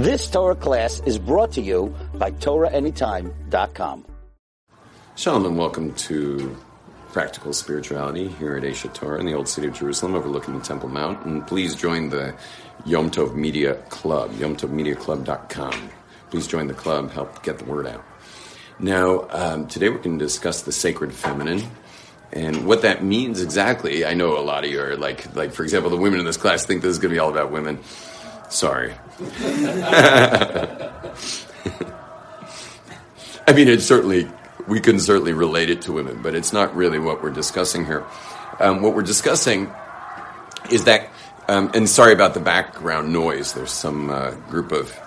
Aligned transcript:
This 0.00 0.30
Torah 0.30 0.54
class 0.54 1.02
is 1.04 1.18
brought 1.18 1.52
to 1.52 1.60
you 1.60 1.94
by 2.14 2.30
TorahAnytime.com. 2.30 4.06
Shalom 5.14 5.44
and 5.44 5.58
welcome 5.58 5.92
to 5.94 6.56
Practical 7.12 7.52
Spirituality 7.52 8.28
here 8.28 8.56
at 8.56 8.62
Aish 8.62 8.88
HaTorah 8.88 9.20
in 9.20 9.26
the 9.26 9.34
Old 9.34 9.46
City 9.46 9.66
of 9.66 9.74
Jerusalem 9.74 10.14
overlooking 10.14 10.58
the 10.58 10.64
Temple 10.64 10.88
Mount. 10.88 11.26
And 11.26 11.46
please 11.46 11.74
join 11.74 12.08
the 12.08 12.34
Yom 12.86 13.10
Tov 13.10 13.34
Media 13.34 13.74
Club, 13.90 14.32
yomtovmediaclub.com. 14.36 15.90
Please 16.30 16.46
join 16.46 16.66
the 16.66 16.72
club, 16.72 17.10
help 17.10 17.42
get 17.42 17.58
the 17.58 17.66
word 17.66 17.86
out. 17.86 18.02
Now, 18.78 19.28
um, 19.28 19.66
today 19.66 19.90
we're 19.90 19.98
going 19.98 20.18
to 20.18 20.24
discuss 20.24 20.62
the 20.62 20.72
sacred 20.72 21.12
feminine 21.12 21.62
and 22.32 22.66
what 22.66 22.80
that 22.80 23.04
means 23.04 23.42
exactly. 23.42 24.06
I 24.06 24.14
know 24.14 24.38
a 24.38 24.40
lot 24.40 24.64
of 24.64 24.70
you 24.70 24.80
are 24.80 24.96
like, 24.96 25.36
like 25.36 25.52
for 25.52 25.62
example, 25.62 25.90
the 25.90 25.98
women 25.98 26.20
in 26.20 26.24
this 26.24 26.38
class 26.38 26.64
think 26.64 26.80
this 26.80 26.92
is 26.92 26.98
going 26.98 27.10
to 27.10 27.16
be 27.16 27.18
all 27.18 27.30
about 27.30 27.52
women. 27.52 27.80
Sorry. 28.48 28.94
I 33.46 33.52
mean, 33.52 33.68
it's 33.68 33.84
certainly, 33.84 34.28
we 34.66 34.80
can 34.80 34.98
certainly 34.98 35.32
relate 35.34 35.68
it 35.68 35.82
to 35.82 35.92
women, 35.92 36.22
but 36.22 36.34
it's 36.34 36.52
not 36.52 36.74
really 36.74 36.98
what 36.98 37.22
we're 37.22 37.30
discussing 37.30 37.84
here. 37.84 38.04
Um, 38.60 38.80
what 38.80 38.94
we're 38.94 39.02
discussing 39.02 39.70
is 40.70 40.84
that, 40.84 41.10
um, 41.48 41.70
and 41.74 41.88
sorry 41.88 42.14
about 42.14 42.32
the 42.32 42.40
background 42.40 43.12
noise, 43.12 43.52
there's 43.52 43.72
some 43.72 44.08
uh, 44.08 44.30
group 44.48 44.72
of 44.72 44.98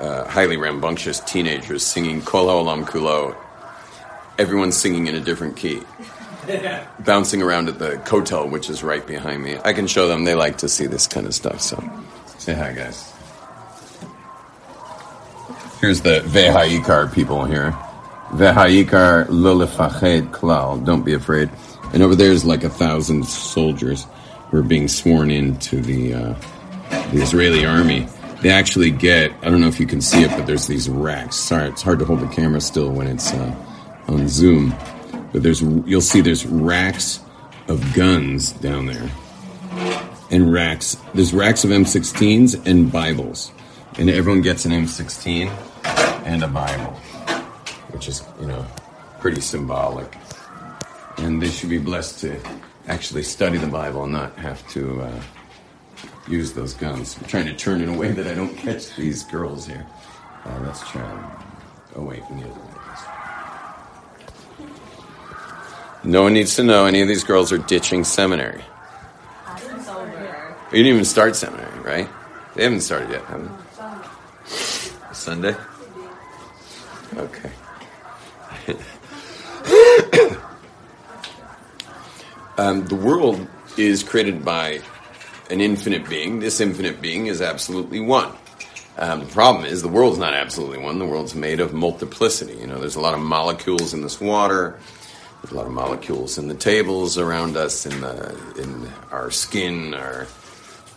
uh, 0.00 0.24
highly 0.24 0.56
rambunctious 0.56 1.20
teenagers 1.20 1.84
singing 1.84 2.22
Kol 2.22 2.46
HaOlam 2.46 2.84
Kulo. 2.84 3.36
Everyone's 4.38 4.76
singing 4.76 5.06
in 5.06 5.14
a 5.14 5.20
different 5.20 5.56
key. 5.56 5.82
Bouncing 6.98 7.42
around 7.42 7.68
at 7.68 7.78
the 7.78 7.96
kotel, 7.98 8.50
which 8.50 8.68
is 8.68 8.82
right 8.82 9.06
behind 9.06 9.44
me. 9.44 9.58
I 9.64 9.72
can 9.72 9.86
show 9.86 10.08
them, 10.08 10.24
they 10.24 10.34
like 10.34 10.58
to 10.58 10.68
see 10.68 10.86
this 10.86 11.06
kind 11.06 11.26
of 11.26 11.34
stuff, 11.34 11.60
so 11.60 11.76
say 12.38 12.54
hi, 12.54 12.72
guys. 12.72 13.11
Here's 15.82 16.00
the 16.00 16.20
Vehayikar 16.20 17.12
people 17.12 17.44
here. 17.44 17.72
Vehayikar 18.34 19.26
lolefached 19.26 20.30
klal. 20.30 20.84
Don't 20.86 21.04
be 21.04 21.12
afraid. 21.12 21.50
And 21.92 22.04
over 22.04 22.14
there's 22.14 22.44
like 22.44 22.62
a 22.62 22.70
thousand 22.70 23.24
soldiers 23.26 24.06
who 24.48 24.58
are 24.58 24.62
being 24.62 24.86
sworn 24.86 25.32
into 25.32 25.80
the 25.80 26.14
uh, 26.14 26.34
the 27.10 27.20
Israeli 27.20 27.66
army. 27.66 28.06
They 28.42 28.50
actually 28.50 28.92
get. 28.92 29.32
I 29.42 29.50
don't 29.50 29.60
know 29.60 29.66
if 29.66 29.80
you 29.80 29.86
can 29.86 30.00
see 30.00 30.22
it, 30.22 30.30
but 30.30 30.46
there's 30.46 30.68
these 30.68 30.88
racks. 30.88 31.34
Sorry, 31.34 31.68
it's 31.68 31.82
hard 31.82 31.98
to 31.98 32.04
hold 32.04 32.20
the 32.20 32.28
camera 32.28 32.60
still 32.60 32.92
when 32.92 33.08
it's 33.08 33.32
uh, 33.32 33.52
on 34.06 34.28
Zoom. 34.28 34.72
But 35.32 35.42
there's 35.42 35.62
you'll 35.62 36.00
see 36.00 36.20
there's 36.20 36.46
racks 36.46 37.18
of 37.66 37.92
guns 37.92 38.52
down 38.52 38.86
there, 38.86 39.10
and 40.30 40.52
racks. 40.52 40.96
There's 41.12 41.34
racks 41.34 41.64
of 41.64 41.70
M16s 41.70 42.66
and 42.66 42.92
Bibles, 42.92 43.50
and 43.98 44.08
everyone 44.08 44.42
gets 44.42 44.64
an 44.64 44.70
M16 44.70 45.50
and 46.24 46.42
a 46.42 46.48
Bible, 46.48 46.92
which 47.90 48.08
is, 48.08 48.22
you 48.40 48.46
know, 48.46 48.66
pretty 49.20 49.40
symbolic. 49.40 50.16
And 51.18 51.40
they 51.40 51.48
should 51.48 51.70
be 51.70 51.78
blessed 51.78 52.20
to 52.20 52.40
actually 52.88 53.22
study 53.22 53.58
the 53.58 53.66
Bible 53.66 54.04
and 54.04 54.12
not 54.12 54.36
have 54.36 54.66
to 54.70 55.02
uh, 55.02 55.22
use 56.28 56.52
those 56.52 56.74
guns. 56.74 57.16
I'm 57.18 57.28
trying 57.28 57.46
to 57.46 57.54
turn 57.54 57.80
in 57.80 57.88
a 57.88 57.96
way 57.96 58.12
that 58.12 58.26
I 58.26 58.34
don't 58.34 58.56
catch 58.56 58.94
these 58.96 59.22
girls 59.24 59.66
here. 59.66 59.86
Uh, 60.44 60.60
let's 60.64 60.88
try. 60.90 61.38
Wait, 61.94 62.22
we 62.30 62.36
need 62.36 62.46
it. 62.46 62.52
No 66.04 66.22
one 66.22 66.32
needs 66.32 66.56
to 66.56 66.64
know 66.64 66.86
any 66.86 67.00
of 67.00 67.06
these 67.06 67.22
girls 67.22 67.52
are 67.52 67.58
ditching 67.58 68.02
seminary. 68.02 68.64
You 70.72 70.78
didn't 70.78 70.86
even 70.86 71.04
start 71.04 71.36
seminary, 71.36 71.78
right? 71.80 72.08
They 72.54 72.64
haven't 72.64 72.80
started 72.80 73.10
yet, 73.10 73.24
have 73.26 73.44
they? 73.44 75.14
Sunday? 75.14 75.54
Okay. 77.16 77.50
um, 82.58 82.86
the 82.86 82.94
world 82.94 83.46
is 83.76 84.02
created 84.02 84.44
by 84.44 84.80
an 85.50 85.60
infinite 85.60 86.08
being. 86.08 86.40
This 86.40 86.60
infinite 86.60 87.02
being 87.02 87.26
is 87.26 87.42
absolutely 87.42 88.00
one. 88.00 88.32
Um, 88.98 89.20
the 89.20 89.26
problem 89.26 89.64
is 89.64 89.82
the 89.82 89.88
world's 89.88 90.18
not 90.18 90.34
absolutely 90.34 90.78
one. 90.78 90.98
The 90.98 91.06
world's 91.06 91.34
made 91.34 91.60
of 91.60 91.72
multiplicity. 91.72 92.54
You 92.58 92.66
know, 92.66 92.78
there's 92.78 92.96
a 92.96 93.00
lot 93.00 93.14
of 93.14 93.20
molecules 93.20 93.94
in 93.94 94.02
this 94.02 94.20
water. 94.20 94.78
There's 95.42 95.52
a 95.52 95.56
lot 95.56 95.66
of 95.66 95.72
molecules 95.72 96.38
in 96.38 96.48
the 96.48 96.54
tables 96.54 97.18
around 97.18 97.56
us, 97.56 97.84
in 97.84 98.00
the 98.00 98.36
in 98.58 98.88
our 99.10 99.30
skin, 99.30 99.94
our 99.94 100.26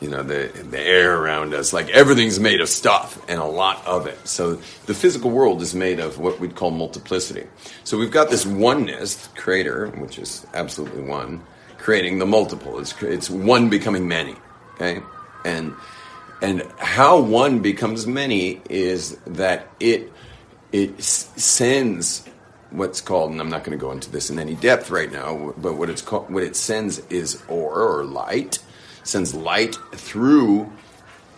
you 0.02 0.10
know 0.10 0.24
the 0.24 0.52
the 0.70 0.80
air 0.80 1.18
around 1.18 1.54
us. 1.54 1.74
Like 1.74 1.90
everything's 1.90 2.40
made 2.40 2.62
of 2.62 2.70
stuff 2.70 3.24
and 3.30 3.40
a 3.40 3.46
lot 3.46 3.86
of 3.86 4.08
it. 4.08 4.28
So 4.28 4.56
the 4.86 4.94
physical 4.94 5.32
world 5.32 5.62
is 5.62 5.74
made 5.74 6.00
of 6.00 6.20
what 6.20 6.40
we'd 6.40 6.56
call 6.56 6.72
multiplicity. 6.72 7.48
So 7.84 7.98
we've 7.98 8.12
got 8.12 8.30
this 8.30 8.46
oneness 8.46 9.28
creator 9.36 9.88
which 9.88 10.20
is 10.20 10.46
absolutely 10.54 11.04
one 11.04 11.44
creating 11.78 12.20
the 12.20 12.26
multiple. 12.26 12.80
It's 12.80 12.94
it's 13.02 13.30
one 13.30 13.70
becoming 13.70 14.08
many 14.08 14.36
okay? 14.76 15.02
And 15.44 15.76
and 16.42 16.64
how 16.78 17.22
one 17.22 17.60
becomes 17.60 18.06
many 18.06 18.62
is 18.70 19.18
that 19.26 19.68
it 19.80 20.12
it 20.72 21.02
sends 21.02 22.26
what's 22.72 23.00
called 23.00 23.32
and 23.32 23.40
I'm 23.40 23.50
not 23.50 23.64
going 23.64 23.78
to 23.78 23.82
go 23.82 23.92
into 23.92 24.12
this 24.12 24.30
in 24.30 24.38
any 24.38 24.56
depth 24.56 24.90
right 24.90 25.12
now 25.12 25.54
but 25.58 25.76
what 25.76 25.90
it's 25.90 26.02
called 26.02 26.30
what 26.30 26.44
it 26.44 26.56
sends 26.56 27.00
is 27.08 27.42
or 27.48 27.74
or 27.74 28.04
light 28.04 28.60
sends 29.06 29.34
light 29.34 29.76
through 29.94 30.72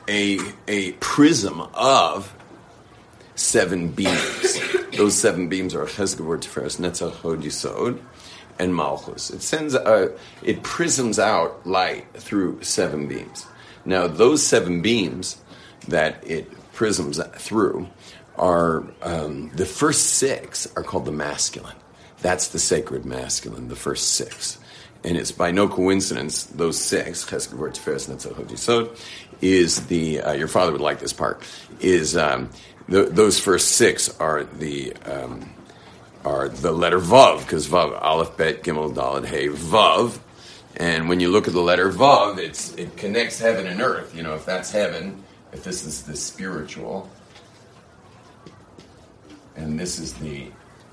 a, 0.07 0.39
a 0.67 0.94
prism 0.94 1.61
of 1.73 2.33
seven 3.35 3.89
beams. 3.89 4.59
Those 4.97 5.16
seven 5.16 5.47
beams 5.47 5.75
are 5.75 5.85
Chesed 5.85 6.17
Tiferes, 6.17 6.79
Netzach 6.79 7.13
Hod 7.17 7.41
Yisod, 7.41 8.00
and 8.57 8.75
Malchus. 8.75 9.29
It 9.29 9.44
sends 9.44 9.75
a, 9.75 10.17
it 10.41 10.63
prisms 10.63 11.19
out 11.19 11.67
light 11.67 12.11
through 12.13 12.63
seven 12.63 13.07
beams. 13.07 13.45
Now, 13.85 14.07
those 14.07 14.45
seven 14.45 14.81
beams 14.81 15.38
that 15.88 16.23
it 16.25 16.51
prisms 16.73 17.19
through 17.35 17.88
are 18.38 18.85
um, 19.03 19.51
the 19.53 19.66
first 19.66 20.16
six 20.16 20.67
are 20.75 20.84
called 20.84 21.05
the 21.05 21.11
masculine. 21.11 21.75
That's 22.22 22.47
the 22.47 22.59
sacred 22.59 23.05
masculine, 23.05 23.67
the 23.67 23.75
first 23.75 24.13
six 24.13 24.57
and 25.07 25.16
it's 25.16 25.31
by 25.31 25.51
no 25.51 25.69
coincidence 25.69 26.44
those 26.44 26.78
six 26.78 27.31
is 29.40 29.88
the 29.88 30.22
uh, 30.22 30.34
your 30.34 30.47
father 30.50 30.72
would 30.73 30.81
like 30.81 31.00
this 31.00 31.13
part 31.13 31.44
is 31.79 32.18
um, 32.18 32.50
the, 32.90 33.03
those 33.03 33.40
first 33.40 33.69
six 33.69 34.09
are 34.19 34.44
the 34.44 34.94
um, 35.06 35.50
are 36.25 36.50
the 36.50 36.73
letter 36.73 37.00
Vav 37.00 37.40
because 37.40 37.67
Vav 37.67 37.97
Aleph 38.01 38.35
Bet 38.35 38.63
Gimel 38.63 38.94
Dalad 38.94 39.25
Hey 39.25 39.47
Vav. 39.47 40.19
And 40.75 41.07
when 41.07 41.19
you 41.19 41.29
look 41.29 41.47
at 41.47 41.53
the 41.53 41.62
letter 41.62 41.90
Vav 41.90 42.38
it's 42.38 42.73
it 42.75 42.97
connects 42.97 43.40
heaven 43.40 43.66
and 43.66 43.79
earth. 43.79 44.13
You 44.13 44.23
know 44.23 44.35
if 44.35 44.46
that's 44.46 44.72
heaven 44.72 45.23
if 45.53 45.63
this 45.63 45.85
is 45.85 46.03
the 46.03 46.17
spiritual 46.17 47.09
and 49.56 49.79
this 49.79 50.00
is 50.00 50.13
the 50.16 50.47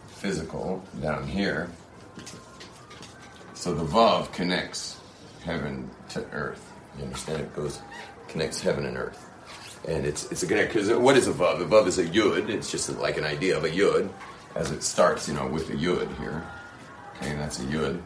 physical 0.07 0.85
down 1.01 1.27
here 1.27 1.69
so 3.65 3.73
the 3.73 3.83
Vav 3.83 4.31
connects 4.35 4.99
heaven 5.43 5.89
to 6.11 6.23
earth. 6.33 6.71
You 6.99 7.05
understand? 7.05 7.41
It 7.41 7.57
goes, 7.57 7.81
connects 8.29 8.61
heaven 8.61 8.85
and 8.85 8.99
earth. 8.99 9.27
And 9.89 10.05
it's, 10.05 10.31
it's 10.31 10.43
a 10.43 10.47
connect, 10.47 10.75
because 10.75 10.91
what 10.91 11.17
is 11.17 11.29
a 11.29 11.33
Vav? 11.33 11.63
A 11.63 11.65
Vav 11.65 11.87
is 11.87 11.99
a 11.99 12.05
Yud. 12.05 12.51
It's 12.51 12.71
just 12.71 12.91
like 12.99 13.17
an 13.17 13.25
idea 13.25 13.57
of 13.57 13.65
a 13.65 13.71
Yud 13.71 14.11
as 14.55 14.71
it 14.71 14.83
starts, 14.83 15.29
you 15.29 15.33
know, 15.33 15.47
with 15.47 15.71
a 15.71 15.73
Yud 15.73 16.15
here. 16.19 16.47
Okay, 17.17 17.35
that's 17.37 17.59
a 17.59 17.63
Yud. 17.63 18.03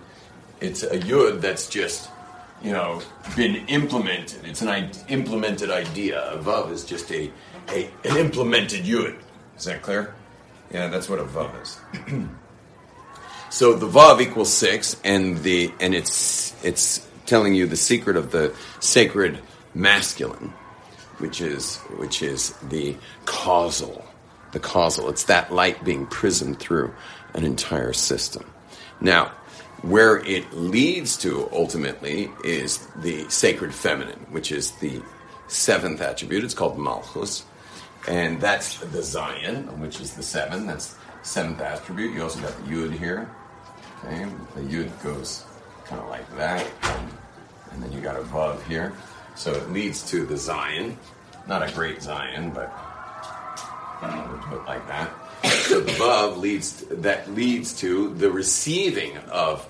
It's 0.61 0.85
a 0.85 0.97
Yud 0.97 1.41
that's 1.41 1.69
just, 1.69 2.09
you 2.63 2.71
know, 2.71 3.03
been 3.35 3.67
implemented. 3.67 4.45
It's 4.45 4.63
an 4.63 4.69
I- 4.69 4.93
implemented 5.09 5.73
idea. 5.73 6.23
A 6.31 6.39
Vav 6.39 6.71
is 6.71 6.85
just 6.85 7.11
a, 7.11 7.33
a 7.71 7.91
an 8.05 8.17
implemented 8.17 8.85
Yud. 8.85 9.19
Is 9.57 9.65
that 9.65 9.83
clear? 9.83 10.15
Yeah, 10.71 10.87
that's 10.87 11.09
what 11.09 11.19
a 11.19 11.25
Vav 11.25 11.61
is. 11.61 11.81
So 13.51 13.75
the 13.75 13.87
vav 13.87 14.21
equals 14.21 14.53
six, 14.53 14.97
and 15.05 15.39
the 15.39 15.73
and 15.81 15.95
it's 15.95 16.55
it's 16.65 17.07
telling 17.27 17.55
you 17.55 17.67
the 17.67 17.77
secret 17.77 18.17
of 18.17 18.31
the 18.31 18.55
sacred 18.81 19.39
masculine, 19.75 20.53
which 21.19 21.41
is 21.41 21.77
which 21.97 22.23
is 22.23 22.51
the 22.69 22.97
causal, 23.25 24.05
the 24.53 24.61
causal. 24.61 25.09
It's 25.09 25.25
that 25.25 25.53
light 25.53 25.83
being 25.85 26.07
prismed 26.07 26.59
through 26.59 26.93
an 27.35 27.45
entire 27.45 27.93
system. 27.93 28.45
Now, 29.01 29.33
where 29.83 30.19
it 30.19 30.53
leads 30.53 31.17
to 31.19 31.49
ultimately 31.53 32.31
is 32.45 32.87
the 32.97 33.29
sacred 33.31 33.73
feminine, 33.73 34.27
which 34.31 34.53
is 34.53 34.73
the 34.73 35.01
seventh 35.47 36.01
attribute. 36.01 36.45
It's 36.45 36.55
called 36.55 36.79
malchus, 36.79 37.45
and 38.07 38.41
that's 38.41 38.79
the 38.79 38.99
Zayin, 38.99 39.79
which 39.79 40.01
is 40.01 40.15
the 40.15 40.23
seven. 40.23 40.67
That's 40.67 40.97
seventh 41.23 41.61
attribute. 41.61 42.15
You 42.15 42.23
also 42.23 42.41
got 42.41 42.57
the 42.57 42.71
Yud 42.71 42.93
here. 42.99 43.31
Okay, 44.05 44.27
the 44.55 44.61
Yud 44.63 45.03
goes 45.03 45.45
kind 45.87 46.01
of 46.01 46.09
like 46.09 46.37
that, 46.37 46.67
and, 46.83 47.11
and 47.73 47.83
then 47.83 47.93
you 47.93 48.01
got 48.01 48.17
a 48.17 48.23
Vav 48.23 48.63
here. 48.65 48.93
So 49.35 49.53
it 49.53 49.71
leads 49.71 50.03
to 50.11 50.27
the 50.27 50.35
Zayin, 50.35 50.97
not 51.47 51.69
a 51.69 51.73
great 51.73 51.99
Zayin, 51.99 52.55
but 52.55 52.73
put 54.49 54.65
like 54.67 54.87
that. 54.89 55.11
The 55.43 55.85
vav 55.99 56.39
leads 56.39 56.85
that 56.91 57.31
leads 57.31 57.79
to 57.81 58.15
the 58.15 58.31
receiving 58.31 59.17
of 59.31 59.67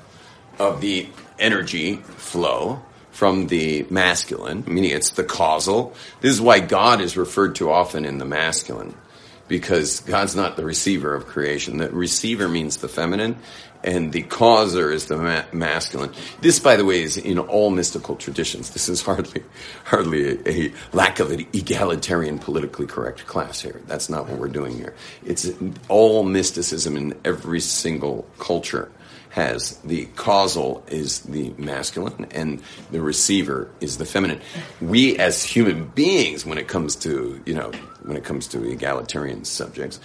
of 0.59 0.81
the 0.81 1.09
energy 1.39 1.97
flow 1.97 2.83
from 3.11 3.49
the 3.49 3.87
masculine, 3.91 4.65
meaning 4.67 4.91
it's 4.91 5.11
the 5.11 5.25
causal. 5.25 5.95
This 6.21 6.33
is 6.33 6.41
why 6.41 6.61
God 6.61 7.01
is 7.01 7.17
referred 7.17 7.57
to 7.57 7.71
often 7.71 8.05
in 8.05 8.19
the 8.19 8.25
masculine, 8.25 8.95
because 9.47 10.01
God's 10.01 10.37
not 10.37 10.57
the 10.57 10.65
receiver 10.65 11.15
of 11.15 11.27
creation. 11.27 11.79
The 11.79 11.91
receiver 11.91 12.49
means 12.49 12.79
the 12.79 12.89
feminine, 12.89 13.37
and 13.85 14.13
the 14.13 14.23
causer 14.23 14.91
is 14.91 15.07
the 15.07 15.17
ma- 15.17 15.45
masculine. 15.53 16.11
This, 16.41 16.59
by 16.59 16.77
the 16.77 16.85
way, 16.85 17.03
is 17.03 17.17
in 17.17 17.39
all 17.39 17.71
mystical 17.71 18.17
traditions. 18.17 18.71
This 18.71 18.89
is 18.89 19.03
hardly, 19.09 19.43
hardly 19.85 20.29
a, 20.29 20.51
a, 20.51 20.73
lack 20.93 21.21
of 21.21 21.31
an 21.31 21.47
egalitarian, 21.53 22.39
politically 22.39 22.87
correct 22.87 23.27
class 23.27 23.61
here. 23.61 23.81
That's 23.87 24.09
not 24.09 24.29
what 24.29 24.39
we're 24.39 24.49
doing 24.49 24.77
here. 24.77 24.95
It's 25.25 25.51
all 25.89 26.23
mysticism 26.25 26.97
in 26.97 27.19
every 27.25 27.61
single 27.61 28.27
culture 28.39 28.91
has 29.31 29.77
the 29.79 30.07
causal 30.17 30.83
is 30.89 31.21
the 31.21 31.51
masculine 31.59 32.27
and 32.31 32.63
the 32.91 33.01
receiver 33.01 33.71
is 33.81 33.99
the 33.99 34.05
feminine. 34.05 34.41
We 34.81 35.17
as 35.19 35.45
human 35.45 35.87
beings, 35.89 36.47
when 36.47 36.59
it 36.59 36.67
comes 36.67 36.97
to 36.97 37.41
you 37.45 37.55
know 37.55 37.71
when 38.03 38.17
it 38.17 38.25
comes 38.25 38.49
to 38.49 38.65
egalitarian 38.65 39.45
subjects, 39.45 40.01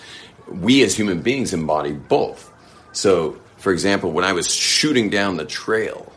we 0.48 0.84
as 0.84 0.94
human 0.94 1.22
beings 1.22 1.54
embody 1.54 1.94
both. 1.94 2.52
So 2.92 3.40
for 3.63 3.71
example, 3.71 4.12
when 4.12 4.25
I 4.25 4.33
was 4.33 4.54
shooting 4.54 5.10
down 5.10 5.38
the 5.38 5.45
trail 5.45 6.12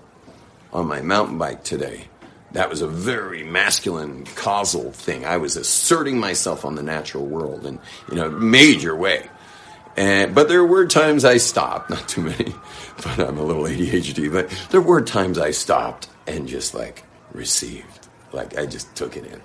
on 0.72 0.88
my 0.88 1.00
mountain 1.00 1.38
bike 1.38 1.62
today, 1.62 2.08
that 2.50 2.68
was 2.68 2.82
a 2.82 2.88
very 2.88 3.44
masculine 3.44 4.24
causal 4.34 4.90
thing. 4.90 5.24
I 5.24 5.36
was 5.36 5.56
asserting 5.56 6.18
myself 6.18 6.64
on 6.64 6.74
the 6.74 6.82
natural 6.82 7.24
world 7.24 7.64
in, 7.64 7.78
in 8.10 8.18
a 8.18 8.28
major 8.28 8.96
way. 8.96 9.30
And, 9.96 10.34
but 10.34 10.48
there 10.48 10.66
were 10.66 10.88
times 10.88 11.24
I 11.24 11.36
stopped, 11.36 11.88
not 11.90 12.08
too 12.08 12.22
many, 12.22 12.52
but 12.96 13.20
I'm 13.20 13.38
a 13.38 13.44
little 13.44 13.62
ADHD, 13.62 14.32
but 14.32 14.50
there 14.70 14.82
were 14.82 15.02
times 15.02 15.38
I 15.38 15.52
stopped 15.52 16.08
and 16.26 16.48
just 16.48 16.74
like 16.74 17.04
received. 17.30 18.08
Like 18.32 18.58
I 18.58 18.66
just 18.66 18.92
took 18.96 19.16
it 19.16 19.24
in, 19.24 19.40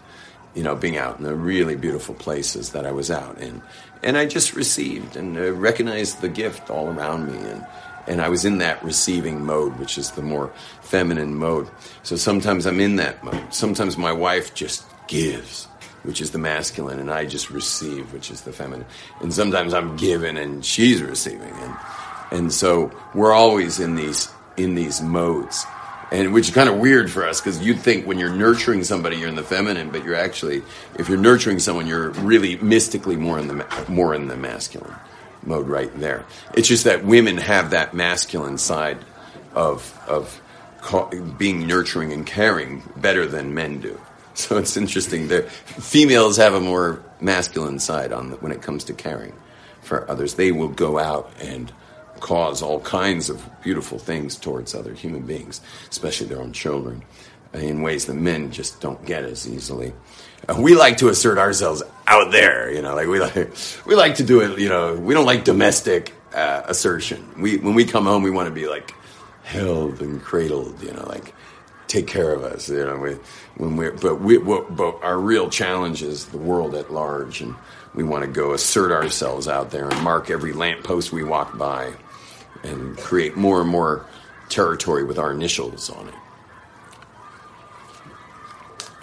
you 0.55 0.63
know, 0.63 0.75
being 0.75 0.97
out 0.97 1.19
in 1.19 1.23
the 1.23 1.35
really 1.35 1.75
beautiful 1.75 2.15
places 2.15 2.71
that 2.71 2.87
I 2.87 2.93
was 2.93 3.11
out 3.11 3.39
in. 3.39 3.61
And 4.01 4.17
I 4.17 4.25
just 4.25 4.55
received 4.55 5.15
and 5.15 5.37
uh, 5.37 5.53
recognized 5.53 6.21
the 6.21 6.29
gift 6.29 6.71
all 6.71 6.87
around 6.87 7.27
me 7.27 7.37
and, 7.47 7.63
and 8.07 8.21
I 8.21 8.29
was 8.29 8.45
in 8.45 8.57
that 8.59 8.83
receiving 8.83 9.45
mode, 9.45 9.77
which 9.79 9.97
is 9.97 10.11
the 10.11 10.21
more 10.21 10.51
feminine 10.81 11.35
mode. 11.35 11.69
So 12.03 12.15
sometimes 12.15 12.65
I'm 12.65 12.79
in 12.79 12.95
that 12.97 13.23
mode. 13.23 13.53
Sometimes 13.53 13.97
my 13.97 14.11
wife 14.11 14.53
just 14.53 14.85
gives, 15.07 15.65
which 16.03 16.21
is 16.21 16.31
the 16.31 16.37
masculine, 16.37 16.99
and 16.99 17.11
I 17.11 17.25
just 17.25 17.49
receive, 17.49 18.11
which 18.13 18.31
is 18.31 18.41
the 18.41 18.51
feminine. 18.51 18.85
And 19.21 19.33
sometimes 19.33 19.73
I'm 19.73 19.95
giving 19.97 20.37
and 20.37 20.65
she's 20.65 21.01
receiving, 21.01 21.53
and 21.53 21.75
and 22.31 22.53
so 22.53 22.91
we're 23.13 23.33
always 23.33 23.79
in 23.79 23.95
these 23.95 24.29
in 24.57 24.75
these 24.75 25.01
modes. 25.01 25.65
And 26.11 26.33
which 26.33 26.49
is 26.49 26.53
kind 26.53 26.67
of 26.67 26.77
weird 26.77 27.09
for 27.09 27.25
us 27.25 27.39
because 27.39 27.61
you'd 27.61 27.79
think 27.79 28.05
when 28.05 28.19
you're 28.19 28.35
nurturing 28.35 28.83
somebody 28.83 29.15
you're 29.15 29.29
in 29.29 29.35
the 29.35 29.43
feminine, 29.43 29.91
but 29.91 30.03
you're 30.03 30.15
actually 30.15 30.61
if 30.99 31.07
you're 31.07 31.17
nurturing 31.17 31.59
someone 31.59 31.87
you're 31.87 32.09
really 32.09 32.57
mystically 32.57 33.15
more 33.15 33.39
in 33.39 33.47
the 33.47 33.85
more 33.87 34.13
in 34.13 34.27
the 34.27 34.35
masculine 34.35 34.95
mode 35.43 35.67
right 35.67 35.91
there. 35.99 36.25
It's 36.53 36.67
just 36.67 36.83
that 36.83 37.05
women 37.05 37.37
have 37.37 37.71
that 37.71 37.93
masculine 37.93 38.57
side 38.57 38.97
of 39.53 39.97
of 40.07 40.41
being 41.37 41.67
nurturing 41.67 42.11
and 42.11 42.25
caring 42.25 42.81
better 42.97 43.25
than 43.25 43.53
men 43.53 43.79
do. 43.79 43.99
So 44.33 44.57
it's 44.57 44.77
interesting. 44.77 45.27
that 45.27 45.51
females 45.51 46.37
have 46.37 46.53
a 46.53 46.61
more 46.61 47.03
masculine 47.19 47.79
side 47.79 48.13
on 48.13 48.31
the, 48.31 48.37
when 48.37 48.53
it 48.53 48.61
comes 48.61 48.85
to 48.85 48.93
caring 48.93 49.33
for 49.81 50.09
others. 50.09 50.35
They 50.35 50.53
will 50.53 50.69
go 50.69 50.97
out 50.97 51.29
and 51.41 51.71
cause 52.21 52.61
all 52.61 52.79
kinds 52.79 53.29
of 53.29 53.45
beautiful 53.61 53.99
things 53.99 54.37
towards 54.37 54.73
other 54.73 54.93
human 54.93 55.23
beings, 55.23 55.59
especially 55.89 56.27
their 56.27 56.39
own 56.39 56.53
children, 56.53 57.03
in 57.53 57.81
ways 57.81 58.05
that 58.05 58.13
men 58.13 58.51
just 58.51 58.79
don't 58.79 59.05
get 59.05 59.25
as 59.25 59.47
easily 59.47 59.91
we 60.57 60.75
like 60.75 60.97
to 60.97 61.09
assert 61.09 61.37
ourselves 61.37 61.83
out 62.07 62.31
there, 62.31 62.71
you 62.71 62.81
know, 62.81 62.95
like 62.95 63.07
we 63.07 63.19
like 63.19 63.35
we 63.85 63.95
like 63.95 64.15
to 64.15 64.23
do 64.23 64.41
it, 64.41 64.59
you 64.59 64.69
know, 64.69 64.95
we 64.95 65.13
don't 65.13 65.25
like 65.25 65.43
domestic 65.43 66.13
uh, 66.33 66.63
assertion. 66.65 67.41
We 67.41 67.57
when 67.57 67.75
we 67.75 67.85
come 67.85 68.05
home, 68.05 68.23
we 68.23 68.31
want 68.31 68.47
to 68.47 68.53
be 68.53 68.67
like 68.67 68.93
held 69.43 70.01
and 70.01 70.21
cradled, 70.21 70.81
you 70.81 70.91
know, 70.91 71.05
like 71.07 71.33
take 71.87 72.07
care 72.07 72.33
of 72.33 72.43
us, 72.43 72.69
you 72.69 72.85
know. 72.85 72.97
We, 72.97 73.17
when 73.57 73.75
we 73.75 73.89
but 73.89 74.21
we 74.21 74.37
but 74.37 75.03
our 75.03 75.19
real 75.19 75.49
challenge 75.49 76.01
is 76.01 76.25
the 76.27 76.37
world 76.37 76.73
at 76.75 76.91
large, 76.91 77.41
and 77.41 77.55
we 77.93 78.03
want 78.03 78.23
to 78.23 78.31
go 78.31 78.53
assert 78.53 78.91
ourselves 78.91 79.47
out 79.47 79.71
there 79.71 79.89
and 79.89 80.01
mark 80.01 80.29
every 80.29 80.53
lamppost 80.53 81.11
we 81.11 81.23
walk 81.23 81.57
by, 81.57 81.93
and 82.63 82.97
create 82.97 83.35
more 83.35 83.61
and 83.61 83.69
more 83.69 84.05
territory 84.49 85.03
with 85.03 85.19
our 85.19 85.31
initials 85.31 85.89
on 85.89 86.07
it. 86.07 86.15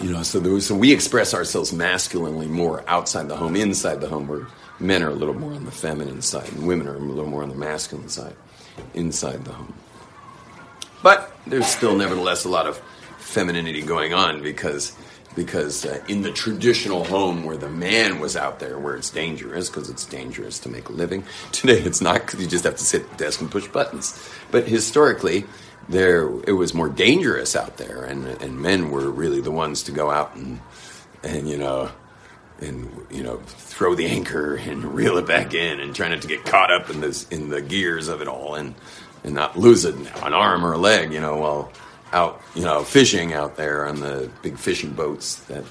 You 0.00 0.12
know, 0.12 0.22
so 0.22 0.38
was, 0.40 0.66
so 0.66 0.76
we 0.76 0.92
express 0.92 1.34
ourselves 1.34 1.72
masculinely 1.72 2.46
more 2.46 2.84
outside 2.86 3.28
the 3.28 3.36
home, 3.36 3.56
inside 3.56 4.00
the 4.00 4.08
home, 4.08 4.28
where 4.28 4.46
men 4.78 5.02
are 5.02 5.10
a 5.10 5.14
little 5.14 5.34
more 5.34 5.52
on 5.52 5.64
the 5.64 5.72
feminine 5.72 6.22
side, 6.22 6.48
and 6.52 6.66
women 6.66 6.86
are 6.86 6.94
a 6.94 7.00
little 7.00 7.26
more 7.26 7.42
on 7.42 7.48
the 7.48 7.56
masculine 7.56 8.08
side, 8.08 8.36
inside 8.94 9.44
the 9.44 9.52
home. 9.52 9.74
But 11.02 11.36
there's 11.46 11.66
still, 11.66 11.96
nevertheless, 11.96 12.44
a 12.44 12.48
lot 12.48 12.66
of 12.66 12.80
femininity 13.18 13.82
going 13.82 14.14
on 14.14 14.42
because 14.42 14.96
because 15.36 15.84
uh, 15.84 16.02
in 16.08 16.22
the 16.22 16.32
traditional 16.32 17.04
home 17.04 17.44
where 17.44 17.56
the 17.56 17.68
man 17.68 18.18
was 18.18 18.36
out 18.36 18.58
there 18.58 18.78
where 18.78 18.96
it's 18.96 19.10
dangerous 19.10 19.68
because 19.68 19.90
it's 19.90 20.04
dangerous 20.06 20.58
to 20.58 20.68
make 20.68 20.88
a 20.88 20.92
living 20.92 21.22
today 21.52 21.78
it's 21.80 22.00
not 22.00 22.22
because 22.22 22.40
you 22.40 22.46
just 22.46 22.64
have 22.64 22.76
to 22.76 22.84
sit 22.84 23.02
at 23.02 23.10
the 23.10 23.16
desk 23.16 23.40
and 23.40 23.50
push 23.50 23.68
buttons 23.68 24.18
but 24.50 24.66
historically 24.66 25.44
there 25.88 26.28
it 26.46 26.52
was 26.52 26.74
more 26.74 26.88
dangerous 26.88 27.56
out 27.56 27.76
there, 27.76 28.04
and 28.04 28.26
and 28.42 28.60
men 28.60 28.90
were 28.90 29.10
really 29.10 29.40
the 29.40 29.50
ones 29.50 29.82
to 29.84 29.92
go 29.92 30.10
out 30.10 30.34
and 30.34 30.60
and 31.22 31.48
you 31.48 31.56
know 31.56 31.90
and 32.60 33.06
you 33.10 33.22
know 33.22 33.38
throw 33.46 33.94
the 33.94 34.06
anchor 34.06 34.56
and 34.56 34.84
reel 34.94 35.16
it 35.16 35.26
back 35.26 35.54
in 35.54 35.80
and 35.80 35.94
try 35.94 36.08
not 36.08 36.22
to 36.22 36.28
get 36.28 36.44
caught 36.44 36.70
up 36.70 36.90
in 36.90 37.00
this 37.00 37.28
in 37.28 37.48
the 37.48 37.62
gears 37.62 38.08
of 38.08 38.20
it 38.20 38.28
all 38.28 38.54
and 38.54 38.74
and 39.24 39.34
not 39.34 39.58
lose 39.58 39.84
an, 39.84 40.06
an 40.22 40.32
arm 40.32 40.64
or 40.64 40.74
a 40.74 40.78
leg, 40.78 41.12
you 41.12 41.20
know, 41.20 41.36
while 41.36 41.72
out 42.12 42.40
you 42.54 42.62
know 42.62 42.82
fishing 42.82 43.32
out 43.32 43.56
there 43.56 43.86
on 43.86 44.00
the 44.00 44.30
big 44.42 44.58
fishing 44.58 44.92
boats 44.92 45.36
that 45.46 45.64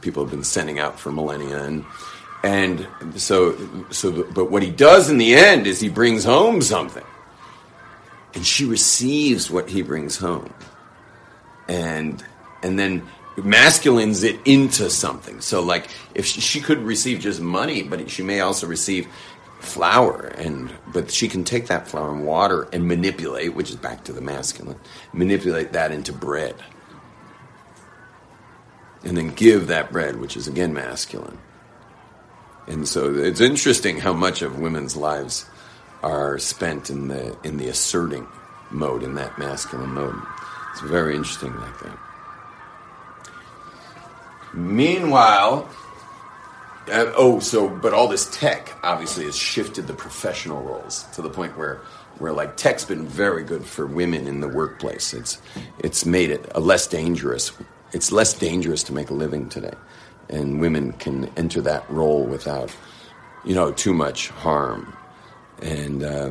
people 0.00 0.22
have 0.22 0.30
been 0.30 0.44
sending 0.44 0.78
out 0.78 0.98
for 0.98 1.12
millennia. 1.12 1.62
And 1.62 1.84
and 2.42 3.20
so 3.20 3.56
so 3.90 4.24
but 4.32 4.50
what 4.50 4.62
he 4.62 4.70
does 4.70 5.10
in 5.10 5.18
the 5.18 5.34
end 5.34 5.66
is 5.66 5.80
he 5.80 5.88
brings 5.88 6.24
home 6.24 6.62
something 6.62 7.04
and 8.34 8.44
she 8.44 8.64
receives 8.64 9.50
what 9.50 9.70
he 9.70 9.82
brings 9.82 10.16
home. 10.16 10.52
And 11.68 12.22
and 12.62 12.78
then 12.78 13.06
masculines 13.36 14.22
it 14.22 14.38
into 14.44 14.88
something. 14.90 15.40
So 15.40 15.62
like 15.62 15.88
if 16.14 16.24
she, 16.26 16.40
she, 16.40 16.60
could 16.60 16.78
receive 16.78 17.20
just 17.20 17.40
money 17.40 17.82
but 17.82 18.08
she 18.10 18.22
may 18.22 18.40
also 18.40 18.66
receive 18.66 19.08
flour 19.58 20.26
and 20.36 20.72
but 20.92 21.10
she 21.10 21.26
can 21.26 21.42
take 21.42 21.66
that 21.68 21.88
flour 21.88 22.12
and 22.12 22.26
water 22.26 22.68
and 22.72 22.86
manipulate 22.86 23.54
which 23.54 23.70
is 23.70 23.76
back 23.76 24.04
to 24.04 24.12
the 24.12 24.20
masculine 24.20 24.78
manipulate 25.12 25.72
that 25.72 25.90
into 25.90 26.12
bread. 26.12 26.54
And 29.04 29.16
then 29.16 29.30
give 29.30 29.68
that 29.68 29.90
bread 29.90 30.16
which 30.20 30.36
is 30.36 30.46
again 30.46 30.72
masculine. 30.72 31.38
And 32.66 32.88
so 32.88 33.14
it's 33.14 33.40
interesting 33.40 33.98
how 33.98 34.12
much 34.12 34.42
of 34.42 34.58
women's 34.58 34.96
lives 34.96 35.46
are 36.04 36.38
spent 36.38 36.90
in 36.90 37.08
the 37.08 37.34
in 37.44 37.56
the 37.56 37.68
asserting 37.68 38.28
mode, 38.70 39.02
in 39.02 39.14
that 39.14 39.38
masculine 39.38 39.90
mode. 39.90 40.14
It's 40.72 40.82
very 40.82 41.16
interesting 41.16 41.56
like 41.56 41.78
that. 41.80 41.98
Meanwhile, 44.52 45.68
uh, 46.92 47.10
oh, 47.16 47.40
so 47.40 47.70
but 47.70 47.94
all 47.94 48.06
this 48.06 48.28
tech 48.30 48.76
obviously 48.82 49.24
has 49.24 49.36
shifted 49.36 49.86
the 49.86 49.94
professional 49.94 50.62
roles 50.62 51.04
to 51.14 51.22
the 51.22 51.30
point 51.30 51.56
where 51.56 51.80
where 52.18 52.32
like 52.32 52.56
tech's 52.58 52.84
been 52.84 53.06
very 53.06 53.42
good 53.42 53.64
for 53.64 53.86
women 53.86 54.26
in 54.26 54.40
the 54.40 54.48
workplace. 54.48 55.14
It's 55.14 55.40
it's 55.78 56.04
made 56.04 56.30
it 56.30 56.52
a 56.54 56.60
less 56.60 56.86
dangerous. 56.86 57.50
It's 57.92 58.12
less 58.12 58.34
dangerous 58.34 58.82
to 58.84 58.92
make 58.92 59.08
a 59.08 59.14
living 59.14 59.48
today, 59.48 59.74
and 60.28 60.60
women 60.60 60.92
can 60.92 61.30
enter 61.38 61.62
that 61.62 61.90
role 61.90 62.24
without 62.26 62.76
you 63.42 63.54
know 63.54 63.72
too 63.72 63.94
much 63.94 64.28
harm 64.28 64.94
and 65.64 66.02
uh, 66.02 66.30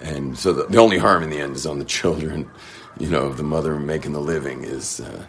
and 0.00 0.36
so 0.36 0.52
the, 0.52 0.64
the, 0.64 0.78
only 0.78 0.98
harm 0.98 1.22
in 1.22 1.30
the 1.30 1.38
end 1.38 1.56
is 1.56 1.64
on 1.66 1.78
the 1.78 1.84
children. 1.98 2.50
You 2.98 3.08
know, 3.08 3.32
the 3.32 3.42
mother 3.42 3.78
making 3.78 4.12
the 4.12 4.20
living 4.20 4.64
is, 4.64 5.00
uh, 5.00 5.26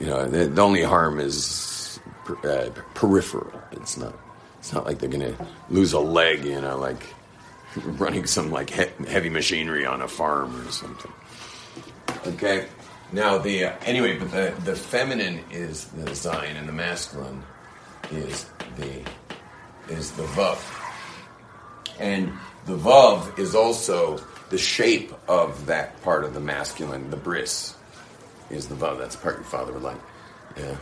you 0.00 0.06
know, 0.06 0.28
the, 0.28 0.46
the, 0.46 0.62
only 0.62 0.82
harm 0.82 1.18
is 1.18 2.00
per, 2.24 2.36
uh, 2.48 2.70
peripheral. 2.94 3.52
It's 3.72 3.96
not. 3.96 4.14
It's 4.58 4.72
not 4.72 4.86
like 4.86 4.98
they're 4.98 5.08
to 5.08 5.46
lose 5.70 5.92
a 5.92 6.00
leg. 6.00 6.44
You 6.44 6.60
know, 6.60 6.78
like 6.78 7.02
running 7.76 8.26
some 8.26 8.50
like 8.50 8.70
he- 8.70 9.06
heavy 9.06 9.30
machinery 9.30 9.86
on 9.86 10.02
a 10.02 10.08
farm 10.08 10.60
or 10.66 10.70
something. 10.70 11.12
Okay. 12.26 12.66
Now 13.12 13.38
the 13.38 13.66
uh, 13.66 13.76
anyway, 13.84 14.18
but 14.18 14.30
the 14.30 14.54
the 14.64 14.76
feminine 14.76 15.40
is 15.50 15.86
the 15.86 16.10
Zayin 16.10 16.56
and 16.56 16.68
the 16.68 16.72
masculine 16.72 17.42
is 18.10 18.46
the 18.76 19.02
is 19.88 20.12
the 20.12 20.24
vav, 20.24 20.58
and 21.98 22.32
the 22.68 22.76
vav 22.76 23.38
is 23.38 23.54
also 23.54 24.20
the 24.50 24.58
shape 24.58 25.12
of 25.26 25.66
that 25.66 26.00
part 26.02 26.24
of 26.24 26.34
the 26.34 26.40
masculine. 26.40 27.10
The 27.10 27.16
bris 27.16 27.74
is 28.50 28.68
the 28.68 28.74
vav. 28.74 28.98
That's 28.98 29.16
the 29.16 29.22
part 29.22 29.36
your 29.36 29.44
father 29.44 29.72
would 29.72 29.82
like. 29.82 30.00
Yeah, 30.56 30.76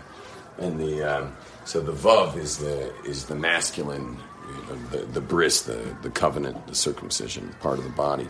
and 0.58 0.80
the 0.80 1.02
um, 1.04 1.36
so 1.64 1.80
the 1.80 1.92
vav 1.92 2.36
is 2.36 2.58
the 2.58 2.92
is 3.04 3.26
the 3.26 3.36
masculine, 3.36 4.18
you 4.48 4.54
know, 4.66 4.74
the 4.90 4.98
the 5.06 5.20
bris, 5.20 5.62
the 5.62 5.96
the 6.02 6.10
covenant, 6.10 6.66
the 6.66 6.74
circumcision 6.74 7.54
part 7.60 7.78
of 7.78 7.84
the 7.84 7.90
body, 7.90 8.28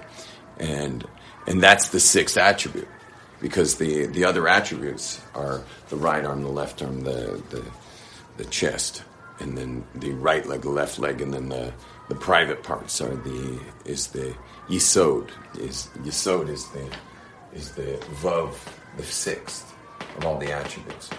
and 0.58 1.04
and 1.46 1.62
that's 1.62 1.88
the 1.88 2.00
sixth 2.00 2.36
attribute 2.36 2.88
because 3.40 3.76
the 3.76 4.06
the 4.06 4.24
other 4.24 4.48
attributes 4.48 5.22
are 5.34 5.62
the 5.88 5.96
right 5.96 6.26
arm, 6.26 6.42
the 6.42 6.50
left 6.50 6.82
arm, 6.82 7.00
the 7.04 7.42
the, 7.48 7.64
the 8.36 8.44
chest, 8.44 9.02
and 9.40 9.56
then 9.56 9.82
the 9.94 10.10
right 10.10 10.44
leg, 10.46 10.60
the 10.60 10.68
left 10.68 10.98
leg, 10.98 11.22
and 11.22 11.32
then 11.32 11.48
the 11.48 11.72
the 12.08 12.14
private 12.14 12.62
parts 12.62 13.00
are 13.00 13.14
the 13.14 13.60
is 13.84 14.08
the 14.08 14.34
yisod 14.68 15.30
is 15.58 15.88
yisod 15.98 16.48
is 16.48 16.66
the 16.68 16.88
is 17.54 17.72
the 17.72 17.98
vav 18.22 18.54
the 18.96 19.02
sixth 19.02 19.74
of 20.16 20.24
all 20.24 20.38
the 20.38 20.52
attributes. 20.52 21.10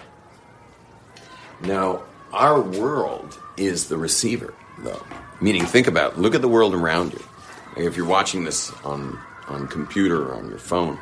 Now 1.62 2.02
our 2.32 2.60
world 2.60 3.38
is 3.56 3.88
the 3.88 3.96
receiver, 3.96 4.54
though. 4.78 5.04
Meaning, 5.40 5.64
think 5.64 5.86
about 5.86 6.18
look 6.18 6.34
at 6.34 6.42
the 6.42 6.48
world 6.48 6.74
around 6.74 7.12
you. 7.12 7.22
If 7.76 7.96
you're 7.96 8.06
watching 8.06 8.44
this 8.44 8.72
on 8.84 9.18
on 9.46 9.66
computer 9.68 10.28
or 10.28 10.34
on 10.34 10.48
your 10.48 10.58
phone, 10.58 10.98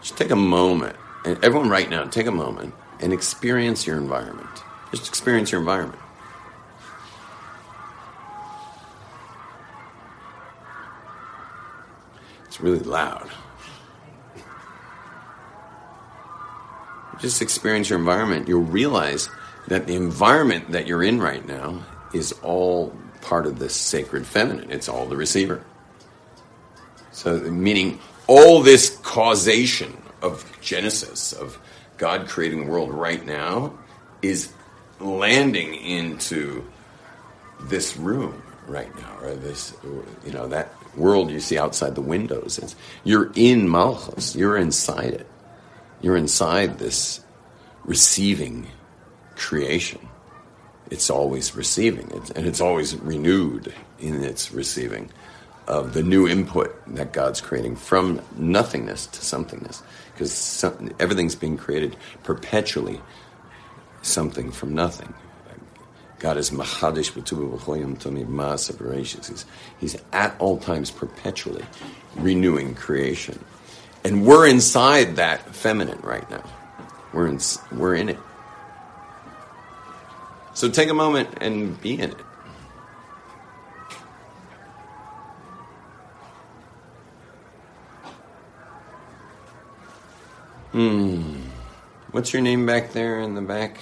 just 0.00 0.16
take 0.16 0.30
a 0.30 0.36
moment, 0.36 0.96
and 1.24 1.42
everyone 1.44 1.68
right 1.68 1.90
now, 1.90 2.04
take 2.04 2.26
a 2.26 2.32
moment 2.32 2.74
and 3.00 3.12
experience 3.12 3.86
your 3.86 3.98
environment. 3.98 4.48
Just 4.90 5.08
experience 5.08 5.52
your 5.52 5.60
environment. 5.60 6.00
Really 12.60 12.80
loud. 12.80 13.30
Just 17.20 17.42
experience 17.42 17.90
your 17.90 17.98
environment. 17.98 18.48
You'll 18.48 18.62
realize 18.62 19.28
that 19.66 19.86
the 19.86 19.94
environment 19.94 20.72
that 20.72 20.86
you're 20.86 21.02
in 21.02 21.20
right 21.20 21.46
now 21.46 21.84
is 22.14 22.32
all 22.42 22.94
part 23.20 23.46
of 23.46 23.58
this 23.58 23.74
sacred 23.74 24.26
feminine. 24.26 24.70
It's 24.70 24.88
all 24.88 25.06
the 25.06 25.16
receiver. 25.16 25.64
So, 27.12 27.38
meaning 27.40 27.98
all 28.26 28.62
this 28.62 28.96
causation 29.02 29.96
of 30.22 30.44
Genesis, 30.60 31.32
of 31.32 31.58
God 31.96 32.28
creating 32.28 32.64
the 32.64 32.70
world 32.70 32.92
right 32.92 33.24
now, 33.24 33.76
is 34.22 34.52
landing 35.00 35.74
into 35.74 36.64
this 37.62 37.96
room 37.96 38.42
right 38.66 38.94
now, 38.96 39.18
or 39.20 39.34
this, 39.34 39.74
you 40.24 40.32
know, 40.32 40.46
that 40.48 40.72
world 40.98 41.30
you 41.30 41.40
see 41.40 41.58
outside 41.58 41.94
the 41.94 42.02
windows. 42.02 42.58
It's, 42.58 42.76
you're 43.04 43.30
in 43.34 43.68
Malchus, 43.68 44.34
you're 44.34 44.56
inside 44.56 45.14
it. 45.14 45.26
You're 46.00 46.16
inside 46.16 46.78
this 46.78 47.20
receiving 47.84 48.68
creation. 49.34 50.06
It's 50.90 51.10
always 51.10 51.54
receiving, 51.54 52.10
and 52.34 52.46
it's 52.46 52.60
always 52.60 52.96
renewed 52.96 53.74
in 53.98 54.24
its 54.24 54.52
receiving 54.52 55.10
of 55.66 55.92
the 55.92 56.02
new 56.02 56.26
input 56.26 56.74
that 56.94 57.12
God's 57.12 57.40
creating 57.42 57.76
from 57.76 58.22
nothingness 58.36 59.06
to 59.08 59.20
somethingness. 59.20 59.82
Because 60.12 60.32
some, 60.32 60.90
everything's 60.98 61.34
being 61.34 61.58
created 61.58 61.96
perpetually, 62.24 63.00
something 64.02 64.50
from 64.50 64.74
nothing. 64.74 65.12
God 66.18 66.36
is 66.36 66.50
Mechadesh 66.50 67.14
He's, 69.28 69.46
he's 69.78 69.96
at 70.12 70.34
all 70.38 70.58
times 70.58 70.90
perpetually 70.90 71.64
renewing 72.16 72.74
creation. 72.74 73.38
And 74.04 74.26
we're 74.26 74.48
inside 74.48 75.16
that 75.16 75.54
feminine 75.54 76.00
right 76.00 76.28
now. 76.30 76.42
We're 77.12 77.28
in, 77.28 77.38
we're 77.72 77.94
in 77.94 78.08
it. 78.08 78.18
So 80.54 80.68
take 80.68 80.88
a 80.88 80.94
moment 80.94 81.28
and 81.40 81.80
be 81.80 81.94
in 81.94 82.10
it. 82.10 82.20
Hmm. 90.72 91.34
What's 92.10 92.32
your 92.32 92.42
name 92.42 92.66
back 92.66 92.92
there 92.92 93.20
in 93.20 93.34
the 93.34 93.40
back? 93.40 93.78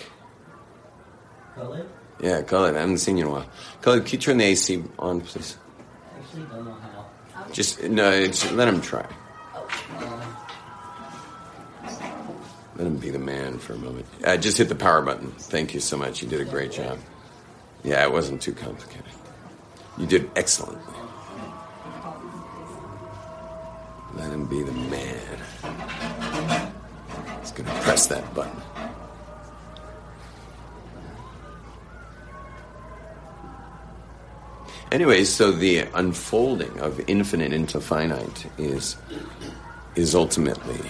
Khalid? 1.54 1.88
Yeah, 2.20 2.42
Khalid. 2.42 2.76
I 2.76 2.80
haven't 2.80 2.98
seen 2.98 3.16
you 3.16 3.26
in 3.26 3.30
a 3.30 3.34
while. 3.34 3.46
Khalid, 3.82 4.06
can 4.06 4.12
you 4.12 4.18
turn 4.18 4.38
the 4.38 4.44
AC 4.44 4.82
on, 4.98 5.20
please? 5.20 5.58
Actually, 6.18 6.42
don't 6.44 6.64
know 6.64 6.72
how. 6.72 7.52
Just 7.52 7.82
no. 7.82 8.10
It's, 8.10 8.50
let 8.52 8.68
him 8.68 8.80
try. 8.80 9.06
Let 12.76 12.86
him 12.86 12.98
be 12.98 13.08
the 13.10 13.18
man 13.18 13.58
for 13.58 13.72
a 13.72 13.78
moment. 13.78 14.06
Uh, 14.22 14.36
just 14.36 14.58
hit 14.58 14.68
the 14.68 14.74
power 14.74 15.00
button. 15.00 15.30
Thank 15.32 15.72
you 15.72 15.80
so 15.80 15.96
much. 15.96 16.22
You 16.22 16.28
did 16.28 16.40
a 16.40 16.44
great 16.44 16.72
job. 16.72 16.98
Yeah, 17.84 18.04
it 18.04 18.12
wasn't 18.12 18.42
too 18.42 18.52
complicated. 18.52 19.04
You 19.96 20.06
did 20.06 20.30
excellently. 20.36 20.82
Let 24.14 24.30
him 24.30 24.46
be 24.46 24.62
the 24.62 24.72
man. 24.72 25.38
He's 27.40 27.52
going 27.52 27.68
to 27.68 27.80
press 27.82 28.06
that 28.08 28.34
button. 28.34 28.60
Anyway, 34.92 35.24
so 35.24 35.50
the 35.50 35.80
unfolding 35.94 36.78
of 36.80 37.00
infinite 37.08 37.52
into 37.52 37.80
finite 37.80 38.46
is 38.56 38.96
is 39.96 40.14
ultimately 40.14 40.80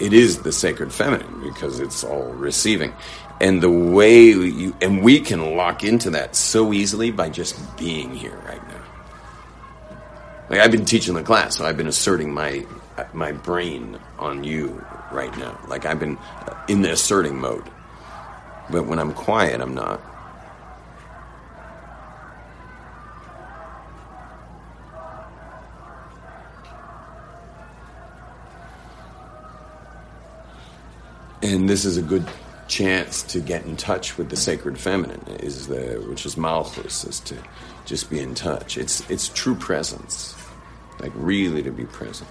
it 0.00 0.12
is 0.12 0.38
the 0.42 0.52
sacred 0.52 0.92
feminine 0.92 1.42
because 1.42 1.78
it's 1.78 2.02
all 2.02 2.32
receiving. 2.32 2.92
And 3.40 3.62
the 3.62 3.70
way 3.70 4.26
you 4.30 4.74
and 4.80 5.02
we 5.02 5.20
can 5.20 5.56
lock 5.56 5.84
into 5.84 6.10
that 6.10 6.36
so 6.36 6.72
easily 6.72 7.10
by 7.10 7.28
just 7.28 7.56
being 7.76 8.14
here 8.14 8.36
right 8.46 8.66
now. 8.68 9.96
Like 10.48 10.60
i've 10.60 10.70
been 10.70 10.84
teaching 10.84 11.14
the 11.14 11.22
class 11.22 11.56
so 11.56 11.64
i've 11.64 11.76
been 11.76 11.86
asserting 11.86 12.32
my 12.32 12.66
my 13.12 13.32
brain 13.32 13.98
on 14.18 14.44
you 14.44 14.84
right 15.10 15.36
now. 15.38 15.58
Like 15.68 15.86
i've 15.86 16.00
been 16.00 16.18
in 16.68 16.82
the 16.82 16.92
asserting 16.92 17.38
mode. 17.38 17.64
But 18.70 18.86
when 18.86 18.98
i'm 18.98 19.12
quiet 19.12 19.60
i'm 19.60 19.74
not 19.74 20.00
and 31.50 31.68
this 31.68 31.84
is 31.84 31.96
a 31.96 32.02
good 32.02 32.26
chance 32.68 33.22
to 33.24 33.40
get 33.40 33.64
in 33.64 33.76
touch 33.76 34.16
with 34.16 34.30
the 34.30 34.36
sacred 34.36 34.78
feminine 34.78 35.20
is 35.40 35.66
the 35.66 36.02
which 36.08 36.24
is 36.24 36.36
malchus 36.36 37.04
is 37.04 37.18
to 37.20 37.36
just 37.84 38.08
be 38.08 38.20
in 38.20 38.34
touch. 38.34 38.78
It's 38.78 39.08
it's 39.10 39.28
true 39.28 39.56
presence 39.56 40.36
like 41.00 41.12
really 41.14 41.62
to 41.62 41.72
be 41.72 41.84
present 41.84 42.30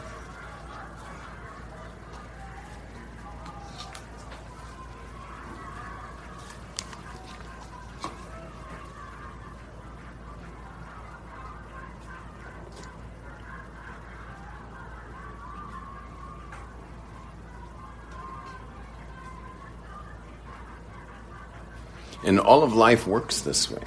all 22.49 22.63
of 22.63 22.73
life 22.73 23.05
works 23.05 23.41
this 23.41 23.69
way. 23.69 23.83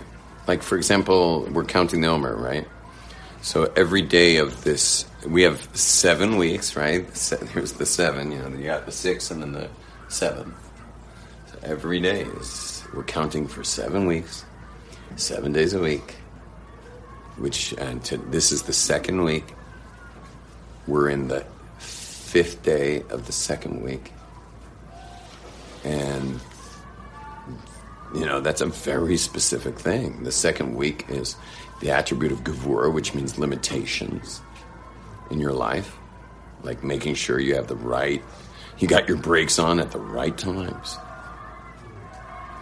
Like, 0.47 0.63
for 0.63 0.77
example, 0.77 1.49
we're 1.51 1.65
counting 1.65 2.01
the 2.01 2.07
Omer, 2.07 2.37
right? 2.37 2.67
So 3.41 3.65
every 3.75 4.03
day 4.03 4.37
of 4.37 4.63
this, 4.63 5.05
we 5.27 5.43
have 5.43 5.69
seven 5.77 6.37
weeks, 6.37 6.77
right? 6.77 7.05
Se- 7.17 7.45
Here's 7.53 7.73
the 7.73 7.85
seven, 7.87 8.31
you 8.31 8.39
know, 8.39 8.49
you 8.57 8.63
got 8.65 8.87
the 8.87 8.93
six 8.93 9.33
and 9.33 9.43
then 9.43 9.51
the 9.51 9.69
seven. 10.07 10.55
So 11.51 11.59
every 11.65 11.99
day 12.01 12.23
is, 12.23 12.85
we're 12.95 13.03
counting 13.03 13.49
for 13.49 13.65
seven 13.65 14.07
weeks, 14.07 14.45
seven 15.17 15.53
days 15.53 15.75
a 15.75 15.81
week, 15.81 16.15
which, 17.39 17.73
and 17.79 18.05
to, 18.05 18.17
this 18.17 18.53
is 18.53 18.63
the 18.63 18.73
second 18.73 19.25
week. 19.25 19.55
We're 20.87 21.09
in 21.09 21.27
the 21.27 21.45
fifth 21.79 22.63
day 22.63 23.03
of 23.11 23.27
the 23.27 23.33
second 23.33 23.83
week. 23.83 24.13
And 25.83 26.39
you 28.15 28.27
know, 28.27 28.41
that's 28.41 28.61
a 28.61 28.67
very 28.67 29.17
specific 29.17 29.79
thing. 29.79 30.25
The 30.25 30.33
second 30.33 30.75
week 30.75 31.07
is 31.09 31.37
the 31.81 31.91
attribute 31.91 32.33
of 32.33 32.45
Gevurah, 32.45 32.93
which 32.93 33.15
means 33.15 33.39
limitations 33.39 34.43
in 35.31 35.39
your 35.39 35.53
life, 35.53 35.97
like 36.63 36.85
making 36.85 37.15
sure 37.15 37.41
you 37.41 37.55
have 37.55 37.69
the 37.69 37.77
right, 37.77 38.23
you 38.79 38.89
got 38.89 39.09
your 39.09 39.17
brakes 39.17 39.59
on 39.59 39.81
at 39.81 39.93
the 39.93 39.99
right 39.99 40.37
times. 40.37 40.97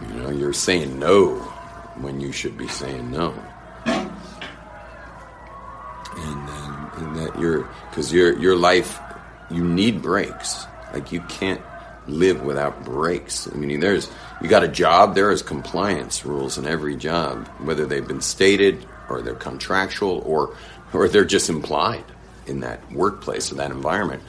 You 0.01 0.07
know, 0.15 0.29
you're 0.29 0.53
saying 0.53 0.97
no 0.97 1.39
when 1.99 2.21
you 2.21 2.31
should 2.31 2.57
be 2.57 2.67
saying 2.67 3.11
no. 3.11 3.33
And 3.85 4.09
then 6.47 6.89
and 6.97 7.15
that 7.17 7.39
you're 7.39 7.67
because 7.89 8.13
your 8.13 8.37
your 8.39 8.55
life 8.55 8.99
you 9.49 9.63
need 9.63 10.01
breaks. 10.01 10.65
Like 10.93 11.11
you 11.11 11.21
can't 11.21 11.61
live 12.11 12.43
without 12.43 12.83
breaks. 12.83 13.47
I 13.47 13.55
mean, 13.55 13.79
there's 13.79 14.09
you 14.41 14.47
got 14.47 14.63
a 14.63 14.67
job. 14.67 15.15
There 15.15 15.31
is 15.31 15.41
compliance 15.41 16.25
rules 16.25 16.57
in 16.57 16.65
every 16.65 16.95
job, 16.95 17.47
whether 17.59 17.85
they've 17.85 18.07
been 18.07 18.21
stated 18.21 18.85
or 19.09 19.21
they're 19.21 19.35
contractual 19.35 20.19
or 20.25 20.55
or 20.93 21.07
they're 21.07 21.25
just 21.25 21.49
implied 21.49 22.03
in 22.47 22.61
that 22.61 22.91
workplace 22.91 23.51
or 23.51 23.55
that 23.55 23.71
environment. 23.71 24.23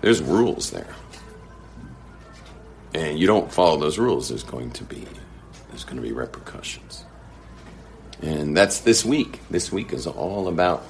There's 0.00 0.22
rules 0.22 0.70
there, 0.70 0.94
and 2.94 3.18
you 3.18 3.26
don't 3.26 3.52
follow 3.52 3.78
those 3.78 3.98
rules. 3.98 4.28
There's 4.28 4.42
going 4.42 4.70
to 4.72 4.84
be 4.84 5.06
there's 5.68 5.84
going 5.84 5.96
to 5.96 6.02
be 6.02 6.12
repercussions, 6.12 7.04
and 8.22 8.56
that's 8.56 8.80
this 8.80 9.04
week. 9.04 9.40
This 9.50 9.70
week 9.70 9.92
is 9.92 10.06
all 10.06 10.48
about 10.48 10.80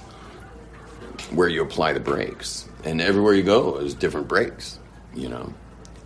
where 1.33 1.49
you 1.49 1.63
apply 1.63 1.93
the 1.93 2.01
brakes, 2.01 2.69
and 2.85 3.01
everywhere 3.01 3.35
you 3.35 3.43
go 3.43 3.77
is 3.79 3.95
different 3.95 4.29
brakes. 4.29 4.79
You 5.15 5.29
know, 5.29 5.53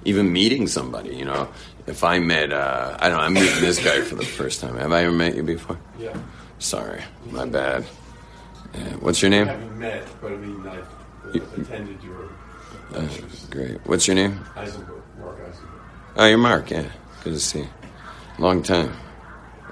even 0.05 0.33
meeting 0.33 0.67
somebody. 0.67 1.15
You 1.17 1.25
know, 1.25 1.49
if 1.87 2.05
I 2.05 2.19
met 2.19 2.53
uh, 2.53 2.97
I 2.99 3.09
don't 3.09 3.19
know, 3.19 3.25
I'm 3.25 3.35
meeting 3.35 3.61
this 3.61 3.83
guy 3.83 4.01
for 4.03 4.15
the 4.17 4.25
first 4.25 4.61
time. 4.61 4.77
Have 4.77 4.93
I 4.93 5.05
ever 5.05 5.13
met 5.13 5.35
you 5.35 5.43
before? 5.43 5.79
Yeah. 5.99 6.17
Sorry, 6.59 7.03
my 7.31 7.47
bad. 7.47 7.85
Uh, 8.75 8.79
what's 9.01 9.21
your 9.23 9.31
name? 9.31 9.49
I 9.49 9.53
haven't 9.53 9.79
met, 9.79 10.07
but 10.21 10.33
I 10.33 10.37
mean, 10.37 10.67
I've 10.67 11.59
attended 11.59 12.03
your 12.03 12.29
Uh, 12.95 13.09
great. 13.51 13.79
What's 13.87 14.07
your 14.07 14.15
name? 14.17 14.41
Eisenberg, 14.57 15.03
Mark 15.19 15.39
Eisenberg. 15.41 15.71
Oh, 16.17 16.27
you're 16.27 16.39
Mark. 16.39 16.71
Yeah, 16.71 16.87
good 17.23 17.35
to 17.35 17.41
see 17.41 17.61
you. 17.61 17.69
Long 18.39 18.63
time. 18.63 18.93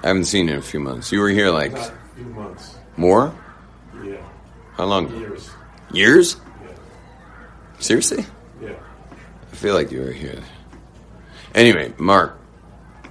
I 0.03 0.07
haven't 0.07 0.25
seen 0.25 0.47
you 0.47 0.53
in 0.53 0.59
a 0.59 0.61
few 0.61 0.79
months. 0.79 1.11
You 1.11 1.19
were 1.19 1.29
here 1.29 1.49
like 1.49 1.71
Not 1.73 1.89
a 1.89 2.15
few 2.15 2.25
months. 2.25 2.75
more? 2.97 3.33
Yeah. 4.03 4.17
How 4.75 4.85
long? 4.85 5.09
Years. 5.19 5.49
Years? 5.91 6.35
Yeah. 6.61 6.67
Seriously? 7.79 8.25
Yeah. 8.61 8.69
I 9.53 9.55
feel 9.55 9.75
like 9.75 9.91
you 9.91 10.01
were 10.01 10.11
here. 10.11 10.41
Anyway, 11.53 11.93
Mark, 11.99 12.39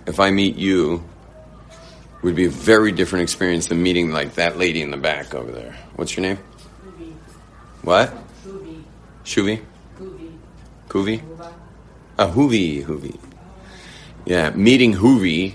if 0.09 0.19
I 0.19 0.33
meet 0.33 0.57
you, 0.57 1.05
it 2.17 2.25
would 2.25 2.35
be 2.35 2.47
a 2.47 2.51
very 2.51 2.91
different 2.91 3.23
experience 3.23 3.67
than 3.67 3.81
meeting 3.81 4.11
like 4.11 4.35
that 4.35 4.59
lady 4.59 4.83
in 4.83 4.91
the 4.91 4.97
back 4.97 5.37
over 5.37 5.53
there. 5.53 5.77
What's 5.95 6.17
your 6.17 6.23
name? 6.23 6.39
Kubi, 6.83 7.15
What? 7.83 8.13
Kubi, 8.43 8.85
Shuvi? 9.25 9.63
Kubi, 9.97 10.33
Kuvi? 10.89 11.21
Kuba. 11.21 11.55
Ah, 12.19 12.29
Hoovy, 12.29 12.85
Hoovy. 12.85 13.21
Yeah, 14.27 14.51
meeting 14.51 14.95
Hoovy 14.95 15.55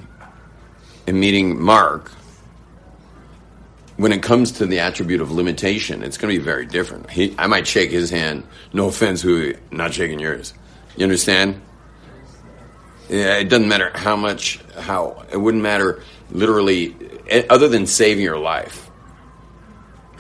and 1.06 1.20
meeting 1.20 1.62
Mark, 1.62 2.12
when 3.98 4.14
it 4.14 4.24
comes 4.24 4.54
to 4.54 4.66
the 4.66 4.80
attribute 4.80 5.20
of 5.20 5.34
limitation, 5.34 6.02
it's 6.02 6.18
going 6.18 6.34
to 6.34 6.40
be 6.40 6.44
very 6.44 6.66
different. 6.66 7.10
He, 7.10 7.36
I 7.38 7.48
might 7.48 7.68
shake 7.68 7.92
his 7.92 8.10
hand. 8.10 8.48
No 8.72 8.88
offense, 8.88 9.22
Hoovy, 9.22 9.60
not 9.70 9.94
shaking 9.94 10.20
yours. 10.20 10.54
You 10.98 11.04
understand? 11.04 11.62
Yeah, 13.08 13.38
it 13.38 13.46
doesn't 13.46 13.70
matter 13.70 13.92
how 13.96 14.16
much, 14.16 14.60
how, 14.78 15.26
it 15.32 15.38
wouldn't 15.38 15.64
matter 15.64 16.04
literally, 16.32 16.96
eh, 17.30 17.46
other 17.50 17.70
than 17.70 17.86
saving 17.88 18.24
your 18.24 18.38
life, 18.38 18.90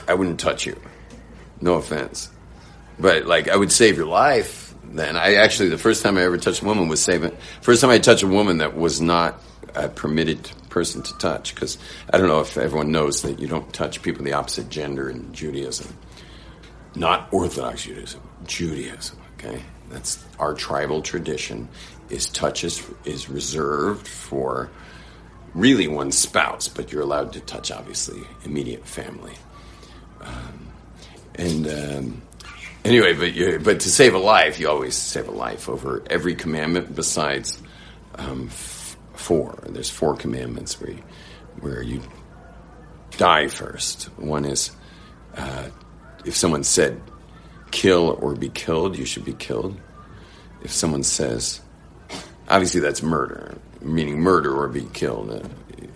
I 0.07 0.13
wouldn't 0.13 0.39
touch 0.39 0.65
you. 0.65 0.79
No 1.59 1.73
offense. 1.73 2.29
But 2.99 3.25
like, 3.25 3.49
I 3.49 3.55
would 3.57 3.71
save 3.71 3.97
your 3.97 4.05
life. 4.05 4.73
Then 4.83 5.17
I 5.17 5.35
actually, 5.35 5.69
the 5.69 5.77
first 5.77 6.01
time 6.01 6.17
I 6.17 6.21
ever 6.21 6.37
touched 6.37 6.61
a 6.61 6.65
woman 6.65 6.87
was 6.87 7.01
saving. 7.01 7.35
First 7.61 7.81
time 7.81 7.89
I 7.89 7.97
touched 7.97 8.23
a 8.23 8.27
woman 8.27 8.59
that 8.59 8.77
was 8.77 9.01
not 9.01 9.41
a 9.75 9.89
permitted 9.89 10.49
person 10.69 11.01
to 11.01 11.17
touch, 11.17 11.53
because 11.53 11.77
I 12.09 12.17
don't 12.17 12.27
know 12.27 12.39
if 12.39 12.57
everyone 12.57 12.91
knows 12.91 13.21
that 13.23 13.39
you 13.39 13.47
don't 13.47 13.73
touch 13.73 14.01
people 14.01 14.21
of 14.21 14.25
the 14.25 14.33
opposite 14.33 14.69
gender 14.69 15.09
in 15.09 15.33
Judaism. 15.33 15.93
Not 16.95 17.27
Orthodox 17.31 17.83
Judaism, 17.83 18.21
Judaism. 18.45 19.19
Okay, 19.37 19.61
that's 19.89 20.23
our 20.39 20.53
tribal 20.53 21.01
tradition. 21.01 21.69
Is 22.09 22.27
touch 22.27 22.63
is, 22.63 22.83
is 23.05 23.29
reserved 23.29 24.07
for 24.07 24.69
really 25.53 25.87
one's 25.87 26.17
spouse, 26.17 26.67
but 26.67 26.91
you're 26.91 27.01
allowed 27.01 27.33
to 27.33 27.41
touch 27.41 27.71
obviously 27.71 28.21
immediate 28.45 28.87
family. 28.87 29.33
And 31.35 31.67
um, 31.67 32.21
anyway, 32.83 33.13
but 33.13 33.33
you, 33.33 33.59
but 33.59 33.81
to 33.81 33.89
save 33.89 34.15
a 34.15 34.19
life, 34.19 34.59
you 34.59 34.69
always 34.69 34.95
save 34.95 35.27
a 35.27 35.31
life 35.31 35.69
over 35.69 36.03
every 36.09 36.35
commandment 36.35 36.95
besides 36.95 37.61
um, 38.15 38.47
f- 38.47 38.97
four. 39.13 39.59
There's 39.67 39.89
four 39.89 40.15
commandments 40.15 40.81
where 40.81 40.91
you, 40.91 41.03
where 41.59 41.81
you 41.81 42.01
die 43.17 43.47
first. 43.47 44.05
One 44.17 44.45
is 44.45 44.71
uh, 45.35 45.69
if 46.25 46.35
someone 46.35 46.63
said 46.63 47.01
kill 47.71 48.17
or 48.21 48.35
be 48.35 48.49
killed, 48.49 48.97
you 48.97 49.05
should 49.05 49.25
be 49.25 49.33
killed. 49.33 49.79
If 50.63 50.71
someone 50.71 51.03
says, 51.03 51.61
obviously 52.49 52.81
that's 52.81 53.01
murder, 53.01 53.57
meaning 53.81 54.19
murder 54.19 54.55
or 54.55 54.67
be 54.67 54.85
killed, 54.93 55.31
uh, 55.31 55.47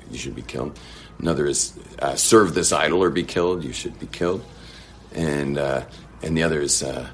you 0.10 0.18
should 0.18 0.36
be 0.36 0.42
killed. 0.42 0.78
Another 1.20 1.46
is 1.46 1.78
uh, 2.00 2.16
serve 2.16 2.54
this 2.54 2.72
idol 2.72 3.04
or 3.04 3.10
be 3.10 3.24
killed, 3.24 3.64
you 3.64 3.74
should 3.74 4.00
be 4.00 4.08
killed 4.08 4.44
and 5.14 5.58
uh, 5.58 5.84
and 6.22 6.38
the 6.38 6.44
other 6.44 6.62
is 6.62 6.84
uh, 6.84 7.10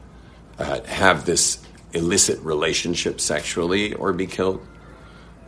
uh, 0.59 0.83
have 0.83 1.25
this 1.25 1.63
illicit 1.93 2.39
relationship 2.39 3.19
sexually 3.19 3.93
or 3.93 4.13
be 4.13 4.27
killed. 4.27 4.65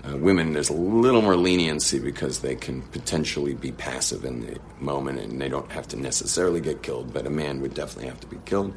Uh, 0.08 0.16
women, 0.16 0.54
there's 0.54 0.70
a 0.70 0.74
little 0.74 1.22
more 1.22 1.36
leniency 1.36 2.00
because 2.00 2.40
they 2.40 2.56
can 2.56 2.82
potentially 2.84 3.54
be 3.54 3.72
passive 3.72 4.24
in 4.24 4.40
the 4.46 4.58
moment 4.80 5.20
and 5.20 5.42
they 5.42 5.50
don't 5.50 5.70
have 5.72 5.88
to 5.88 5.98
necessarily 5.98 6.62
get 6.62 6.82
killed, 6.82 7.14
but 7.14 7.28
a 7.28 7.30
man 7.30 7.60
would 7.60 7.74
definitely 7.74 8.08
have 8.08 8.20
to 8.20 8.28
be 8.28 8.38
killed. 8.46 8.74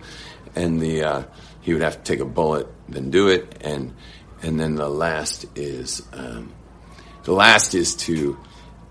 And 0.57 0.81
the 0.81 1.05
uh, 1.05 1.23
he 1.61 1.73
would 1.73 1.83
have 1.83 1.97
to 1.97 2.03
take 2.03 2.21
a 2.21 2.25
bullet, 2.25 2.67
then 2.89 3.11
do 3.11 3.29
it, 3.29 3.57
and 3.61 3.95
and 4.43 4.59
then 4.59 4.75
the 4.75 4.89
last 4.89 5.47
is 5.57 6.03
um, 6.13 6.53
the 7.23 7.33
last 7.33 7.75
is 7.75 7.95
to 7.97 8.37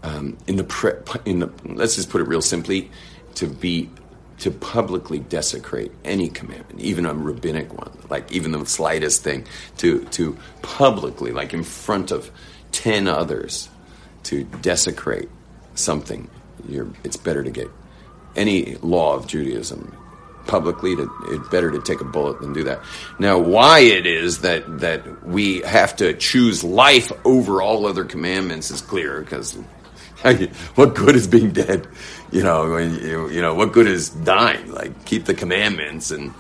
um, 0.04 0.38
in 0.48 0.56
the 0.56 0.64
pre- 0.64 0.94
in 1.26 1.40
the 1.40 1.52
let's 1.66 1.96
just 1.96 2.10
put 2.10 2.22
it 2.22 2.28
real 2.28 2.42
simply 2.42 2.90
to 3.36 3.48
be 3.48 3.90
to 4.42 4.50
publicly 4.50 5.20
desecrate 5.20 5.92
any 6.04 6.28
commandment, 6.28 6.80
even 6.80 7.06
a 7.06 7.14
rabbinic 7.14 7.78
one, 7.78 7.92
like 8.10 8.32
even 8.32 8.52
the 8.52 8.66
slightest 8.66 9.24
thing, 9.24 9.46
to 9.78 10.04
to 10.06 10.38
publicly, 10.64 11.32
like 11.32 11.54
in 11.54 11.64
front 11.64 12.12
of 12.12 12.32
ten 12.72 13.08
others, 13.08 13.70
to 14.24 14.44
desecrate 14.44 15.30
something. 15.76 16.28
You're, 16.68 16.90
it's 17.04 17.18
better 17.18 17.44
to 17.44 17.52
get 17.52 17.70
any 18.36 18.76
law 18.78 19.16
of 19.16 19.28
Judaism 19.28 19.96
publicly. 20.48 20.96
To, 20.96 21.10
it's 21.30 21.48
better 21.50 21.70
to 21.70 21.80
take 21.80 22.02
a 22.02 22.06
bullet 22.06 22.42
than 22.42 22.54
do 22.54 22.64
that. 22.64 22.82
Now, 23.20 23.38
why 23.38 23.80
it 23.80 24.08
is 24.08 24.40
that 24.42 24.80
that 24.80 25.24
we 25.24 25.60
have 25.62 25.96
to 25.98 26.16
choose 26.16 26.64
life 26.64 27.12
over 27.26 27.62
all 27.62 27.86
other 27.86 28.06
commandments 28.06 28.72
is 28.72 28.82
clear 28.82 29.22
because 29.22 29.56
what 30.76 30.96
good 30.96 31.16
is 31.16 31.28
being 31.28 31.52
dead? 31.52 31.88
You 32.32 32.44
know, 32.44 32.78
you, 32.78 33.30
you 33.30 33.42
know, 33.42 33.56
what 33.56 33.74
good 33.74 33.88
is 33.88 34.10
dying? 34.10 34.72
Like, 34.72 35.06
keep 35.06 35.26
the 35.26 35.34
commandments 35.34 36.12
and 36.12 36.34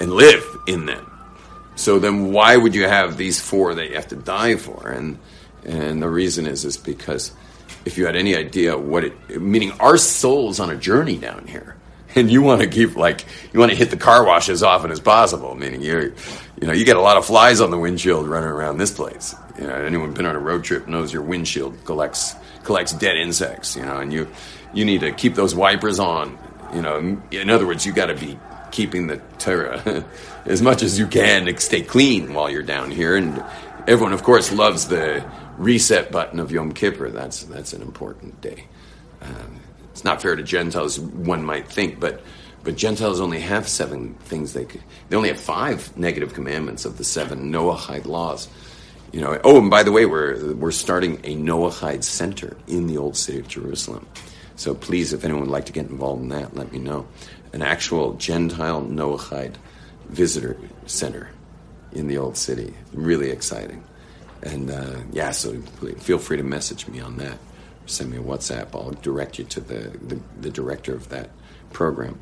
and 0.00 0.12
live 0.12 0.44
in 0.66 0.86
them. 0.86 1.08
So 1.74 1.98
then, 1.98 2.32
why 2.32 2.56
would 2.56 2.74
you 2.74 2.84
have 2.84 3.16
these 3.16 3.40
four 3.40 3.74
that 3.74 3.88
you 3.88 3.94
have 3.94 4.08
to 4.08 4.16
die 4.16 4.56
for? 4.56 4.88
And 4.88 5.18
and 5.64 6.02
the 6.02 6.08
reason 6.08 6.46
is 6.46 6.64
is 6.64 6.76
because 6.76 7.32
if 7.84 7.98
you 7.98 8.06
had 8.06 8.16
any 8.16 8.36
idea 8.36 8.76
what 8.76 9.04
it, 9.04 9.40
meaning 9.40 9.72
our 9.80 9.96
soul's 9.96 10.60
on 10.60 10.70
a 10.70 10.76
journey 10.76 11.16
down 11.16 11.46
here, 11.46 11.76
and 12.14 12.30
you 12.30 12.42
want 12.42 12.60
to 12.60 12.66
keep 12.66 12.96
like 12.96 13.24
you 13.52 13.60
want 13.60 13.70
to 13.70 13.76
hit 13.76 13.90
the 13.90 13.96
car 13.96 14.24
wash 14.24 14.48
as 14.48 14.62
often 14.62 14.90
as 14.90 15.00
possible. 15.00 15.54
Meaning 15.54 15.82
you, 15.82 16.14
you 16.60 16.66
know, 16.66 16.72
you 16.72 16.84
get 16.84 16.96
a 16.96 17.00
lot 17.00 17.16
of 17.16 17.24
flies 17.24 17.60
on 17.60 17.70
the 17.70 17.78
windshield 17.78 18.28
running 18.28 18.50
around 18.50 18.78
this 18.78 18.90
place. 18.90 19.34
You 19.58 19.66
know, 19.66 19.74
anyone 19.74 20.12
been 20.12 20.26
on 20.26 20.36
a 20.36 20.40
road 20.40 20.64
trip 20.64 20.86
knows 20.88 21.12
your 21.12 21.22
windshield 21.22 21.84
collects 21.84 22.34
collects 22.64 22.92
dead 22.92 23.16
insects. 23.16 23.76
You 23.76 23.82
know, 23.82 23.98
and 23.98 24.12
you 24.12 24.28
you 24.72 24.84
need 24.84 25.00
to 25.00 25.12
keep 25.12 25.34
those 25.34 25.54
wipers 25.54 25.98
on. 25.98 26.38
You 26.74 26.82
know, 26.82 27.20
in 27.30 27.50
other 27.50 27.66
words, 27.66 27.84
you 27.84 27.92
got 27.92 28.06
to 28.06 28.14
be 28.14 28.38
keeping 28.70 29.06
the 29.06 29.18
Torah 29.38 30.04
as 30.46 30.62
much 30.62 30.82
as 30.82 30.98
you 30.98 31.06
can 31.06 31.46
to 31.46 31.60
stay 31.60 31.82
clean 31.82 32.32
while 32.32 32.50
you're 32.50 32.62
down 32.62 32.90
here. 32.90 33.16
And 33.16 33.44
everyone, 33.86 34.12
of 34.12 34.22
course, 34.22 34.50
loves 34.50 34.88
the 34.88 35.24
reset 35.58 36.10
button 36.10 36.40
of 36.40 36.50
Yom 36.50 36.72
Kippur. 36.72 37.10
That's 37.10 37.44
that's 37.44 37.72
an 37.72 37.82
important 37.82 38.40
day. 38.40 38.64
Um, 39.20 39.60
it's 39.92 40.04
not 40.04 40.22
fair 40.22 40.34
to 40.34 40.42
Gentiles, 40.42 40.98
one 40.98 41.44
might 41.44 41.68
think, 41.68 42.00
but 42.00 42.22
but 42.64 42.76
Gentiles 42.76 43.20
only 43.20 43.40
have 43.40 43.68
seven 43.68 44.14
things 44.14 44.52
they 44.52 44.64
could, 44.64 44.82
they 45.08 45.16
only 45.16 45.28
have 45.28 45.40
five 45.40 45.96
negative 45.96 46.32
commandments 46.32 46.84
of 46.84 46.96
the 46.96 47.04
seven 47.04 47.52
Noahide 47.52 48.06
laws. 48.06 48.48
You 49.12 49.20
know. 49.20 49.40
Oh, 49.44 49.58
and 49.58 49.70
by 49.70 49.82
the 49.82 49.92
way, 49.92 50.06
we're 50.06 50.54
we're 50.54 50.70
starting 50.72 51.16
a 51.24 51.36
Noahide 51.36 52.02
center 52.02 52.56
in 52.66 52.86
the 52.86 52.96
old 52.98 53.16
city 53.16 53.38
of 53.38 53.48
Jerusalem. 53.48 54.06
So 54.56 54.74
please, 54.74 55.12
if 55.12 55.24
anyone 55.24 55.42
would 55.42 55.50
like 55.50 55.66
to 55.66 55.72
get 55.72 55.86
involved 55.90 56.22
in 56.22 56.28
that, 56.30 56.54
let 56.56 56.72
me 56.72 56.78
know. 56.78 57.06
An 57.52 57.62
actual 57.62 58.14
Gentile 58.14 58.82
Noahide 58.82 59.56
visitor 60.08 60.56
center 60.86 61.30
in 61.92 62.08
the 62.08 62.16
old 62.16 62.36
city. 62.36 62.74
Really 62.92 63.30
exciting. 63.30 63.84
and 64.42 64.70
uh, 64.70 64.96
yeah, 65.12 65.30
so 65.30 65.60
feel 66.00 66.18
free 66.18 66.36
to 66.36 66.42
message 66.42 66.88
me 66.88 67.00
on 67.00 67.16
that. 67.18 67.38
Send 67.86 68.10
me 68.10 68.18
a 68.18 68.20
WhatsApp. 68.20 68.74
I'll 68.74 68.90
direct 68.90 69.38
you 69.38 69.44
to 69.44 69.60
the, 69.60 69.96
the, 69.98 70.20
the 70.40 70.50
director 70.50 70.94
of 70.94 71.08
that 71.10 71.30
program. 71.72 72.18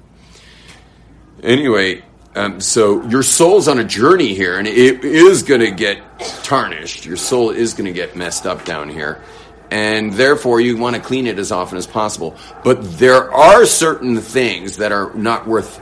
Anyway, 1.43 2.03
um, 2.35 2.61
so 2.61 3.03
your 3.09 3.23
soul's 3.23 3.69
on 3.69 3.79
a 3.79 3.85
journey 3.85 4.35
here, 4.35 4.59
and 4.59 4.69
it 4.69 5.05
is 5.05 5.43
going 5.43 5.61
to 5.61 5.71
get 5.71 6.10
tarnished. 6.43 7.07
Your 7.07 7.17
soul 7.17 7.51
is 7.51 7.75
going 7.75 7.87
to 7.87 7.93
get 7.93 8.17
messed 8.17 8.47
up 8.47 8.65
down 8.65 8.89
here, 8.89 9.23
and 9.71 10.13
therefore 10.13 10.61
you 10.61 10.77
want 10.77 10.97
to 10.97 11.03
clean 11.03 11.27
it 11.27 11.39
as 11.39 11.53
often 11.53 11.79
as 11.79 11.87
possible. 11.87 12.37
But 12.65 12.99
there 12.99 13.33
are 13.33 13.67
certain 13.67 14.21
things 14.21 14.79
that 14.79 14.93
are 14.93 15.13
not 15.15 15.47
worth. 15.47 15.81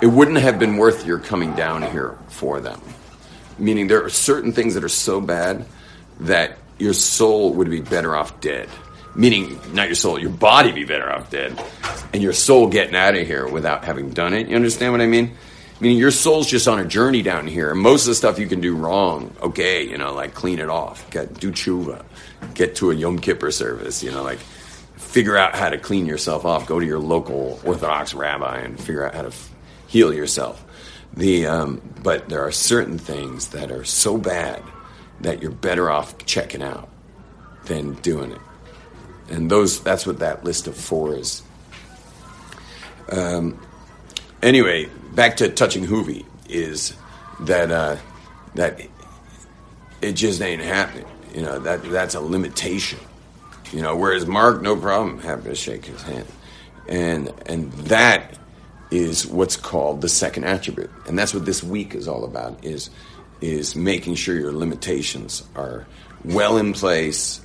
It 0.00 0.06
wouldn't 0.06 0.38
have 0.38 0.58
been 0.58 0.76
worth 0.76 1.06
your 1.06 1.18
coming 1.18 1.54
down 1.54 1.82
here 1.82 2.16
for 2.28 2.60
them. 2.60 2.80
Meaning, 3.58 3.88
there 3.88 4.04
are 4.04 4.10
certain 4.10 4.52
things 4.52 4.74
that 4.74 4.84
are 4.84 4.88
so 4.88 5.20
bad 5.20 5.66
that 6.20 6.58
your 6.78 6.94
soul 6.94 7.54
would 7.54 7.70
be 7.70 7.80
better 7.80 8.14
off 8.14 8.40
dead. 8.40 8.68
Meaning, 9.16 9.58
not 9.72 9.88
your 9.88 9.96
soul, 9.96 10.18
your 10.18 10.30
body 10.30 10.70
be 10.70 10.84
better 10.84 11.10
off 11.10 11.28
dead, 11.30 11.60
and 12.12 12.22
your 12.22 12.32
soul 12.32 12.68
getting 12.68 12.94
out 12.94 13.16
of 13.16 13.26
here 13.26 13.48
without 13.48 13.84
having 13.84 14.10
done 14.10 14.32
it. 14.32 14.48
You 14.48 14.54
understand 14.54 14.92
what 14.92 15.00
I 15.00 15.06
mean? 15.06 15.36
Meaning 15.80 15.98
your 15.98 16.10
soul's 16.10 16.48
just 16.48 16.66
on 16.66 16.80
a 16.80 16.84
journey 16.84 17.22
down 17.22 17.46
here, 17.46 17.70
and 17.70 17.80
most 17.80 18.02
of 18.02 18.08
the 18.08 18.14
stuff 18.16 18.38
you 18.38 18.48
can 18.48 18.60
do 18.60 18.74
wrong, 18.74 19.34
okay, 19.40 19.86
you 19.86 19.96
know, 19.96 20.12
like 20.12 20.34
clean 20.34 20.58
it 20.58 20.68
off, 20.68 21.08
get, 21.10 21.34
do 21.38 21.52
tshuva, 21.52 22.04
get 22.54 22.74
to 22.76 22.90
a 22.90 22.94
Yom 22.94 23.20
Kippur 23.20 23.52
service, 23.52 24.02
you 24.02 24.10
know, 24.10 24.24
like 24.24 24.40
figure 24.96 25.36
out 25.36 25.54
how 25.54 25.70
to 25.70 25.78
clean 25.78 26.04
yourself 26.04 26.44
off, 26.44 26.66
go 26.66 26.80
to 26.80 26.86
your 26.86 26.98
local 26.98 27.60
Orthodox 27.64 28.12
rabbi 28.12 28.58
and 28.58 28.78
figure 28.78 29.06
out 29.06 29.14
how 29.14 29.22
to 29.22 29.28
f- 29.28 29.54
heal 29.86 30.12
yourself. 30.12 30.64
The, 31.14 31.46
um, 31.46 31.80
but 32.02 32.28
there 32.28 32.44
are 32.44 32.52
certain 32.52 32.98
things 32.98 33.48
that 33.48 33.70
are 33.70 33.84
so 33.84 34.18
bad 34.18 34.62
that 35.20 35.40
you're 35.42 35.50
better 35.50 35.90
off 35.90 36.26
checking 36.26 36.62
out 36.62 36.88
than 37.64 37.94
doing 37.94 38.32
it. 38.32 38.40
And 39.30 39.50
those, 39.50 39.82
that's 39.82 40.06
what 40.06 40.18
that 40.18 40.44
list 40.44 40.66
of 40.66 40.76
four 40.76 41.14
is. 41.16 41.42
Um, 43.10 43.58
anyway, 44.42 44.88
back 45.18 45.36
to 45.38 45.48
touching 45.48 45.84
Hoovy 45.84 46.24
is 46.48 46.94
that 47.40 47.72
uh, 47.72 47.96
that 48.54 48.80
it 50.00 50.12
just 50.12 50.40
ain't 50.40 50.62
happening. 50.62 51.06
You 51.34 51.42
know 51.42 51.58
that 51.58 51.82
that's 51.82 52.14
a 52.14 52.20
limitation. 52.20 53.00
You 53.72 53.82
know, 53.82 53.96
whereas 53.96 54.26
Mark, 54.26 54.62
no 54.62 54.76
problem, 54.76 55.18
happy 55.18 55.48
to 55.48 55.56
shake 55.56 55.86
his 55.86 56.00
hand, 56.02 56.24
and 56.88 57.32
and 57.46 57.72
that 57.88 58.38
is 58.92 59.26
what's 59.26 59.56
called 59.56 60.02
the 60.02 60.08
second 60.08 60.44
attribute, 60.44 60.90
and 61.08 61.18
that's 61.18 61.34
what 61.34 61.44
this 61.44 61.64
week 61.64 61.96
is 61.96 62.06
all 62.06 62.24
about. 62.24 62.64
Is 62.64 62.88
is 63.40 63.74
making 63.74 64.14
sure 64.14 64.38
your 64.38 64.52
limitations 64.52 65.42
are 65.56 65.84
well 66.24 66.58
in 66.58 66.74
place, 66.74 67.40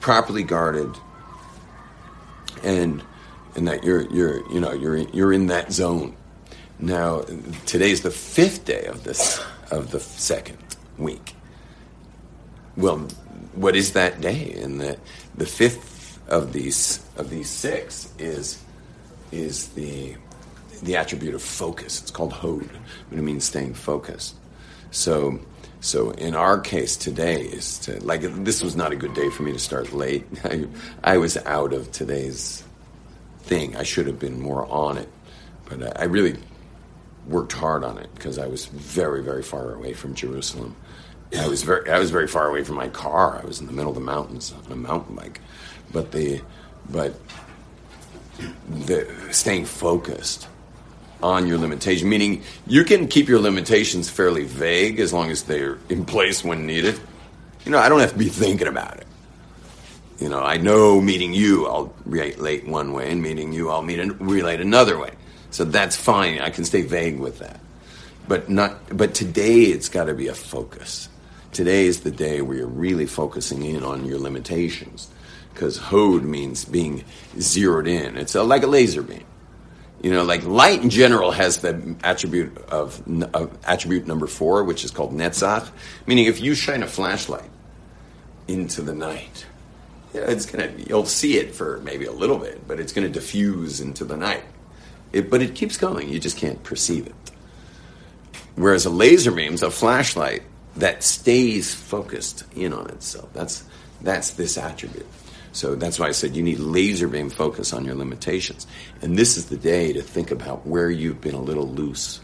properly 0.00 0.44
guarded, 0.44 0.88
and 2.64 3.02
and 3.54 3.68
that 3.68 3.84
you're 3.84 4.10
you're 4.10 4.50
you 4.50 4.60
know 4.60 4.72
you're 4.72 4.96
you're 4.96 5.32
in 5.34 5.48
that 5.48 5.72
zone. 5.72 6.16
Now 6.82 7.22
today's 7.64 8.00
the 8.00 8.10
fifth 8.10 8.64
day 8.64 8.86
of 8.86 9.04
this 9.04 9.40
of 9.70 9.92
the 9.92 10.00
second 10.00 10.58
week. 10.98 11.36
Well, 12.76 12.98
what 13.54 13.76
is 13.76 13.92
that 13.92 14.20
day? 14.20 14.52
And 14.60 14.80
the 14.80 14.98
the 15.36 15.46
fifth 15.46 16.18
of 16.28 16.52
these 16.52 16.98
of 17.16 17.30
these 17.30 17.48
six 17.48 18.12
is 18.18 18.60
is 19.30 19.68
the 19.68 20.16
the 20.82 20.96
attribute 20.96 21.34
of 21.34 21.42
focus. 21.42 22.02
It's 22.02 22.10
called 22.10 22.32
hod, 22.32 22.68
but 23.08 23.16
it 23.16 23.22
means 23.22 23.44
staying 23.44 23.74
focused. 23.74 24.34
So 24.90 25.38
so 25.80 26.10
in 26.10 26.34
our 26.34 26.58
case 26.58 26.96
today 26.96 27.42
is 27.42 27.78
to 27.80 28.02
like 28.04 28.22
this 28.22 28.60
was 28.60 28.74
not 28.74 28.90
a 28.90 28.96
good 28.96 29.14
day 29.14 29.30
for 29.30 29.44
me 29.44 29.52
to 29.52 29.58
start 29.60 29.92
late. 29.92 30.26
I, 30.44 30.66
I 31.04 31.18
was 31.18 31.36
out 31.36 31.72
of 31.72 31.92
today's 31.92 32.64
thing. 33.42 33.76
I 33.76 33.84
should 33.84 34.08
have 34.08 34.18
been 34.18 34.40
more 34.40 34.66
on 34.66 34.98
it, 34.98 35.08
but 35.68 35.96
I, 35.96 36.02
I 36.02 36.04
really 36.06 36.36
worked 37.26 37.52
hard 37.52 37.84
on 37.84 37.98
it 37.98 38.12
because 38.14 38.38
I 38.38 38.46
was 38.46 38.66
very 38.66 39.22
very 39.22 39.42
far 39.42 39.74
away 39.74 39.92
from 39.92 40.14
Jerusalem. 40.14 40.76
I 41.38 41.48
was 41.48 41.62
very 41.62 41.88
I 41.90 41.98
was 41.98 42.10
very 42.10 42.28
far 42.28 42.48
away 42.48 42.64
from 42.64 42.76
my 42.76 42.88
car. 42.88 43.40
I 43.42 43.46
was 43.46 43.60
in 43.60 43.66
the 43.66 43.72
middle 43.72 43.90
of 43.90 43.96
the 43.96 44.02
mountains 44.02 44.52
on 44.66 44.72
a 44.72 44.76
mountain 44.76 45.16
bike, 45.16 45.40
but 45.92 46.12
the 46.12 46.40
but 46.90 47.14
the 48.68 49.06
staying 49.30 49.64
focused 49.64 50.48
on 51.22 51.46
your 51.46 51.58
limitation, 51.58 52.08
meaning 52.08 52.42
you 52.66 52.84
can 52.84 53.06
keep 53.06 53.28
your 53.28 53.38
limitations 53.38 54.10
fairly 54.10 54.44
vague 54.44 54.98
as 54.98 55.12
long 55.12 55.30
as 55.30 55.44
they're 55.44 55.78
in 55.88 56.04
place 56.04 56.42
when 56.44 56.66
needed. 56.66 56.98
You 57.64 57.70
know, 57.70 57.78
I 57.78 57.88
don't 57.88 58.00
have 58.00 58.12
to 58.12 58.18
be 58.18 58.28
thinking 58.28 58.66
about 58.66 58.96
it. 58.96 59.06
You 60.18 60.28
know, 60.28 60.40
I 60.40 60.56
know 60.56 61.00
meeting 61.00 61.32
you, 61.32 61.66
I'll 61.66 61.94
relate 62.04 62.66
one 62.66 62.92
way, 62.92 63.10
and 63.10 63.22
meeting 63.22 63.52
you, 63.52 63.70
I'll 63.70 63.82
meet 63.82 63.98
an, 63.98 64.18
relate 64.18 64.60
another 64.60 64.98
way. 64.98 65.12
So 65.52 65.64
that's 65.64 65.96
fine. 65.96 66.40
I 66.40 66.50
can 66.50 66.64
stay 66.64 66.82
vague 66.82 67.20
with 67.20 67.38
that. 67.38 67.60
But 68.26 68.48
not. 68.48 68.96
But 68.96 69.14
today, 69.14 69.62
it's 69.62 69.88
got 69.88 70.04
to 70.04 70.14
be 70.14 70.28
a 70.28 70.34
focus. 70.34 71.08
Today 71.52 71.86
is 71.86 72.00
the 72.00 72.10
day 72.10 72.40
where 72.40 72.56
you're 72.56 72.66
really 72.66 73.06
focusing 73.06 73.62
in 73.62 73.84
on 73.84 74.06
your 74.06 74.18
limitations, 74.18 75.08
because 75.52 75.76
hod 75.76 76.22
means 76.22 76.64
being 76.64 77.04
zeroed 77.38 77.86
in. 77.86 78.16
It's 78.16 78.34
a, 78.34 78.42
like 78.42 78.62
a 78.62 78.66
laser 78.66 79.02
beam. 79.02 79.24
You 80.02 80.10
know, 80.10 80.24
like 80.24 80.44
light 80.44 80.82
in 80.82 80.90
general 80.90 81.30
has 81.30 81.58
the 81.58 81.94
attribute 82.02 82.56
of, 82.68 83.02
of 83.34 83.56
attribute 83.64 84.06
number 84.06 84.26
four, 84.26 84.64
which 84.64 84.84
is 84.84 84.90
called 84.90 85.12
netzach, 85.12 85.68
meaning 86.06 86.24
if 86.26 86.40
you 86.40 86.54
shine 86.54 86.82
a 86.82 86.88
flashlight 86.88 87.50
into 88.48 88.82
the 88.82 88.94
night, 88.94 89.46
yeah, 90.14 90.22
it's 90.22 90.46
gonna 90.46 90.72
you'll 90.88 91.06
see 91.06 91.38
it 91.38 91.54
for 91.54 91.78
maybe 91.84 92.06
a 92.06 92.12
little 92.12 92.38
bit, 92.38 92.66
but 92.66 92.80
it's 92.80 92.92
gonna 92.92 93.08
diffuse 93.08 93.80
into 93.80 94.04
the 94.04 94.16
night. 94.16 94.44
It, 95.12 95.30
but 95.30 95.42
it 95.42 95.54
keeps 95.54 95.76
going. 95.76 96.08
You 96.08 96.18
just 96.18 96.36
can't 96.36 96.62
perceive 96.62 97.06
it. 97.06 97.14
Whereas 98.54 98.84
a 98.84 98.90
laser 98.90 99.30
beam's 99.30 99.62
a 99.62 99.70
flashlight 99.70 100.42
that 100.76 101.02
stays 101.02 101.74
focused 101.74 102.44
in 102.54 102.72
on 102.72 102.88
itself. 102.90 103.32
That's 103.32 103.64
that's 104.00 104.30
this 104.32 104.58
attribute. 104.58 105.06
So 105.52 105.74
that's 105.74 105.98
why 105.98 106.08
I 106.08 106.12
said 106.12 106.34
you 106.34 106.42
need 106.42 106.58
laser 106.58 107.08
beam 107.08 107.28
focus 107.30 107.72
on 107.72 107.84
your 107.84 107.94
limitations. 107.94 108.66
And 109.02 109.18
this 109.18 109.36
is 109.36 109.46
the 109.46 109.56
day 109.56 109.92
to 109.92 110.02
think 110.02 110.30
about 110.30 110.66
where 110.66 110.90
you've 110.90 111.20
been 111.20 111.34
a 111.34 111.40
little 111.40 111.68
loose 111.68 112.20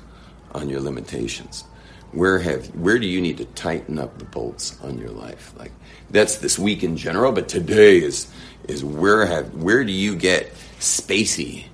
on 0.53 0.69
your 0.69 0.81
limitations. 0.81 1.65
Where 2.13 2.39
have 2.39 2.69
where 2.75 2.99
do 2.99 3.07
you 3.07 3.21
need 3.21 3.37
to 3.37 3.45
tighten 3.45 3.99
up 3.99 4.19
the 4.19 4.25
bolts 4.25 4.81
on 4.83 4.99
your 4.99 5.11
life? 5.11 5.53
Like 5.59 5.73
that's 6.11 6.39
this 6.39 6.59
week 6.59 6.83
in 6.83 6.97
general, 6.97 7.33
but 7.33 7.49
today 7.49 7.99
is 7.99 8.33
is 8.67 8.83
where 8.83 9.27
have 9.27 9.55
where 9.55 9.85
do 9.85 9.93
you 9.93 10.17
get 10.17 10.53
spacey 10.79 11.67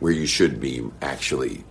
where 0.00 0.12
you 0.12 0.26
should 0.26 0.60
be 0.60 0.82
actually 1.00 1.64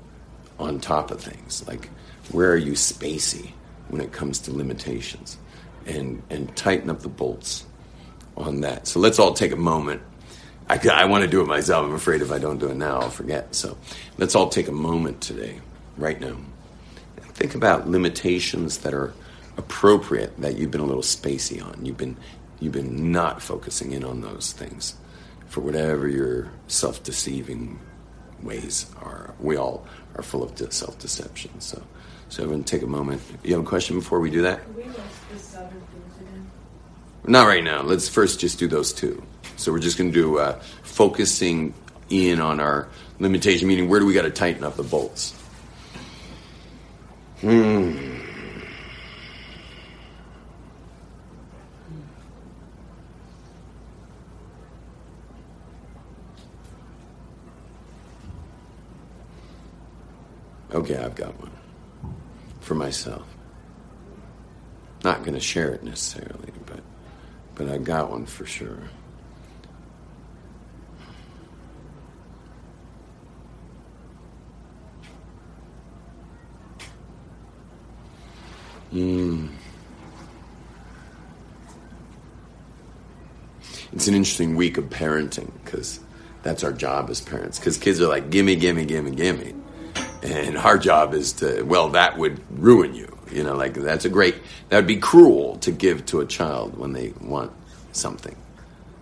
on 0.57 0.79
top 0.79 1.11
of 1.11 1.21
things? 1.21 1.67
Like 1.67 1.89
where 2.31 2.51
are 2.51 2.57
you 2.57 2.73
spacey 2.73 3.51
when 3.89 4.01
it 4.01 4.11
comes 4.11 4.39
to 4.39 4.55
limitations? 4.55 5.37
And 5.85 6.21
and 6.29 6.55
tighten 6.55 6.89
up 6.89 6.99
the 7.01 7.09
bolts 7.09 7.65
on 8.37 8.61
that. 8.61 8.87
So 8.87 8.99
let's 8.99 9.19
all 9.19 9.33
take 9.33 9.51
a 9.51 9.57
moment. 9.57 10.01
I, 10.69 10.79
I 10.91 11.05
want 11.05 11.23
to 11.23 11.29
do 11.29 11.41
it 11.41 11.47
myself. 11.47 11.85
I'm 11.85 11.95
afraid 11.95 12.21
if 12.21 12.31
I 12.31 12.37
don't 12.37 12.59
do 12.59 12.69
it 12.69 12.75
now, 12.75 12.99
I'll 12.99 13.09
forget. 13.09 13.55
So 13.55 13.75
let's 14.17 14.35
all 14.35 14.49
take 14.49 14.67
a 14.67 14.71
moment 14.71 15.19
today, 15.19 15.59
right 15.97 16.19
now. 16.21 16.37
Think 17.33 17.55
about 17.55 17.89
limitations 17.89 18.79
that 18.79 18.93
are 18.93 19.13
appropriate 19.57 20.39
that 20.41 20.57
you've 20.57 20.71
been 20.71 20.81
a 20.81 20.85
little 20.85 21.01
spacey 21.01 21.63
on. 21.63 21.85
You've 21.85 21.97
been 21.97 22.17
you've 22.59 22.73
been 22.73 23.11
not 23.11 23.41
focusing 23.41 23.93
in 23.93 24.03
on 24.03 24.21
those 24.21 24.51
things 24.51 24.95
for 25.47 25.61
whatever 25.61 26.07
your 26.07 26.51
self-deceiving 26.67 27.79
ways 28.43 28.85
are. 29.01 29.33
We 29.39 29.57
all 29.57 29.85
are 30.15 30.23
full 30.23 30.43
of 30.43 30.57
self-deception. 30.73 31.61
So, 31.61 31.81
so 32.29 32.43
everyone, 32.43 32.63
take 32.63 32.81
a 32.81 32.87
moment. 32.87 33.21
You 33.43 33.55
have 33.55 33.63
a 33.63 33.67
question 33.67 33.97
before 33.97 34.19
we 34.19 34.29
do 34.29 34.43
that? 34.43 34.61
Not 37.25 37.47
right 37.47 37.63
now. 37.63 37.81
Let's 37.81 38.09
first 38.09 38.39
just 38.39 38.59
do 38.59 38.67
those 38.67 38.93
two. 38.93 39.21
So 39.57 39.71
we're 39.71 39.79
just 39.79 39.97
going 39.97 40.11
to 40.11 40.19
do 40.19 40.39
uh, 40.39 40.59
focusing 40.83 41.73
in 42.09 42.39
on 42.39 42.59
our 42.59 42.87
limitation, 43.19 43.67
meaning 43.67 43.89
where 43.89 43.99
do 43.99 44.05
we 44.05 44.13
got 44.13 44.23
to 44.23 44.31
tighten 44.31 44.63
up 44.63 44.75
the 44.75 44.83
bolts? 44.83 45.33
Hmm. 47.41 48.08
Okay, 60.79 60.95
I've 60.95 61.13
got 61.15 61.37
one 61.41 61.51
for 62.61 62.73
myself. 62.73 63.27
Not 65.03 65.23
going 65.23 65.33
to 65.33 65.41
share 65.41 65.73
it 65.73 65.83
necessarily, 65.83 66.53
but 66.65 66.79
but 67.55 67.67
I 67.67 67.77
got 67.79 68.09
one 68.09 68.25
for 68.25 68.45
sure. 68.45 68.79
Hmm. 78.91 79.47
it's 83.91 84.07
an 84.07 84.15
interesting 84.15 84.55
week 84.55 84.77
of 84.77 84.85
parenting 84.85 85.51
because 85.65 85.99
that's 86.41 86.63
our 86.63 86.71
job 86.71 87.09
as 87.09 87.19
parents. 87.19 87.59
Because 87.59 87.77
kids 87.77 87.99
are 87.99 88.07
like, 88.07 88.29
gimme, 88.29 88.55
gimme, 88.55 88.85
gimme, 88.85 89.11
gimme. 89.11 89.58
And 90.29 90.57
our 90.57 90.77
job 90.77 91.15
is 91.15 91.33
to, 91.33 91.63
well, 91.63 91.89
that 91.89 92.17
would 92.17 92.39
ruin 92.61 92.93
you. 92.93 93.17
You 93.31 93.43
know, 93.43 93.55
like 93.55 93.73
that's 93.73 94.05
a 94.05 94.09
great, 94.09 94.35
that 94.69 94.75
would 94.75 94.87
be 94.87 94.97
cruel 94.97 95.57
to 95.57 95.71
give 95.71 96.05
to 96.07 96.21
a 96.21 96.25
child 96.25 96.77
when 96.77 96.93
they 96.93 97.13
want 97.19 97.51
something. 97.91 98.35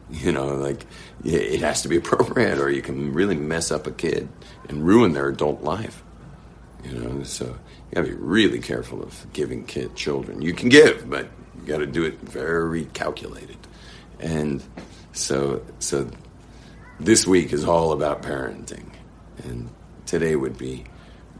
You 0.09 0.31
know, 0.31 0.55
like 0.55 0.85
it 1.25 1.59
has 1.61 1.81
to 1.81 1.89
be 1.89 1.97
appropriate 1.97 2.59
or 2.59 2.69
you 2.69 2.81
can 2.81 3.13
really 3.13 3.35
mess 3.35 3.71
up 3.71 3.87
a 3.87 3.91
kid 3.91 4.29
and 4.69 4.85
ruin 4.85 5.11
their 5.13 5.27
adult 5.27 5.61
life. 5.63 6.01
You 6.85 6.93
know, 6.93 7.23
so 7.23 7.45
you 7.45 7.95
gotta 7.95 8.07
be 8.07 8.13
really 8.13 8.59
careful 8.59 9.03
of 9.03 9.25
giving 9.33 9.65
kid 9.65 9.95
children. 9.95 10.41
You 10.41 10.53
can 10.53 10.69
give, 10.69 11.09
but 11.09 11.27
you 11.55 11.65
gotta 11.65 11.87
do 11.87 12.03
it 12.05 12.19
very 12.21 12.85
calculated. 12.85 13.57
And 14.19 14.63
so, 15.11 15.61
so 15.79 16.09
this 16.99 17.27
week 17.27 17.51
is 17.51 17.65
all 17.65 17.91
about 17.91 18.21
parenting, 18.21 18.91
and 19.43 19.69
today 20.05 20.35
would 20.35 20.57
be 20.57 20.85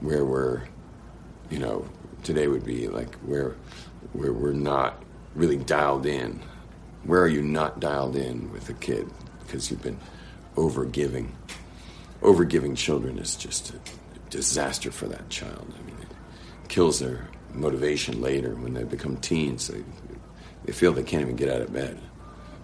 where 0.02 0.26
we're, 0.26 0.64
you 1.50 1.60
know, 1.60 1.88
today 2.24 2.48
would 2.48 2.66
be 2.66 2.88
like 2.88 3.16
where 3.16 3.56
where 4.14 4.34
we're 4.34 4.54
not 4.54 5.04
really 5.36 5.58
dialed 5.58 6.06
in. 6.06 6.42
Where 7.04 7.22
are 7.22 7.28
you 7.28 7.42
not 7.42 7.80
dialed 7.80 8.16
in 8.16 8.52
with 8.52 8.70
a 8.70 8.74
kid 8.74 9.10
because 9.40 9.72
you've 9.72 9.82
been 9.82 10.00
over 10.56 10.86
giving? 10.86 11.36
Over 12.22 12.44
giving 12.44 12.76
children 12.76 13.20
is 13.20 13.36
just 13.36 13.74
a 13.74 13.80
disaster 14.30 14.92
for 14.92 15.08
that 15.08 15.30
child. 15.30 15.74
I 15.80 15.86
mean, 15.86 15.96
it 16.02 16.70
kills 16.70 17.00
their 17.00 17.28
motivation 17.54 18.22
later 18.22 18.56
when 18.56 18.74
they 18.74 18.84
become 18.84 19.18
teens. 19.18 19.68
They, 19.68 19.84
they 20.66 20.74
feel 20.74 20.92
they 20.92 21.04
can't 21.04 21.22
even 21.22 21.36
get 21.36 21.50
out 21.50 21.62
of 21.62 21.72
bed 21.72 22.00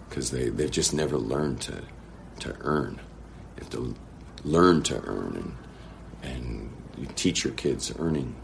because 0.08 0.30
they, 0.30 0.48
they've 0.48 0.70
just 0.70 0.92
never 0.92 1.16
learned 1.16 1.60
to, 1.62 1.82
to 2.40 2.56
earn. 2.60 3.00
You 3.56 3.62
have 3.62 3.70
to 3.70 3.94
learn 4.44 4.82
to 4.84 5.00
earn, 5.04 5.56
and, 6.22 6.32
and 6.34 6.72
you 6.98 7.06
teach 7.14 7.44
your 7.44 7.52
kids 7.54 7.92
earning, 7.98 8.34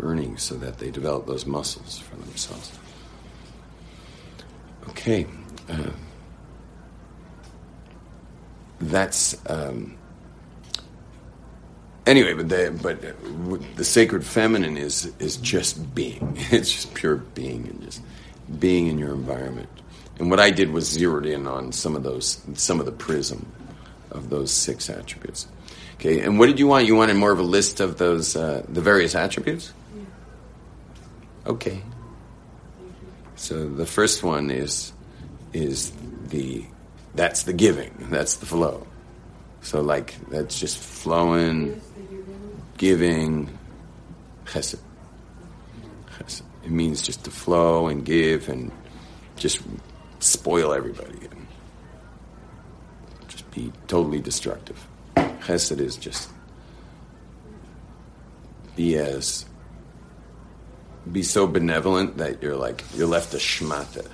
earning 0.00 0.36
so 0.36 0.54
that 0.56 0.78
they 0.78 0.90
develop 0.90 1.26
those 1.26 1.46
muscles 1.46 1.98
for 1.98 2.16
themselves. 2.16 2.78
Okay. 4.90 5.26
Uh, 5.68 5.90
that's 8.80 9.36
um, 9.50 9.96
anyway. 12.06 12.34
But 12.34 12.48
the 12.48 12.74
but 12.82 13.76
the 13.76 13.84
sacred 13.84 14.24
feminine 14.24 14.76
is 14.76 15.12
is 15.18 15.36
just 15.36 15.94
being. 15.94 16.36
It's 16.50 16.72
just 16.72 16.94
pure 16.94 17.16
being 17.16 17.66
and 17.68 17.82
just 17.82 18.00
being 18.58 18.86
in 18.86 18.98
your 18.98 19.12
environment. 19.12 19.68
And 20.18 20.30
what 20.30 20.40
I 20.40 20.50
did 20.50 20.70
was 20.72 20.88
zeroed 20.88 21.26
in 21.26 21.46
on 21.46 21.72
some 21.72 21.94
of 21.94 22.02
those, 22.02 22.42
some 22.54 22.80
of 22.80 22.86
the 22.86 22.92
prism 22.92 23.46
of 24.10 24.30
those 24.30 24.50
six 24.50 24.90
attributes. 24.90 25.46
Okay, 25.98 26.20
and 26.20 26.38
what 26.38 26.46
did 26.46 26.60
you 26.60 26.68
want? 26.68 26.86
You 26.86 26.94
wanted 26.94 27.14
more 27.14 27.32
of 27.32 27.40
a 27.40 27.42
list 27.42 27.80
of 27.80 27.98
those, 27.98 28.36
uh, 28.36 28.64
the 28.68 28.80
various 28.80 29.16
attributes? 29.16 29.72
Okay. 31.44 31.82
So 33.34 33.68
the 33.68 33.84
first 33.84 34.22
one 34.22 34.50
is, 34.50 34.92
is 35.52 35.92
the, 36.28 36.64
that's 37.16 37.42
the 37.42 37.52
giving, 37.52 38.10
that's 38.10 38.36
the 38.36 38.46
flow. 38.46 38.86
So 39.62 39.80
like 39.80 40.14
that's 40.28 40.60
just 40.60 40.78
flowing, 40.78 41.80
giving, 42.76 43.58
chesed. 44.44 44.78
chesed. 46.16 46.42
It 46.62 46.70
means 46.70 47.02
just 47.02 47.24
to 47.24 47.32
flow 47.32 47.88
and 47.88 48.04
give 48.04 48.48
and 48.48 48.70
just 49.34 49.62
spoil 50.20 50.72
everybody 50.72 51.26
and 51.28 51.46
just 53.26 53.50
be 53.50 53.72
totally 53.88 54.20
destructive. 54.20 54.78
Chesed 55.40 55.80
is 55.80 55.96
just 55.96 56.30
be 58.76 58.96
as 58.96 59.44
be 61.10 61.22
so 61.22 61.46
benevolent 61.46 62.18
that 62.18 62.42
you're 62.42 62.56
like 62.56 62.84
you're 62.94 63.06
left 63.06 63.34
a 63.34 63.38
shmata. 63.38 64.06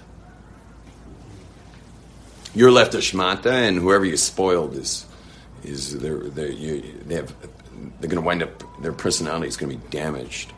You're 2.54 2.70
left 2.70 2.94
a 2.94 2.98
shmata, 2.98 3.50
and 3.50 3.76
whoever 3.78 4.04
you 4.04 4.16
spoiled 4.16 4.74
is 4.74 5.06
is 5.64 5.98
they're, 5.98 6.18
they're 6.18 6.50
you, 6.50 6.82
they 7.04 7.16
have 7.16 7.34
they're 8.00 8.08
going 8.08 8.22
to 8.22 8.26
wind 8.26 8.42
up 8.42 8.62
their 8.80 8.92
personality 8.92 9.48
is 9.48 9.56
going 9.56 9.72
to 9.72 9.78
be 9.78 9.88
damaged 9.90 10.52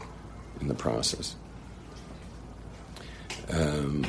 in 0.60 0.68
the 0.68 0.74
process. 0.74 1.34
Um, 3.50 4.04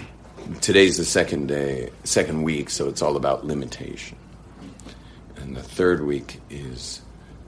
today's 0.61 0.97
the 0.97 1.05
second 1.05 1.47
day, 1.47 1.91
second 2.03 2.43
week, 2.43 2.69
so 2.69 2.87
it's 2.87 3.01
all 3.01 3.15
about 3.15 3.45
limitation. 3.45 4.17
And 5.47 5.55
the 5.55 5.63
third 5.63 6.03
week 6.03 6.41
is 6.49 7.01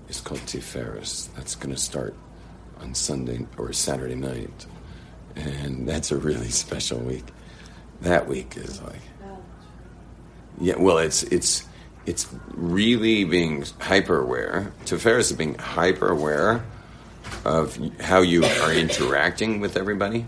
is 0.08 0.22
called 0.22 0.40
Tiferes. 0.42 1.28
That's 1.36 1.54
going 1.56 1.76
to 1.76 1.82
start 1.82 2.16
on 2.80 2.96
Sunday 2.96 3.46
or 3.58 3.74
Saturday 3.74 4.16
night, 4.16 4.66
and 5.36 5.86
that's 5.86 6.10
a 6.10 6.16
really 6.16 6.48
special 6.64 7.00
week. 7.00 7.26
That 8.00 8.26
week 8.26 8.56
is 8.56 8.82
like, 8.82 9.02
yeah. 10.62 10.78
Well, 10.78 10.98
it's 11.00 11.24
it's 11.24 11.66
it's 12.06 12.26
really 12.52 13.26
being 13.26 13.66
hyper 13.82 14.22
aware. 14.22 14.72
Tiferes 14.86 15.32
is 15.32 15.34
being 15.34 15.56
hyper 15.56 16.08
aware 16.08 16.64
of 17.44 17.78
how 18.00 18.22
you 18.22 18.46
are 18.46 18.72
interacting 18.72 19.60
with 19.60 19.76
everybody 19.76 20.26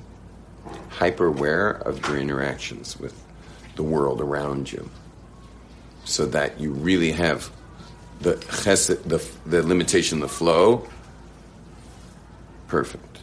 hyper 0.90 1.28
aware 1.28 1.70
of 1.70 2.06
your 2.06 2.18
interactions 2.18 3.00
with 3.00 3.24
the 3.78 3.84
world 3.84 4.20
around 4.20 4.74
you 4.74 4.90
so 6.04 6.26
that 6.26 6.60
you 6.60 6.72
really 6.72 7.14
have 7.14 7.50
the 8.22 8.36
chesed, 8.36 9.04
the, 9.04 9.24
the 9.50 9.64
limitation, 9.64 10.20
the 10.20 10.28
flow, 10.28 10.88
perfect. 12.68 13.20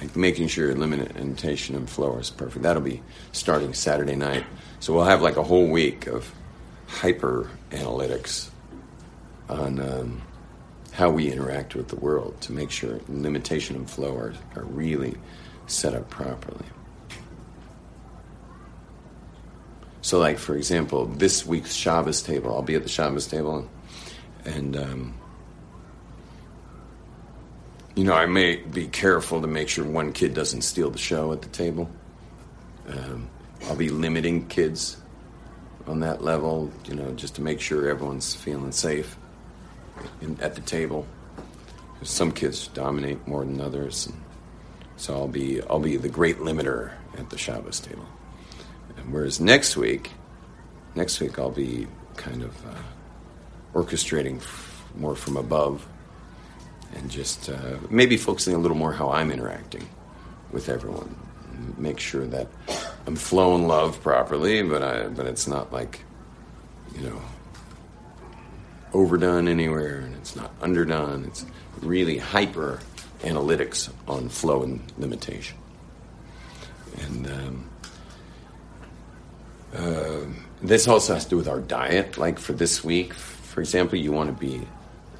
Like 0.00 0.14
making 0.14 0.48
sure 0.48 0.74
limitation 0.74 1.74
and 1.74 1.88
flow 1.88 2.16
is 2.18 2.30
perfect. 2.30 2.62
That'll 2.62 2.82
be 2.82 3.02
starting 3.32 3.74
Saturday 3.74 4.14
night. 4.14 4.44
So 4.78 4.92
we'll 4.92 5.04
have 5.04 5.22
like 5.22 5.36
a 5.36 5.42
whole 5.42 5.68
week 5.68 6.06
of 6.06 6.32
hyper 6.86 7.50
analytics 7.70 8.50
on 9.48 9.80
um, 9.80 10.22
how 10.92 11.10
we 11.10 11.30
interact 11.30 11.74
with 11.74 11.88
the 11.88 11.96
world 11.96 12.40
to 12.42 12.52
make 12.52 12.70
sure 12.70 13.00
limitation 13.08 13.76
and 13.76 13.88
flow 13.88 14.16
are, 14.16 14.34
are 14.54 14.64
really 14.64 15.16
set 15.66 15.94
up 15.94 16.08
properly. 16.08 16.64
So, 20.06 20.20
like 20.20 20.38
for 20.38 20.56
example, 20.56 21.06
this 21.06 21.44
week's 21.44 21.74
Shabbos 21.74 22.22
table, 22.22 22.54
I'll 22.54 22.62
be 22.62 22.76
at 22.76 22.84
the 22.84 22.88
Shabbos 22.88 23.26
table, 23.26 23.68
and 24.44 24.76
um, 24.76 25.14
you 27.96 28.04
know 28.04 28.12
I 28.12 28.26
may 28.26 28.54
be 28.54 28.86
careful 28.86 29.40
to 29.40 29.48
make 29.48 29.68
sure 29.68 29.84
one 29.84 30.12
kid 30.12 30.32
doesn't 30.32 30.62
steal 30.62 30.90
the 30.90 30.98
show 30.98 31.32
at 31.32 31.42
the 31.42 31.48
table. 31.48 31.90
Um, 32.86 33.28
I'll 33.64 33.74
be 33.74 33.88
limiting 33.88 34.46
kids 34.46 34.96
on 35.88 35.98
that 36.06 36.22
level, 36.22 36.70
you 36.84 36.94
know, 36.94 37.10
just 37.14 37.34
to 37.34 37.42
make 37.42 37.60
sure 37.60 37.88
everyone's 37.88 38.32
feeling 38.32 38.70
safe 38.70 39.16
in, 40.20 40.38
at 40.40 40.54
the 40.54 40.60
table. 40.60 41.04
Some 42.02 42.30
kids 42.30 42.68
dominate 42.68 43.26
more 43.26 43.44
than 43.44 43.60
others, 43.60 44.08
so 44.98 45.14
I'll 45.14 45.26
be 45.26 45.60
I'll 45.62 45.80
be 45.80 45.96
the 45.96 46.08
great 46.08 46.38
limiter 46.38 46.92
at 47.18 47.28
the 47.30 47.38
Shabbos 47.38 47.80
table. 47.80 48.06
Whereas 49.10 49.40
next 49.40 49.76
week, 49.76 50.10
next 50.94 51.20
week 51.20 51.38
I'll 51.38 51.50
be 51.50 51.86
kind 52.16 52.42
of 52.42 52.66
uh, 52.66 52.74
orchestrating 53.74 54.38
f- 54.38 54.84
more 54.96 55.14
from 55.14 55.36
above, 55.36 55.86
and 56.94 57.10
just 57.10 57.48
uh, 57.48 57.76
maybe 57.90 58.16
focusing 58.16 58.54
a 58.54 58.58
little 58.58 58.76
more 58.76 58.92
how 58.92 59.10
I'm 59.10 59.30
interacting 59.30 59.86
with 60.50 60.68
everyone. 60.68 61.14
Make 61.78 62.00
sure 62.00 62.26
that 62.26 62.48
I'm 63.06 63.16
flowing 63.16 63.66
love 63.66 64.02
properly, 64.02 64.62
but 64.62 64.82
I 64.82 65.08
but 65.08 65.26
it's 65.26 65.46
not 65.46 65.72
like 65.72 66.00
you 66.94 67.08
know 67.08 67.22
overdone 68.92 69.48
anywhere 69.48 69.98
and 70.00 70.14
it's 70.16 70.36
not 70.36 70.50
underdone. 70.62 71.24
It's 71.24 71.44
really 71.82 72.18
hyper 72.18 72.80
analytics 73.20 73.90
on 74.08 74.28
flow 74.28 74.62
and 74.62 74.80
limitation. 74.98 75.56
And 77.02 77.26
um, 77.26 77.65
uh, 79.76 80.26
this 80.62 80.88
also 80.88 81.14
has 81.14 81.24
to 81.24 81.30
do 81.30 81.36
with 81.36 81.48
our 81.48 81.60
diet. 81.60 82.18
Like 82.18 82.38
for 82.38 82.52
this 82.52 82.82
week, 82.82 83.12
for 83.12 83.60
example, 83.60 83.98
you 83.98 84.12
want 84.12 84.28
to 84.28 84.46
be 84.46 84.66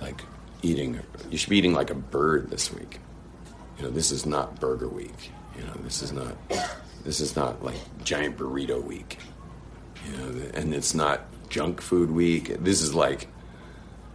like 0.01 0.21
eating, 0.62 1.01
you 1.31 1.38
should 1.38 1.51
be 1.51 1.59
eating 1.59 1.75
like 1.75 1.90
a 1.90 1.95
bird 1.95 2.51
this 2.51 2.73
week. 2.73 2.99
You 3.79 3.85
know, 3.85 3.90
this 3.90 4.11
is 4.11 4.27
not 4.27 4.59
burger 4.61 4.88
week. 4.88 5.31
You 5.57 5.64
know, 5.64 5.75
this 5.83 6.03
is 6.03 6.12
not, 6.12 6.37
this 7.05 7.21
is 7.21 7.37
not 7.37 7.62
like 7.64 7.77
giant 8.05 8.37
burrito 8.37 8.83
week. 8.83 9.19
You 10.07 10.16
know, 10.16 10.42
and 10.55 10.75
it's 10.75 10.95
not 10.95 11.27
junk 11.49 11.81
food 11.81 12.11
week. 12.11 12.57
This 12.62 12.83
is 12.83 12.95
like 12.95 13.29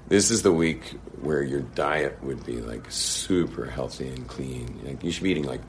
this 0.07 0.29
is 0.29 0.41
the 0.41 0.51
week 0.51 0.99
where 1.21 1.41
your 1.41 1.61
diet 1.61 2.21
would 2.21 2.45
be 2.45 2.59
like 2.59 2.85
super 2.89 3.65
healthy 3.65 4.09
and 4.09 4.27
clean. 4.27 4.81
Like 4.83 5.03
you 5.03 5.11
should 5.11 5.23
be 5.23 5.31
eating 5.31 5.45
like 5.45 5.61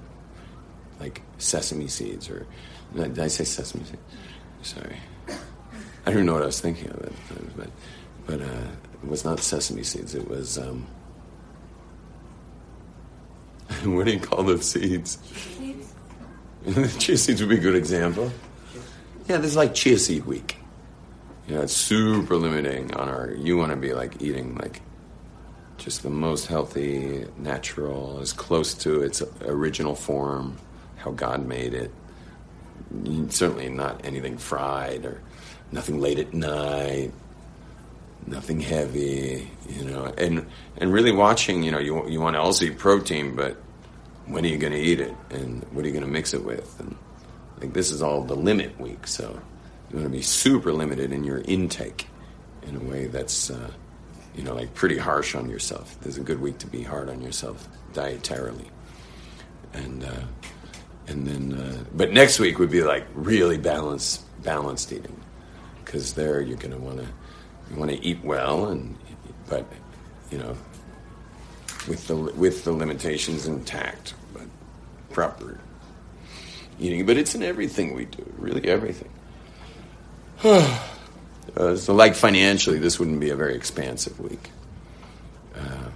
like 0.99 1.23
sesame 1.39 1.89
seeds 1.89 2.29
or 2.29 2.47
Did 2.95 3.19
I 3.19 3.29
say 3.29 3.45
sesame 3.45 3.85
seeds? 3.85 4.03
Sorry. 4.63 4.97
I 5.29 6.07
don't 6.07 6.15
even 6.15 6.27
know 6.27 6.35
what 6.35 6.43
I 6.43 6.47
was 6.47 6.61
thinking 6.61 6.91
of, 6.91 7.01
it, 7.01 7.13
but 7.57 7.69
but 8.27 8.41
uh, 8.41 8.67
it 9.03 9.09
was 9.09 9.25
not 9.25 9.41
sesame 9.41 9.83
seeds. 9.83 10.15
It 10.15 10.29
was 10.29 10.59
um, 10.59 10.87
what 13.85 14.07
do 14.07 14.13
you 14.13 14.21
call 14.21 14.43
those 14.43 14.69
seeds? 14.69 15.19
chia 15.33 15.75
seeds 15.75 16.99
Chia 17.05 17.17
seeds 17.17 17.41
would 17.41 17.51
be 17.51 17.57
a 17.57 17.61
good 17.61 17.75
example. 17.75 18.31
Yeah, 19.29 19.39
this 19.39 19.53
is 19.53 19.57
like 19.57 19.75
chia 19.75 19.99
seed 19.99 20.25
week. 20.25 20.57
You 21.49 21.57
know, 21.57 21.63
it's 21.63 21.73
super 21.73 22.37
limiting 22.37 22.95
on 22.95 23.09
our. 23.09 23.33
You 23.33 23.57
want 23.57 23.71
to 23.71 23.77
be 23.77 23.93
like 23.95 24.23
eating 24.23 24.55
like 24.57 24.81
just 25.79 26.03
the 26.03 26.11
most 26.11 26.47
healthy, 26.47 27.27
natural, 27.37 28.21
as 28.21 28.33
close 28.33 28.75
to 28.75 29.03
its 29.03 29.23
original 29.43 29.97
form, 29.97 30.57
how 30.97 31.11
God 31.11 31.47
made 31.47 31.75
it. 31.75 31.91
Certainly 33.31 33.71
not 33.71 34.05
anything 34.05 34.39
fried 34.39 35.05
or 35.05 35.21
nothing 35.71 36.01
late 36.01 36.19
at 36.19 36.35
night, 36.35 37.11
nothing 38.27 38.61
heavy, 38.61 39.51
you 39.69 39.85
know, 39.85 40.13
and 40.19 40.47
and 40.77 40.93
really 40.93 41.13
watching, 41.13 41.63
you 41.63 41.71
know, 41.71 41.79
you 41.79 42.09
you 42.09 42.21
want 42.21 42.37
eat 42.63 42.79
protein, 42.79 43.35
but 43.35 43.57
when 44.27 44.45
are 44.45 44.49
you 44.49 44.59
going 44.59 44.73
to 44.73 44.79
eat 44.79 45.01
it, 45.01 45.15
and 45.31 45.65
what 45.73 45.85
are 45.85 45.89
you 45.89 45.95
going 45.95 46.05
to 46.05 46.11
mix 46.11 46.35
it 46.35 46.45
with, 46.45 46.79
and 46.81 46.97
like 47.61 47.73
this 47.73 47.91
is 47.91 48.03
all 48.03 48.23
the 48.23 48.37
limit 48.37 48.79
week, 48.81 49.07
so 49.07 49.41
you 49.91 49.97
want 49.97 50.07
to 50.07 50.17
be 50.17 50.23
super 50.23 50.73
limited 50.73 51.13
in 51.13 51.25
your 51.25 51.43
intake 51.45 52.07
in 52.67 52.77
a 52.77 52.81
way 52.81 53.07
that's. 53.07 53.51
Uh, 53.51 53.71
you 54.35 54.43
know, 54.43 54.55
like 54.55 54.73
pretty 54.75 54.97
harsh 54.97 55.35
on 55.35 55.49
yourself. 55.51 55.99
There's 56.01 56.17
a 56.17 56.23
good 56.23 56.41
week 56.41 56.59
to 56.59 56.67
be 56.67 56.83
hard 56.83 57.11
on 57.11 57.21
yourself 57.21 57.69
dietarily, 57.93 58.69
and 61.13 61.27
then, 61.27 61.59
uh, 61.59 61.85
but 61.95 62.13
next 62.13 62.39
week 62.39 62.59
would 62.59 62.71
be 62.71 62.83
like 62.83 63.07
really 63.15 63.59
balanced 63.59 64.23
balanced 64.43 64.93
eating, 64.93 65.21
because 65.85 66.15
there 66.15 66.41
you're 66.41 66.57
gonna 66.57 66.79
want 66.79 66.99
to 66.99 67.07
you 67.71 67.77
want 67.77 67.91
to 67.91 68.05
eat 68.05 68.19
well 68.25 68.67
and 68.67 68.97
but 69.49 69.65
you 70.31 70.39
know 70.39 70.57
with 71.89 72.07
the 72.07 72.17
with 72.17 72.65
the 72.65 72.73
limitations 72.73 73.47
intact, 73.47 74.15
but 74.33 74.45
proper 75.11 75.59
eating. 76.79 77.07
But 77.07 77.17
it's 77.17 77.35
in 77.35 77.43
everything 77.43 77.95
we 77.95 78.07
do, 78.07 78.25
really 78.37 78.69
everything. 78.69 79.11
Uh, 81.57 81.77
so, 81.77 81.93
like 81.93 82.15
financially, 82.15 82.79
this 82.79 83.01
wouldn't 83.01 83.19
be 83.19 83.31
a 83.31 83.37
very 83.37 83.57
expansive 83.57 84.19
week. 84.21 84.51
Um, 85.57 85.93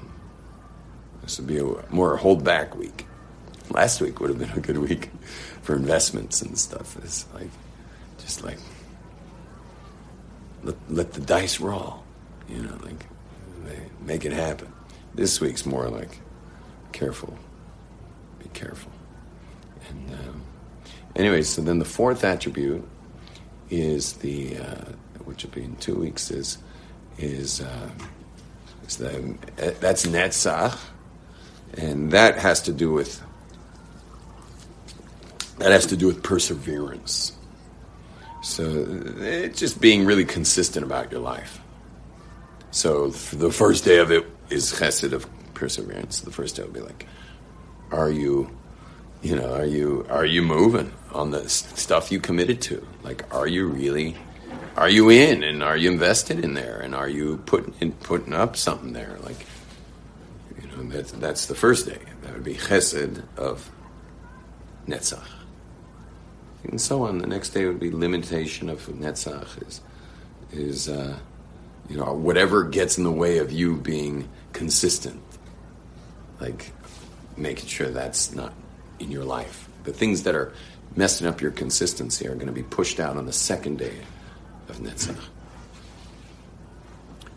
this 1.23 1.39
would 1.39 1.47
be 1.47 1.59
a 1.59 1.65
more 1.89 2.17
hold 2.17 2.43
back 2.45 2.77
week. 2.77 3.07
Last 3.71 4.01
week 4.01 4.21
would 4.21 4.31
have 4.31 4.39
been 4.39 4.51
a 4.51 4.61
good 4.61 4.79
week 4.79 5.11
for 5.63 5.75
investments 5.75 6.43
and 6.43 6.57
stuff. 6.59 6.97
It's 7.03 7.27
like, 7.35 7.51
just 8.19 8.45
like, 8.45 8.59
let, 10.63 10.77
let 10.89 11.13
the 11.13 11.21
dice 11.21 11.61
roll, 11.61 12.03
you 12.49 12.63
know, 12.63 12.79
like, 12.83 13.07
make 14.01 14.25
it 14.25 14.33
happen. 14.33 14.73
This 15.15 15.41
week's 15.41 15.67
more 15.67 15.89
like, 15.89 16.21
careful, 16.93 17.37
be 18.39 18.49
careful. 18.51 18.93
And 19.89 20.11
um, 20.15 20.43
anyway, 21.17 21.43
so 21.43 21.63
then 21.63 21.79
the 21.79 21.85
fourth 21.85 22.25
attribute 22.25 22.87
is 23.69 24.15
the 24.15 24.59
uh, 24.59 24.85
which 25.27 25.45
will 25.45 25.51
be 25.51 25.65
in 25.65 25.77
two 25.77 25.97
weeks, 25.97 26.31
is 26.31 26.59
is, 27.19 27.61
uh, 27.61 27.91
is 28.87 28.97
the, 28.97 29.37
that's 29.81 30.07
Netzach, 30.07 30.79
and 31.77 32.13
that 32.13 32.39
has 32.39 32.63
to 32.63 32.73
do 32.73 32.93
with 32.93 33.23
that 35.59 35.73
has 35.73 35.87
to 35.87 35.97
do 35.97 36.07
with 36.07 36.23
perseverance. 36.23 37.33
So 38.43 38.65
it's 39.19 39.59
just 39.59 39.81
being 39.81 40.05
really 40.05 40.25
consistent 40.25 40.85
about 40.85 41.11
your 41.11 41.21
life. 41.21 41.61
So 42.71 43.09
the 43.09 43.51
first 43.51 43.85
day 43.85 43.99
of 43.99 44.13
it 44.13 44.27
is 44.51 44.73
chesed 44.73 45.13
of 45.13 45.27
perseverance. 45.55 46.21
The 46.21 46.31
first 46.31 46.57
day 46.57 46.63
will 46.63 46.71
be 46.71 46.81
like, 46.81 47.07
are 47.91 48.11
you, 48.11 48.51
you 49.23 49.35
know, 49.35 49.55
are 49.55 49.65
you 49.65 50.07
are 50.11 50.27
you 50.27 50.43
moving 50.43 50.93
on 51.13 51.31
the 51.31 51.49
stuff 51.49 52.13
you 52.13 52.21
committed 52.21 52.61
to? 52.63 52.87
Like, 53.03 53.25
are 53.35 53.47
you 53.47 53.67
really 53.67 54.17
are 54.77 54.89
you 54.91 55.09
in 55.11 55.43
and 55.43 55.63
are 55.63 55.77
you 55.77 55.91
invested 55.91 56.45
in 56.45 56.55
there 56.55 56.79
and 56.79 56.95
are 56.95 57.09
you 57.09 57.39
putting 57.47 57.75
in, 57.81 57.93
putting 57.93 58.35
up 58.35 58.57
something 58.57 58.93
there 58.93 59.17
like 59.25 59.47
you 60.61 60.69
know 60.69 60.83
that's 60.91 61.13
that's 61.13 61.47
the 61.47 61.55
first 61.55 61.87
day 61.87 61.99
that 62.23 62.35
would 62.35 62.45
be 62.45 62.55
chesed 62.55 63.23
of 63.37 63.71
netzach 64.87 65.27
and 66.69 66.81
so 66.81 67.05
on 67.05 67.19
the 67.19 67.27
next 67.27 67.51
day 67.51 67.67
would 67.67 67.81
be 67.81 67.91
limitation 67.91 68.69
of 68.69 68.87
netzach 68.87 69.67
is 69.67 69.81
is 70.53 70.89
uh, 70.89 71.17
you 71.89 71.97
know 71.97 72.13
whatever 72.13 72.65
gets 72.65 72.99
in 72.99 73.05
the 73.05 73.11
way 73.11 73.39
of 73.39 73.53
you 73.53 73.77
being 73.77 74.29
consistent 74.53 75.23
like 76.41 76.73
making 77.37 77.67
sure 77.67 77.89
that's 77.91 78.35
not 78.35 78.53
in 78.99 79.11
your 79.11 79.25
life 79.25 79.69
the 79.85 79.93
things 79.93 80.25
that 80.25 80.35
are 80.35 80.53
messing 80.97 81.27
up 81.27 81.41
your 81.41 81.51
consistency 81.51 82.27
are 82.27 82.35
going 82.35 82.47
to 82.47 82.53
be 82.53 82.63
pushed 82.63 82.99
out 82.99 83.17
on 83.17 83.27
the 83.27 83.33
second 83.33 83.79
day 83.79 83.99
of 84.69 84.79
Netzach, 84.79 85.19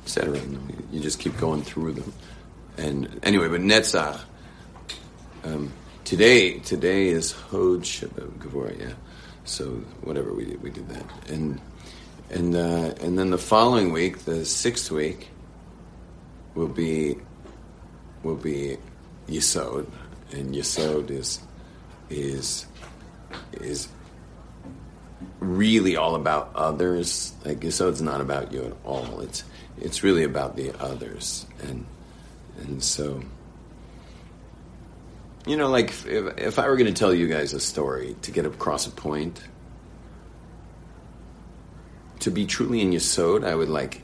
etc. 0.04 0.40
You 0.92 1.00
just 1.00 1.20
keep 1.20 1.38
going 1.38 1.62
through 1.62 1.94
them. 1.94 2.14
And 2.78 3.20
anyway, 3.24 3.50
but 3.50 3.62
Netzach, 3.62 4.22
um, 5.44 5.72
today 6.06 6.60
today 6.60 7.10
is 7.10 7.32
Hod 7.32 7.84
Gavor, 8.40 8.74
yeah. 8.80 8.94
So 9.50 9.66
whatever 10.02 10.32
we 10.32 10.46
did, 10.46 10.62
we 10.62 10.70
did 10.70 10.88
that, 10.90 11.06
and 11.28 11.60
and 12.30 12.56
uh, 12.56 12.94
and 13.02 13.18
then 13.18 13.32
the 13.32 13.38
following 13.40 13.92
week, 13.92 14.20
the 14.20 14.46
sixth 14.46 14.92
week, 14.92 15.30
will 16.54 16.68
be 16.68 17.18
will 18.22 18.36
be 18.36 18.78
Yesod, 19.28 19.88
and 20.32 20.54
Yesod 20.54 21.10
is 21.10 21.40
is 22.12 22.68
is 23.54 23.90
really 25.40 25.96
all 25.96 26.14
about 26.14 26.52
others. 26.54 27.34
Like 27.44 27.64
so, 27.72 27.90
it's 27.90 28.02
not 28.02 28.22
about 28.22 28.54
you 28.54 28.66
at 28.66 28.74
all. 28.86 29.22
It's 29.22 29.44
it's 29.82 30.04
really 30.04 30.24
about 30.24 30.58
the 30.58 30.80
others, 30.80 31.48
and 31.64 31.88
and 32.60 32.84
so 32.84 33.24
you 35.46 35.58
know, 35.58 35.70
like 35.70 35.90
if, 36.06 36.38
if 36.38 36.60
I 36.60 36.68
were 36.68 36.76
going 36.76 36.94
to 36.94 36.98
tell 36.98 37.14
you 37.14 37.28
guys 37.28 37.54
a 37.54 37.60
story 37.60 38.16
to 38.24 38.32
get 38.32 38.46
across 38.46 38.88
a 38.88 38.92
point, 38.92 39.42
to 42.20 42.32
be 42.32 42.46
truly 42.46 42.82
in 42.82 42.92
your 42.92 43.02
Yesod, 43.02 43.46
I 43.46 43.56
would 43.56 43.70
like 43.70 44.02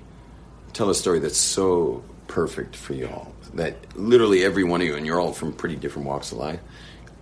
tell 0.74 0.90
a 0.90 0.96
story 0.96 1.20
that's 1.20 1.38
so 1.38 2.04
perfect 2.28 2.76
for 2.76 2.94
y'all 2.94 3.34
that 3.54 3.98
literally 3.98 4.44
every 4.44 4.64
one 4.64 4.82
of 4.82 4.88
you, 4.88 4.96
and 4.96 5.06
you're 5.06 5.20
all 5.20 5.34
from 5.34 5.54
pretty 5.54 5.76
different 5.76 6.08
walks 6.08 6.32
of 6.32 6.38
life, 6.38 6.60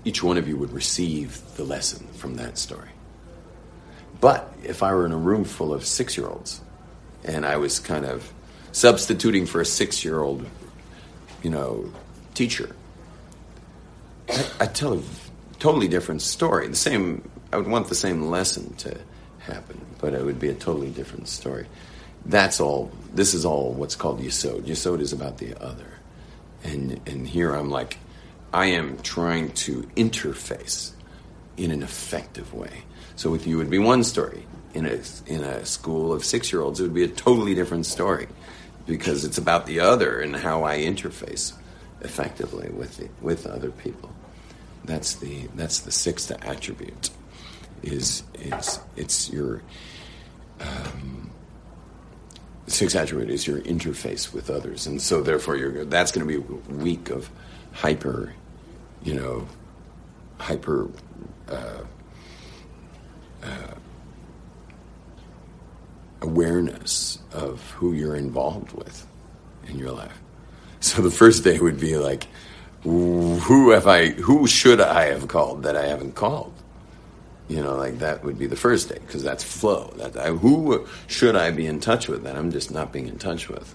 each 0.05 0.23
one 0.23 0.37
of 0.37 0.47
you 0.47 0.57
would 0.57 0.71
receive 0.71 1.41
the 1.55 1.63
lesson 1.63 2.07
from 2.13 2.35
that 2.35 2.57
story. 2.57 2.89
But 4.19 4.51
if 4.63 4.83
I 4.83 4.93
were 4.93 5.05
in 5.05 5.11
a 5.11 5.17
room 5.17 5.43
full 5.43 5.73
of 5.73 5.85
six 5.85 6.17
year 6.17 6.27
olds 6.27 6.61
and 7.23 7.45
I 7.45 7.57
was 7.57 7.79
kind 7.79 8.05
of 8.05 8.31
substituting 8.71 9.45
for 9.45 9.61
a 9.61 9.65
six 9.65 10.03
year 10.03 10.19
old, 10.19 10.45
you 11.41 11.49
know, 11.49 11.91
teacher, 12.33 12.75
I, 14.29 14.45
I'd 14.61 14.75
tell 14.75 14.93
a 14.97 15.01
totally 15.59 15.87
different 15.87 16.21
story. 16.21 16.67
The 16.67 16.75
same, 16.75 17.29
I 17.51 17.57
would 17.57 17.67
want 17.67 17.87
the 17.87 17.95
same 17.95 18.29
lesson 18.29 18.73
to 18.75 18.97
happen, 19.39 19.79
but 19.99 20.13
it 20.13 20.23
would 20.23 20.39
be 20.39 20.49
a 20.49 20.53
totally 20.53 20.89
different 20.89 21.27
story. 21.27 21.67
That's 22.25 22.59
all. 22.59 22.91
This 23.13 23.33
is 23.33 23.45
all 23.45 23.73
what's 23.73 23.95
called 23.95 24.21
Yesod. 24.21 24.63
Yesod 24.63 25.01
is 25.01 25.11
about 25.11 25.37
the 25.37 25.61
other, 25.61 25.99
and 26.63 27.01
and 27.05 27.27
here 27.27 27.53
I'm 27.53 27.69
like, 27.69 27.97
I 28.53 28.67
am 28.67 28.97
trying 28.99 29.51
to 29.53 29.83
interface 29.97 30.91
in 31.57 31.71
an 31.71 31.83
effective 31.83 32.53
way. 32.53 32.83
So 33.15 33.29
with 33.29 33.45
you, 33.45 33.55
it 33.55 33.63
would 33.63 33.69
be 33.69 33.79
one 33.79 34.03
story. 34.03 34.45
In 34.73 34.85
a 34.85 35.01
in 35.27 35.43
a 35.43 35.65
school 35.65 36.13
of 36.13 36.23
six 36.23 36.51
year 36.51 36.61
olds, 36.61 36.79
it 36.79 36.83
would 36.83 36.93
be 36.93 37.03
a 37.03 37.09
totally 37.09 37.55
different 37.55 37.85
story 37.85 38.27
because 38.87 39.25
it's 39.25 39.37
about 39.37 39.65
the 39.65 39.79
other 39.81 40.19
and 40.19 40.35
how 40.35 40.63
I 40.63 40.79
interface 40.79 41.53
effectively 42.03 42.69
with 42.69 42.97
the, 42.97 43.09
with 43.21 43.47
other 43.47 43.71
people. 43.71 44.13
That's 44.85 45.15
the 45.15 45.47
that's 45.55 45.79
the 45.79 45.91
sixth 45.91 46.31
attribute. 46.31 47.09
Is 47.81 48.23
is 48.35 48.79
it's 48.95 49.29
your 49.29 49.61
um, 50.59 51.31
sixth 52.67 52.95
attribute 52.95 53.29
is 53.29 53.47
your 53.47 53.59
interface 53.61 54.33
with 54.33 54.49
others, 54.49 54.85
and 54.85 55.01
so 55.01 55.21
therefore 55.21 55.55
you're 55.55 55.85
that's 55.85 56.11
going 56.11 56.27
to 56.27 56.39
be 56.39 56.45
a 56.45 56.73
week 56.73 57.09
of 57.09 57.29
hyper, 57.71 58.33
you 59.03 59.13
know, 59.13 59.47
hyper. 60.37 60.89
Uh, 61.47 61.83
uh, 63.43 63.73
awareness 66.23 67.19
of 67.33 67.61
who 67.71 67.93
you're 67.93 68.15
involved 68.15 68.71
with 68.71 69.05
in 69.67 69.77
your 69.77 69.91
life. 69.91 70.22
So 70.93 71.01
the 71.01 71.11
first 71.11 71.45
day 71.45 71.59
would 71.59 71.79
be 71.79 71.95
like, 71.95 72.27
who 72.83 73.71
have 73.71 73.87
I? 73.87 74.07
Who 74.09 74.47
should 74.47 74.81
I 74.81 75.05
have 75.05 75.29
called 75.29 75.63
that 75.63 75.77
I 75.77 75.85
haven't 75.85 76.15
called? 76.15 76.53
You 77.47 77.63
know, 77.63 77.77
like 77.77 77.99
that 77.99 78.25
would 78.25 78.37
be 78.37 78.47
the 78.47 78.57
first 78.57 78.89
day 78.89 78.99
because 78.99 79.23
that's 79.23 79.45
flow. 79.45 79.93
That 79.95 80.17
I, 80.17 80.31
who 80.31 80.85
should 81.07 81.37
I 81.37 81.51
be 81.51 81.67
in 81.67 81.79
touch 81.79 82.09
with 82.09 82.23
that 82.25 82.35
I'm 82.35 82.51
just 82.51 82.69
not 82.69 82.91
being 82.91 83.07
in 83.07 83.17
touch 83.17 83.47
with, 83.47 83.73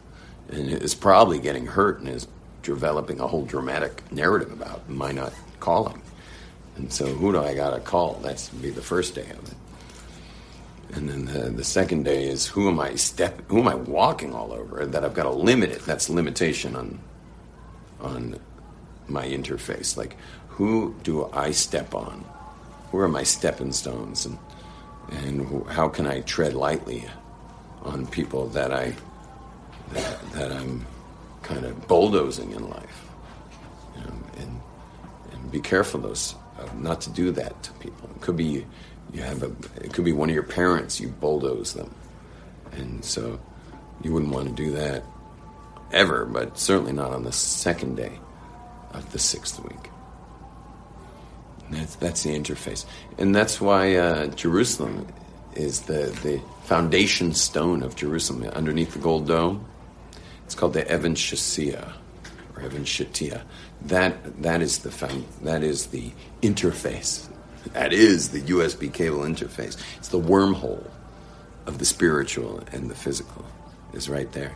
and 0.50 0.68
is 0.68 0.94
probably 0.94 1.38
getting 1.38 1.64
hurt 1.64 2.00
and 2.00 2.10
is 2.10 2.28
developing 2.62 3.20
a 3.20 3.26
whole 3.26 3.46
dramatic 3.46 4.02
narrative 4.12 4.52
about 4.52 4.82
I 5.00 5.12
not 5.12 5.32
calling? 5.60 6.02
And 6.76 6.92
so 6.92 7.06
who 7.06 7.32
do 7.32 7.40
I 7.40 7.54
got 7.54 7.70
to 7.70 7.80
call? 7.80 8.20
That's 8.22 8.50
be 8.50 8.68
the 8.68 8.82
first 8.82 9.14
day 9.14 9.30
of 9.30 9.50
it. 9.50 9.56
And 10.94 11.08
then 11.08 11.24
the, 11.26 11.50
the 11.50 11.64
second 11.64 12.04
day 12.04 12.26
is 12.26 12.46
who 12.46 12.68
am 12.68 12.80
I 12.80 12.94
step 12.94 13.42
who 13.48 13.58
am 13.58 13.68
I 13.68 13.74
walking 13.74 14.34
all 14.34 14.52
over 14.52 14.86
that 14.86 15.04
I've 15.04 15.14
got 15.14 15.24
to 15.24 15.30
limit 15.30 15.70
it. 15.70 15.84
That's 15.84 16.08
limitation 16.08 16.74
on 16.74 16.98
on 18.00 18.40
my 19.06 19.26
interface. 19.26 19.96
Like 19.96 20.16
who 20.48 20.94
do 21.02 21.28
I 21.32 21.50
step 21.50 21.94
on? 21.94 22.20
Where 22.90 23.04
are 23.04 23.08
my 23.08 23.22
stepping 23.22 23.72
stones 23.72 24.26
and 24.26 24.38
and 25.10 25.66
how 25.68 25.88
can 25.88 26.06
I 26.06 26.20
tread 26.20 26.54
lightly 26.54 27.04
on 27.82 28.06
people 28.06 28.48
that 28.48 28.72
I 28.72 28.94
that, 29.92 30.32
that 30.32 30.52
I'm 30.52 30.86
kind 31.42 31.64
of 31.64 31.88
bulldozing 31.88 32.52
in 32.52 32.68
life, 32.68 33.04
you 33.96 34.02
know, 34.02 34.14
and 34.38 34.60
and 35.32 35.50
be 35.50 35.60
careful 35.60 36.00
those 36.00 36.34
uh, 36.58 36.66
not 36.76 37.00
to 37.02 37.10
do 37.10 37.30
that 37.32 37.62
to 37.62 37.72
people. 37.74 38.08
It 38.14 38.20
could 38.20 38.36
be 38.36 38.66
you 39.12 39.22
have 39.22 39.42
a 39.42 39.52
it 39.82 39.92
could 39.92 40.04
be 40.04 40.12
one 40.12 40.28
of 40.28 40.34
your 40.34 40.44
parents 40.44 41.00
you 41.00 41.08
bulldoze 41.08 41.74
them, 41.74 41.94
and 42.72 43.04
so 43.04 43.40
you 44.02 44.12
wouldn't 44.12 44.32
want 44.32 44.48
to 44.48 44.54
do 44.54 44.72
that 44.72 45.04
ever, 45.92 46.24
but 46.24 46.58
certainly 46.58 46.92
not 46.92 47.12
on 47.12 47.24
the 47.24 47.32
second 47.32 47.96
day 47.96 48.18
of 48.92 49.10
the 49.12 49.18
sixth 49.18 49.62
week. 49.62 49.90
That's 51.70 51.96
that's 51.96 52.22
the 52.22 52.30
interface, 52.30 52.84
and 53.18 53.34
that's 53.34 53.60
why 53.60 53.96
uh, 53.96 54.26
Jerusalem 54.28 55.06
is 55.54 55.82
the 55.82 56.16
the 56.22 56.40
foundation 56.64 57.34
stone 57.34 57.82
of 57.82 57.96
Jerusalem 57.96 58.44
underneath 58.50 58.92
the 58.92 58.98
gold 58.98 59.26
dome. 59.26 59.66
It's 60.44 60.54
called 60.54 60.72
the 60.72 60.86
Evan 60.88 61.14
Shasia 61.14 61.92
or 62.56 62.62
Evan 62.62 62.84
Shatia. 62.84 63.42
That 63.82 64.42
that 64.42 64.62
is 64.62 64.78
the 64.78 64.90
found, 64.90 65.26
that 65.42 65.62
is 65.62 65.86
the 65.86 66.10
interface. 66.42 67.27
That 67.72 67.92
is 67.92 68.30
the 68.30 68.40
USB 68.40 68.92
cable 68.92 69.18
interface. 69.18 69.76
It's 69.96 70.08
the 70.08 70.20
wormhole 70.20 70.88
of 71.66 71.78
the 71.78 71.84
spiritual 71.84 72.62
and 72.72 72.90
the 72.90 72.94
physical 72.94 73.44
is 73.92 74.08
right 74.08 74.30
there. 74.32 74.54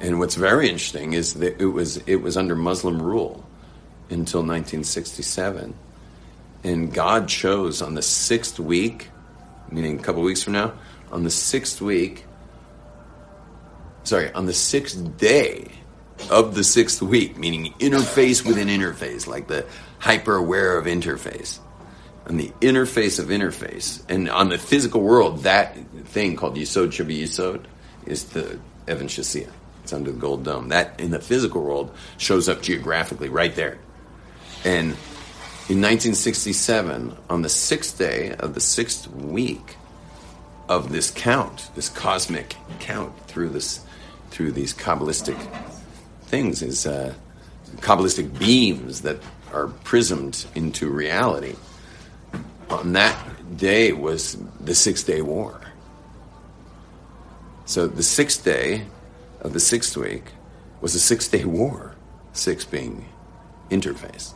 And 0.00 0.18
what's 0.18 0.34
very 0.34 0.68
interesting 0.68 1.12
is 1.12 1.34
that 1.34 1.60
it 1.60 1.66
was 1.66 1.98
it 1.98 2.16
was 2.16 2.36
under 2.36 2.56
Muslim 2.56 3.02
rule 3.02 3.44
until 4.08 4.40
1967, 4.40 5.74
and 6.64 6.92
God 6.92 7.28
chose 7.28 7.82
on 7.82 7.94
the 7.94 8.02
sixth 8.02 8.58
week, 8.58 9.10
meaning 9.70 10.00
a 10.00 10.02
couple 10.02 10.22
weeks 10.22 10.42
from 10.42 10.54
now, 10.54 10.72
on 11.12 11.22
the 11.22 11.30
sixth 11.30 11.80
week. 11.80 12.24
Sorry, 14.04 14.32
on 14.32 14.46
the 14.46 14.54
sixth 14.54 15.18
day 15.18 15.70
of 16.30 16.54
the 16.54 16.64
sixth 16.64 17.02
week, 17.02 17.36
meaning 17.36 17.72
interface 17.78 18.44
within 18.44 18.68
interface, 18.68 19.26
like 19.26 19.48
the 19.48 19.66
hyper 19.98 20.36
aware 20.36 20.78
of 20.78 20.86
interface. 20.86 21.58
On 22.30 22.36
the 22.36 22.52
interface 22.60 23.18
of 23.18 23.26
interface, 23.26 24.04
and 24.08 24.30
on 24.30 24.50
the 24.50 24.56
physical 24.56 25.00
world, 25.00 25.42
that 25.42 25.76
thing 26.04 26.36
called 26.36 26.54
Yesod 26.54 26.90
Shabi 26.90 27.24
Yesod 27.24 27.64
is 28.06 28.26
the 28.26 28.56
Evan 28.86 29.08
Shasia. 29.08 29.50
It's 29.82 29.92
under 29.92 30.12
the 30.12 30.18
gold 30.20 30.44
dome. 30.44 30.68
That 30.68 31.00
in 31.00 31.10
the 31.10 31.18
physical 31.18 31.60
world 31.60 31.92
shows 32.18 32.48
up 32.48 32.62
geographically 32.62 33.28
right 33.28 33.52
there. 33.56 33.78
And 34.64 34.90
in 35.68 35.82
1967, 35.82 37.16
on 37.28 37.42
the 37.42 37.48
sixth 37.48 37.98
day 37.98 38.32
of 38.38 38.54
the 38.54 38.60
sixth 38.60 39.10
week 39.10 39.76
of 40.68 40.92
this 40.92 41.10
count, 41.10 41.68
this 41.74 41.88
cosmic 41.88 42.54
count 42.78 43.12
through 43.26 43.48
this, 43.48 43.84
through 44.30 44.52
these 44.52 44.72
kabbalistic 44.72 45.36
things, 46.26 46.62
is 46.62 46.86
uh, 46.86 47.12
kabbalistic 47.78 48.38
beams 48.38 49.00
that 49.00 49.20
are 49.52 49.66
prismed 49.82 50.46
into 50.54 50.88
reality. 50.88 51.56
On 52.70 52.92
that 52.92 53.56
day 53.56 53.92
was 53.92 54.36
the 54.60 54.74
Six 54.74 55.02
Day 55.02 55.22
War. 55.22 55.60
So 57.70 57.86
the 57.86 58.02
sixth 58.02 58.44
day 58.44 58.86
of 59.40 59.52
the 59.52 59.60
sixth 59.60 59.96
week 59.96 60.24
was 60.80 60.94
a 60.94 60.98
six 61.00 61.28
day 61.28 61.44
war, 61.44 61.94
six 62.32 62.64
being 62.64 63.08
interface. 63.70 64.34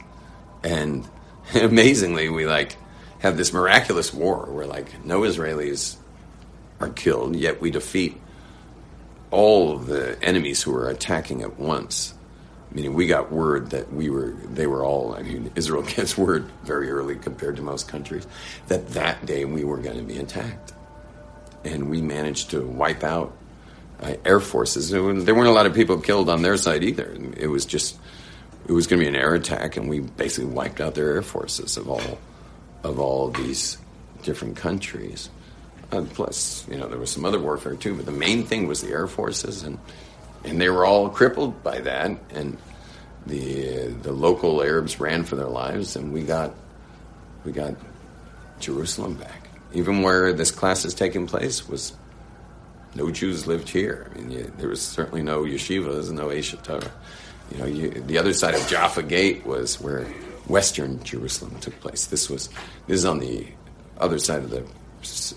And 0.62 1.09
amazingly, 1.55 2.28
we 2.28 2.47
like 2.47 2.76
have 3.18 3.37
this 3.37 3.53
miraculous 3.53 4.14
war 4.14 4.47
where 4.47 4.66
like 4.66 5.05
no 5.05 5.22
Israelis 5.22 5.97
are 6.78 6.91
killed, 6.91 7.35
yet 7.35 7.61
we 7.61 7.70
defeat 7.70 8.20
all 9.30 9.78
the 9.78 10.16
enemies 10.22 10.62
who 10.62 10.72
are 10.74 10.89
attacking 10.89 11.43
at 11.43 11.59
once. 11.59 12.14
Meaning, 12.75 12.95
we 12.95 13.07
got 13.07 13.31
word 13.31 13.70
that 13.70 13.93
we 13.93 14.11
were, 14.11 14.33
they 14.53 14.66
were 14.66 14.85
all, 14.85 15.14
I 15.14 15.22
mean, 15.22 15.51
Israel 15.55 15.83
gets 15.97 16.18
word 16.18 16.51
very 16.64 16.91
early 16.91 17.16
compared 17.16 17.57
to 17.57 17.62
most 17.62 17.89
countries, 17.89 18.27
that 18.66 18.89
that 18.91 19.25
day 19.25 19.45
we 19.45 19.64
were 19.64 19.79
going 19.79 19.97
to 19.97 20.03
be 20.03 20.18
attacked. 20.18 20.72
And 21.64 21.89
we 21.89 22.03
managed 22.03 22.51
to 22.51 22.62
wipe 22.66 23.05
out 23.05 23.35
uh, 24.01 24.14
air 24.25 24.41
forces. 24.41 24.91
There 24.91 25.03
weren't 25.03 25.49
a 25.49 25.53
lot 25.53 25.66
of 25.66 25.75
people 25.75 25.99
killed 25.99 26.29
on 26.29 26.43
their 26.43 26.57
side 26.57 26.83
either. 26.83 27.16
It 27.37 27.47
was 27.47 27.64
just, 27.64 27.97
it 28.66 28.72
was 28.72 28.87
going 28.87 29.01
to 29.01 29.05
be 29.05 29.09
an 29.09 29.16
air 29.16 29.35
attack, 29.35 29.77
and 29.77 29.89
we 29.89 30.01
basically 30.01 30.51
wiped 30.51 30.81
out 30.81 30.95
their 30.95 31.14
air 31.14 31.22
forces 31.22 31.77
of 31.77 31.89
all, 31.89 32.18
of 32.83 32.99
all 32.99 33.31
these 33.31 33.79
different 34.22 34.57
countries. 34.57 35.31
Uh, 35.93 36.03
plus, 36.03 36.66
you 36.68 36.77
know, 36.77 36.89
there 36.89 36.99
was 36.99 37.11
some 37.11 37.25
other 37.25 37.39
warfare 37.39 37.77
too, 37.77 37.95
but 37.95 38.05
the 38.05 38.12
main 38.12 38.45
thing 38.45 38.66
was 38.66 38.83
the 38.83 38.91
air 38.91 39.07
forces, 39.07 39.62
and 39.62 39.79
and 40.45 40.61
they 40.61 40.68
were 40.68 40.84
all 40.84 41.09
crippled 41.09 41.62
by 41.62 41.80
that. 41.80 42.11
And 42.30 42.59
the 43.26 43.88
the 44.03 44.12
local 44.12 44.62
Arabs 44.62 45.01
ran 45.01 45.24
for 45.24 45.36
their 45.36 45.49
lives, 45.49 45.97
and 45.97 46.12
we 46.12 46.22
got 46.22 46.55
we 47.45 47.53
got 47.53 47.74
Jerusalem 48.61 49.14
back. 49.14 49.49
Even 49.72 50.03
where 50.03 50.32
this 50.32 50.51
class 50.51 50.84
is 50.84 50.95
taking 50.95 51.26
place 51.26 51.68
was 51.68 51.95
no 52.95 53.11
Jews 53.11 53.47
lived 53.47 53.68
here. 53.68 54.11
I 54.11 54.18
mean, 54.18 54.30
you, 54.30 54.53
there 54.59 54.68
was 54.68 54.80
certainly 54.80 55.22
no 55.22 55.42
yeshivas, 55.42 56.12
no 56.12 56.28
Aish 56.28 56.61
Torah. 56.62 56.92
You 57.51 57.59
know, 57.59 57.66
you, 57.66 57.90
the 57.90 58.18
other 58.18 58.32
side 58.32 58.55
of 58.55 58.66
Jaffa 58.68 59.03
Gate 59.03 59.45
was 59.45 59.80
where 59.80 60.05
Western 60.47 61.03
Jerusalem 61.03 61.59
took 61.61 61.78
place. 61.80 62.07
This 62.07 62.30
was 62.30 62.49
this 62.86 63.01
is 63.01 63.05
on 63.05 63.18
the 63.18 63.47
other 63.99 64.18
side 64.18 64.42
of 64.42 64.51
the 64.51 64.64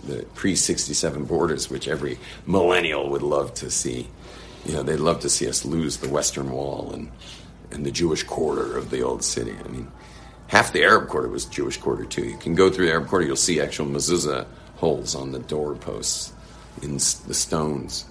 the 0.05 0.25
pre 0.35 0.55
sixty 0.55 0.93
seven 0.93 1.25
borders, 1.25 1.69
which 1.69 1.87
every 1.87 2.19
millennial 2.45 3.09
would 3.09 3.23
love 3.23 3.53
to 3.55 3.71
see. 3.71 4.07
You 4.65 4.73
know, 4.73 4.83
they'd 4.83 4.97
love 4.97 5.21
to 5.21 5.29
see 5.29 5.47
us 5.47 5.65
lose 5.65 5.97
the 5.97 6.09
Western 6.09 6.51
Wall 6.51 6.91
and 6.93 7.11
and 7.71 7.85
the 7.85 7.91
Jewish 7.91 8.23
quarter 8.23 8.77
of 8.77 8.89
the 8.89 9.01
old 9.01 9.23
city. 9.23 9.55
I 9.63 9.67
mean, 9.67 9.91
half 10.47 10.71
the 10.71 10.83
Arab 10.83 11.09
quarter 11.09 11.27
was 11.27 11.45
Jewish 11.45 11.77
quarter 11.77 12.05
too. 12.05 12.25
You 12.25 12.37
can 12.37 12.55
go 12.55 12.69
through 12.69 12.85
the 12.85 12.91
Arab 12.91 13.07
quarter, 13.07 13.25
you'll 13.25 13.35
see 13.35 13.59
actual 13.59 13.85
mezuzah 13.85 14.47
holes 14.75 15.15
on 15.15 15.31
the 15.31 15.39
doorposts 15.39 16.33
in 16.81 16.93
the 16.93 17.33
stones. 17.33 18.05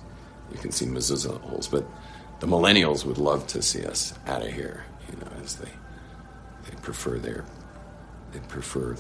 You 0.53 0.59
can 0.59 0.71
see 0.73 0.87
mezuzah 0.87 1.41
holes, 1.41 1.69
but 1.69 1.85
the 2.41 2.47
millennials 2.47 3.05
would 3.05 3.19
love 3.19 3.47
to 3.49 3.63
see 3.63 3.85
us 3.85 4.15
out 4.27 4.43
of 4.43 4.53
here. 4.53 4.85
You 5.11 5.19
know, 5.19 5.29
as 5.43 5.57
they 5.57 5.71
they 6.69 6.77
prefer 6.83 7.19
their 7.19 7.45
they 8.33 8.41
prefer 8.41 8.97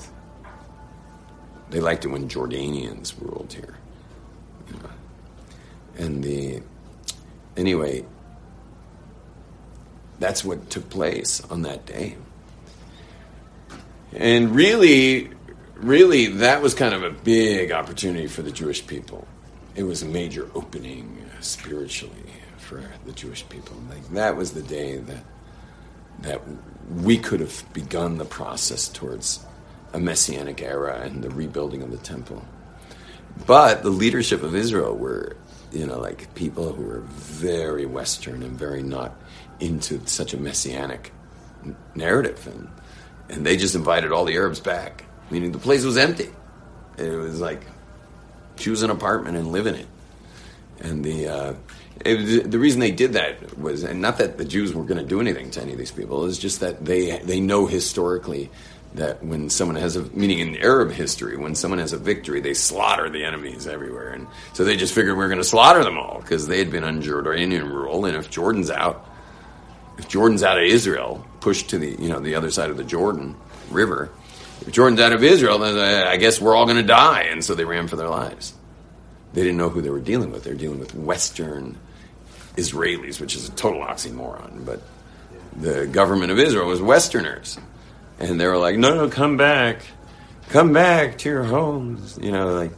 they 1.68 1.80
liked 1.80 2.04
it 2.04 2.08
when 2.08 2.28
Jordanians 2.28 3.14
ruled 3.20 3.52
here. 3.52 3.76
You 4.68 4.74
know. 4.74 4.90
And 5.98 6.22
the 6.22 6.62
anyway, 7.56 8.04
that's 10.18 10.44
what 10.44 10.70
took 10.70 10.88
place 10.90 11.40
on 11.50 11.62
that 11.62 11.86
day. 11.86 12.16
And 14.12 14.54
really, 14.54 15.30
really, 15.74 16.26
that 16.26 16.62
was 16.62 16.74
kind 16.74 16.94
of 16.94 17.02
a 17.02 17.10
big 17.10 17.72
opportunity 17.72 18.26
for 18.26 18.42
the 18.42 18.52
Jewish 18.52 18.86
people. 18.86 19.26
It 19.74 19.82
was 19.82 20.02
a 20.02 20.06
major 20.06 20.50
opening 20.54 21.28
spiritually 21.40 22.32
for 22.56 22.82
the 23.04 23.12
Jewish 23.12 23.46
people. 23.48 23.76
Like 23.90 24.08
that 24.10 24.36
was 24.36 24.52
the 24.52 24.62
day 24.62 24.96
that 24.98 25.22
that 26.20 26.40
we 26.90 27.18
could 27.18 27.40
have 27.40 27.62
begun 27.72 28.16
the 28.16 28.24
process 28.24 28.88
towards 28.88 29.44
a 29.92 30.00
messianic 30.00 30.62
era 30.62 31.00
and 31.02 31.22
the 31.22 31.30
rebuilding 31.30 31.82
of 31.82 31.90
the 31.90 31.98
temple. 31.98 32.44
But 33.46 33.82
the 33.82 33.90
leadership 33.90 34.42
of 34.42 34.54
Israel 34.54 34.94
were, 34.94 35.36
you 35.76 35.86
know, 35.86 35.98
like 35.98 36.34
people 36.34 36.72
who 36.72 36.82
were 36.82 37.00
very 37.00 37.86
Western 37.86 38.42
and 38.42 38.58
very 38.58 38.82
not 38.82 39.14
into 39.60 40.04
such 40.06 40.34
a 40.34 40.36
messianic 40.36 41.12
narrative, 41.94 42.46
and 42.46 42.68
and 43.28 43.46
they 43.46 43.56
just 43.56 43.74
invited 43.74 44.12
all 44.12 44.24
the 44.24 44.34
Arabs 44.34 44.60
back, 44.60 45.04
meaning 45.30 45.52
the 45.52 45.58
place 45.58 45.84
was 45.84 45.96
empty. 45.96 46.30
It 46.98 47.10
was 47.10 47.40
like 47.40 47.62
choose 48.56 48.82
an 48.82 48.90
apartment 48.90 49.36
and 49.36 49.52
live 49.52 49.66
in 49.66 49.74
it. 49.74 49.86
And 50.80 51.04
the 51.04 51.28
uh, 51.28 51.54
it, 52.04 52.50
the 52.50 52.58
reason 52.58 52.80
they 52.80 52.90
did 52.90 53.14
that 53.14 53.58
was, 53.58 53.82
and 53.82 54.00
not 54.00 54.18
that 54.18 54.38
the 54.38 54.44
Jews 54.44 54.74
were 54.74 54.84
going 54.84 55.00
to 55.00 55.06
do 55.06 55.20
anything 55.20 55.50
to 55.52 55.62
any 55.62 55.72
of 55.72 55.78
these 55.78 55.90
people, 55.90 56.24
is 56.26 56.38
just 56.38 56.60
that 56.60 56.84
they 56.84 57.18
they 57.18 57.40
know 57.40 57.66
historically 57.66 58.50
that 58.96 59.22
when 59.22 59.48
someone 59.50 59.76
has 59.76 59.96
a 59.96 60.02
meaning 60.10 60.38
in 60.38 60.56
Arab 60.56 60.90
history, 60.90 61.36
when 61.36 61.54
someone 61.54 61.78
has 61.78 61.92
a 61.92 61.98
victory, 61.98 62.40
they 62.40 62.54
slaughter 62.54 63.08
the 63.08 63.24
enemies 63.24 63.66
everywhere, 63.66 64.10
and 64.10 64.26
so 64.52 64.64
they 64.64 64.76
just 64.76 64.94
figured 64.94 65.16
we're 65.16 65.28
going 65.28 65.38
to 65.38 65.44
slaughter 65.44 65.84
them 65.84 65.98
all 65.98 66.20
because 66.20 66.46
they 66.46 66.58
had 66.58 66.70
been 66.70 66.84
under 66.84 67.22
Jordanian 67.22 67.70
rule, 67.70 68.04
and 68.06 68.16
if 68.16 68.30
Jordan's 68.30 68.70
out, 68.70 69.08
if 69.98 70.08
Jordan's 70.08 70.42
out 70.42 70.58
of 70.58 70.64
Israel, 70.64 71.24
pushed 71.40 71.70
to 71.70 71.78
the 71.78 71.90
you 71.90 72.08
know 72.08 72.20
the 72.20 72.34
other 72.34 72.50
side 72.50 72.70
of 72.70 72.76
the 72.76 72.84
Jordan 72.84 73.36
River, 73.70 74.10
if 74.62 74.72
Jordan's 74.72 75.00
out 75.00 75.12
of 75.12 75.22
Israel, 75.22 75.58
then 75.58 75.76
uh, 75.76 76.08
I 76.08 76.16
guess 76.16 76.40
we're 76.40 76.56
all 76.56 76.64
going 76.64 76.78
to 76.78 76.82
die, 76.82 77.22
and 77.22 77.44
so 77.44 77.54
they 77.54 77.64
ran 77.64 77.88
for 77.88 77.96
their 77.96 78.08
lives. 78.08 78.54
They 79.32 79.42
didn't 79.42 79.58
know 79.58 79.68
who 79.68 79.82
they 79.82 79.90
were 79.90 80.00
dealing 80.00 80.32
with. 80.32 80.44
They 80.44 80.50
were 80.50 80.56
dealing 80.56 80.80
with 80.80 80.94
Western 80.94 81.78
Israelis, 82.56 83.20
which 83.20 83.36
is 83.36 83.48
a 83.48 83.52
total 83.52 83.82
oxymoron, 83.82 84.64
but 84.64 84.80
the 85.54 85.86
government 85.86 86.32
of 86.32 86.38
Israel 86.38 86.66
was 86.66 86.80
Westerners. 86.80 87.58
And 88.18 88.40
they 88.40 88.46
were 88.46 88.58
like, 88.58 88.76
no, 88.76 88.94
no, 88.94 89.08
come 89.08 89.36
back. 89.36 89.82
Come 90.48 90.72
back 90.72 91.18
to 91.18 91.28
your 91.28 91.44
homes. 91.44 92.18
You 92.20 92.32
know, 92.32 92.54
like, 92.54 92.72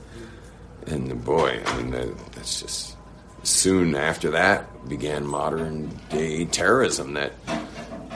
and 0.87 1.09
the 1.09 1.15
boy, 1.15 1.61
I 1.65 1.83
mean, 1.83 1.91
that's 2.33 2.63
just, 2.63 2.97
soon 3.43 3.95
after 3.95 4.31
that 4.33 4.89
began 4.89 5.27
modern 5.27 5.89
day 6.11 6.45
terrorism 6.47 7.15
that, 7.15 7.33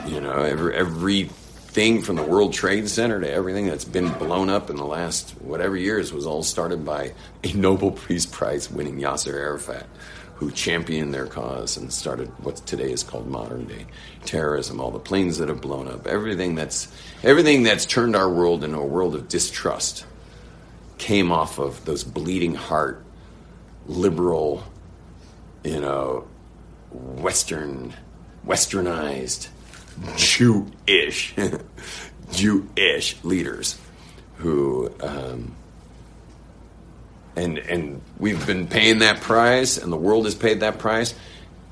you 0.07 0.19
know, 0.19 0.41
every, 0.41 0.75
everything 0.75 2.01
from 2.01 2.15
the 2.15 2.23
World 2.23 2.53
Trade 2.53 2.89
Center 2.89 3.21
to 3.21 3.31
everything 3.31 3.67
that's 3.67 3.85
been 3.85 4.09
blown 4.13 4.49
up 4.49 4.69
in 4.69 4.75
the 4.75 4.85
last 4.85 5.31
whatever 5.41 5.77
years 5.77 6.11
was 6.11 6.25
all 6.25 6.43
started 6.43 6.83
by 6.83 7.13
a 7.43 7.53
Nobel 7.53 7.91
Peace 7.91 8.25
Prize 8.25 8.69
winning 8.69 8.99
Yasser 8.99 9.33
Arafat 9.33 9.87
who 10.35 10.51
championed 10.51 11.13
their 11.13 11.27
cause 11.27 11.77
and 11.77 11.91
started 11.91 12.27
what 12.43 12.57
today 12.65 12.91
is 12.91 13.03
called 13.03 13.27
modern 13.27 13.65
day 13.65 13.85
terrorism. 14.25 14.79
All 14.79 14.91
the 14.91 14.99
planes 14.99 15.37
that 15.37 15.49
have 15.49 15.61
blown 15.61 15.87
up, 15.87 16.07
everything 16.07 16.55
that's 16.55 16.87
everything 17.23 17.63
that's 17.63 17.85
turned 17.85 18.15
our 18.15 18.29
world 18.29 18.63
into 18.63 18.77
a 18.77 18.85
world 18.85 19.15
of 19.15 19.27
distrust, 19.27 20.05
came 20.97 21.31
off 21.31 21.59
of 21.59 21.85
those 21.85 22.03
bleeding 22.03 22.55
heart, 22.55 23.03
liberal, 23.87 24.63
you 25.63 25.79
know, 25.79 26.27
Western, 26.91 27.93
Westernized, 28.45 29.49
Jewish, 30.17 31.35
Jewish 32.31 33.23
leaders 33.23 33.79
who. 34.37 34.91
Um, 34.99 35.55
and 37.35 37.57
and 37.57 38.01
we've 38.17 38.45
been 38.45 38.67
paying 38.67 38.99
that 38.99 39.21
price, 39.21 39.77
and 39.77 39.91
the 39.91 39.97
world 39.97 40.25
has 40.25 40.35
paid 40.35 40.59
that 40.61 40.79
price 40.79 41.13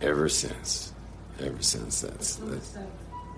ever 0.01 0.29
since. 0.29 0.93
Ever 1.39 1.61
since 1.61 2.01
that's 2.01 2.35
that's, 2.35 2.77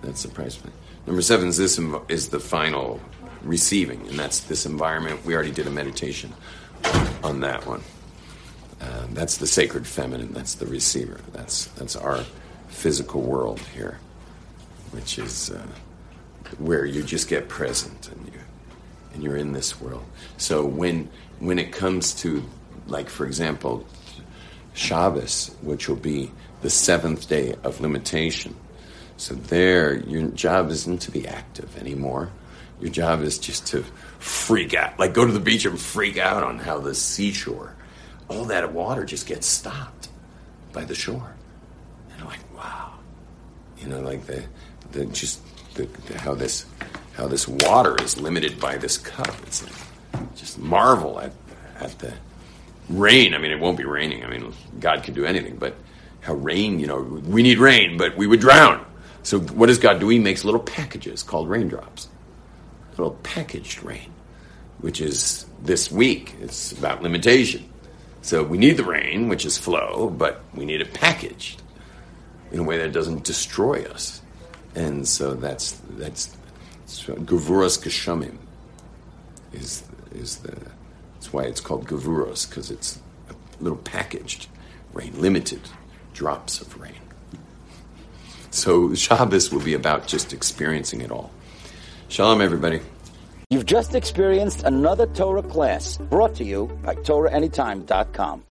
that's 0.01 0.23
the 0.23 0.29
price. 0.29 0.59
Number 1.07 1.21
seven 1.21 1.47
is 1.47 1.57
this 1.57 1.79
is 2.09 2.29
the 2.29 2.39
final 2.39 2.99
receiving, 3.41 4.07
and 4.07 4.17
that's 4.17 4.41
this 4.41 4.65
environment. 4.65 5.25
We 5.25 5.35
already 5.35 5.51
did 5.51 5.67
a 5.67 5.71
meditation 5.71 6.33
on 7.23 7.41
that 7.41 7.65
one. 7.65 7.81
Uh, 8.81 9.07
that's 9.11 9.37
the 9.37 9.47
sacred 9.47 9.87
feminine. 9.87 10.33
That's 10.33 10.55
the 10.55 10.65
receiver. 10.65 11.19
That's 11.31 11.65
that's 11.67 11.95
our 11.95 12.23
physical 12.67 13.21
world 13.21 13.59
here, 13.59 13.99
which 14.91 15.17
is 15.19 15.51
uh, 15.51 15.65
where 16.57 16.85
you 16.85 17.03
just 17.03 17.29
get 17.29 17.47
present 17.47 18.09
and 18.09 18.25
you 18.27 18.39
and 19.13 19.23
you're 19.23 19.37
in 19.37 19.53
this 19.53 19.79
world. 19.79 20.05
So 20.37 20.65
when 20.65 21.09
when 21.39 21.59
it 21.59 21.71
comes 21.71 22.13
to, 22.21 22.43
like, 22.87 23.09
for 23.09 23.25
example, 23.25 23.85
Shabbos, 24.73 25.55
which 25.61 25.87
will 25.87 25.95
be 25.95 26.31
the 26.61 26.69
seventh 26.69 27.27
day 27.27 27.55
of 27.63 27.81
limitation. 27.81 28.55
So 29.17 29.35
there, 29.35 29.95
your 29.95 30.29
job 30.29 30.69
isn't 30.71 31.01
to 31.01 31.11
be 31.11 31.27
active 31.27 31.77
anymore. 31.77 32.31
Your 32.79 32.89
job 32.89 33.21
is 33.21 33.37
just 33.37 33.67
to 33.67 33.83
freak 34.19 34.73
out, 34.73 34.97
like 34.97 35.13
go 35.13 35.25
to 35.25 35.31
the 35.31 35.39
beach 35.39 35.65
and 35.65 35.79
freak 35.79 36.17
out 36.17 36.43
on 36.43 36.59
how 36.59 36.79
the 36.79 36.95
seashore, 36.95 37.75
all 38.29 38.45
that 38.45 38.73
water 38.73 39.05
just 39.05 39.27
gets 39.27 39.45
stopped 39.45 40.09
by 40.71 40.83
the 40.83 40.95
shore. 40.95 41.35
And 42.11 42.21
I'm 42.21 42.27
like, 42.27 42.55
wow, 42.55 42.93
you 43.77 43.87
know, 43.87 44.01
like 44.01 44.25
the, 44.25 44.43
the 44.91 45.05
just 45.05 45.41
the, 45.75 45.85
the, 46.07 46.17
how 46.19 46.33
this 46.33 46.65
how 47.13 47.27
this 47.27 47.47
water 47.47 47.95
is 48.01 48.19
limited 48.19 48.59
by 48.59 48.77
this 48.77 48.97
cup. 48.97 49.35
It's 49.43 49.63
like, 49.63 50.35
just 50.35 50.59
marvel 50.59 51.19
at 51.19 51.33
at 51.79 51.97
the 51.99 52.13
rain. 52.89 53.33
I 53.33 53.37
mean, 53.37 53.51
it 53.51 53.59
won't 53.59 53.77
be 53.77 53.85
raining. 53.85 54.23
I 54.23 54.29
mean, 54.29 54.53
God 54.79 55.03
can 55.03 55.13
do 55.13 55.25
anything, 55.25 55.57
but 55.57 55.75
how 56.21 56.33
rain, 56.35 56.79
you 56.79 56.87
know, 56.87 57.01
we 57.01 57.43
need 57.43 57.57
rain, 57.57 57.97
but 57.97 58.15
we 58.15 58.27
would 58.27 58.39
drown. 58.39 58.85
So 59.23 59.39
what 59.39 59.67
does 59.67 59.79
God 59.79 59.99
do? 59.99 60.09
He 60.09 60.19
makes 60.19 60.43
little 60.43 60.59
packages 60.59 61.23
called 61.23 61.49
raindrops, 61.49 62.09
little 62.91 63.17
packaged 63.23 63.83
rain, 63.83 64.13
which 64.79 65.01
is 65.01 65.45
this 65.61 65.91
week. 65.91 66.35
It's 66.41 66.71
about 66.73 67.01
limitation. 67.01 67.69
So 68.21 68.43
we 68.43 68.57
need 68.57 68.77
the 68.77 68.85
rain, 68.85 69.27
which 69.27 69.45
is 69.45 69.57
flow, 69.57 70.09
but 70.09 70.43
we 70.53 70.65
need 70.65 70.81
it 70.81 70.93
packaged 70.93 71.61
in 72.51 72.59
a 72.59 72.63
way 72.63 72.77
that 72.77 72.91
doesn't 72.93 73.23
destroy 73.23 73.83
us. 73.85 74.21
And 74.75 75.07
so 75.07 75.33
that's 75.33 75.79
that's 75.91 76.35
Gevuros 77.01 77.79
Geshamim 77.81 78.37
is 79.51 79.83
is 80.13 80.37
the 80.37 80.55
that's 81.15 81.33
why 81.33 81.43
it's 81.43 81.61
called 81.61 81.87
Gevuros 81.87 82.47
because 82.47 82.69
it's 82.69 82.99
a 83.29 83.63
little 83.63 83.77
packaged 83.79 84.47
rain, 84.93 85.13
limited 85.19 85.61
drops 86.13 86.61
of 86.61 86.79
rain. 86.79 86.93
So 88.51 88.93
Shabbos 88.93 89.51
will 89.51 89.61
be 89.61 89.73
about 89.73 90.05
just 90.05 90.33
experiencing 90.33 91.01
it 91.01 91.11
all. 91.11 91.31
Shalom, 92.07 92.41
everybody. 92.41 92.81
You've 93.49 93.65
just 93.65 93.95
experienced 93.95 94.63
another 94.63 95.07
Torah 95.07 95.43
class 95.43 95.97
brought 95.97 96.35
to 96.35 96.43
you 96.43 96.67
by 96.83 96.95
TorahAnytime.com. 96.95 98.41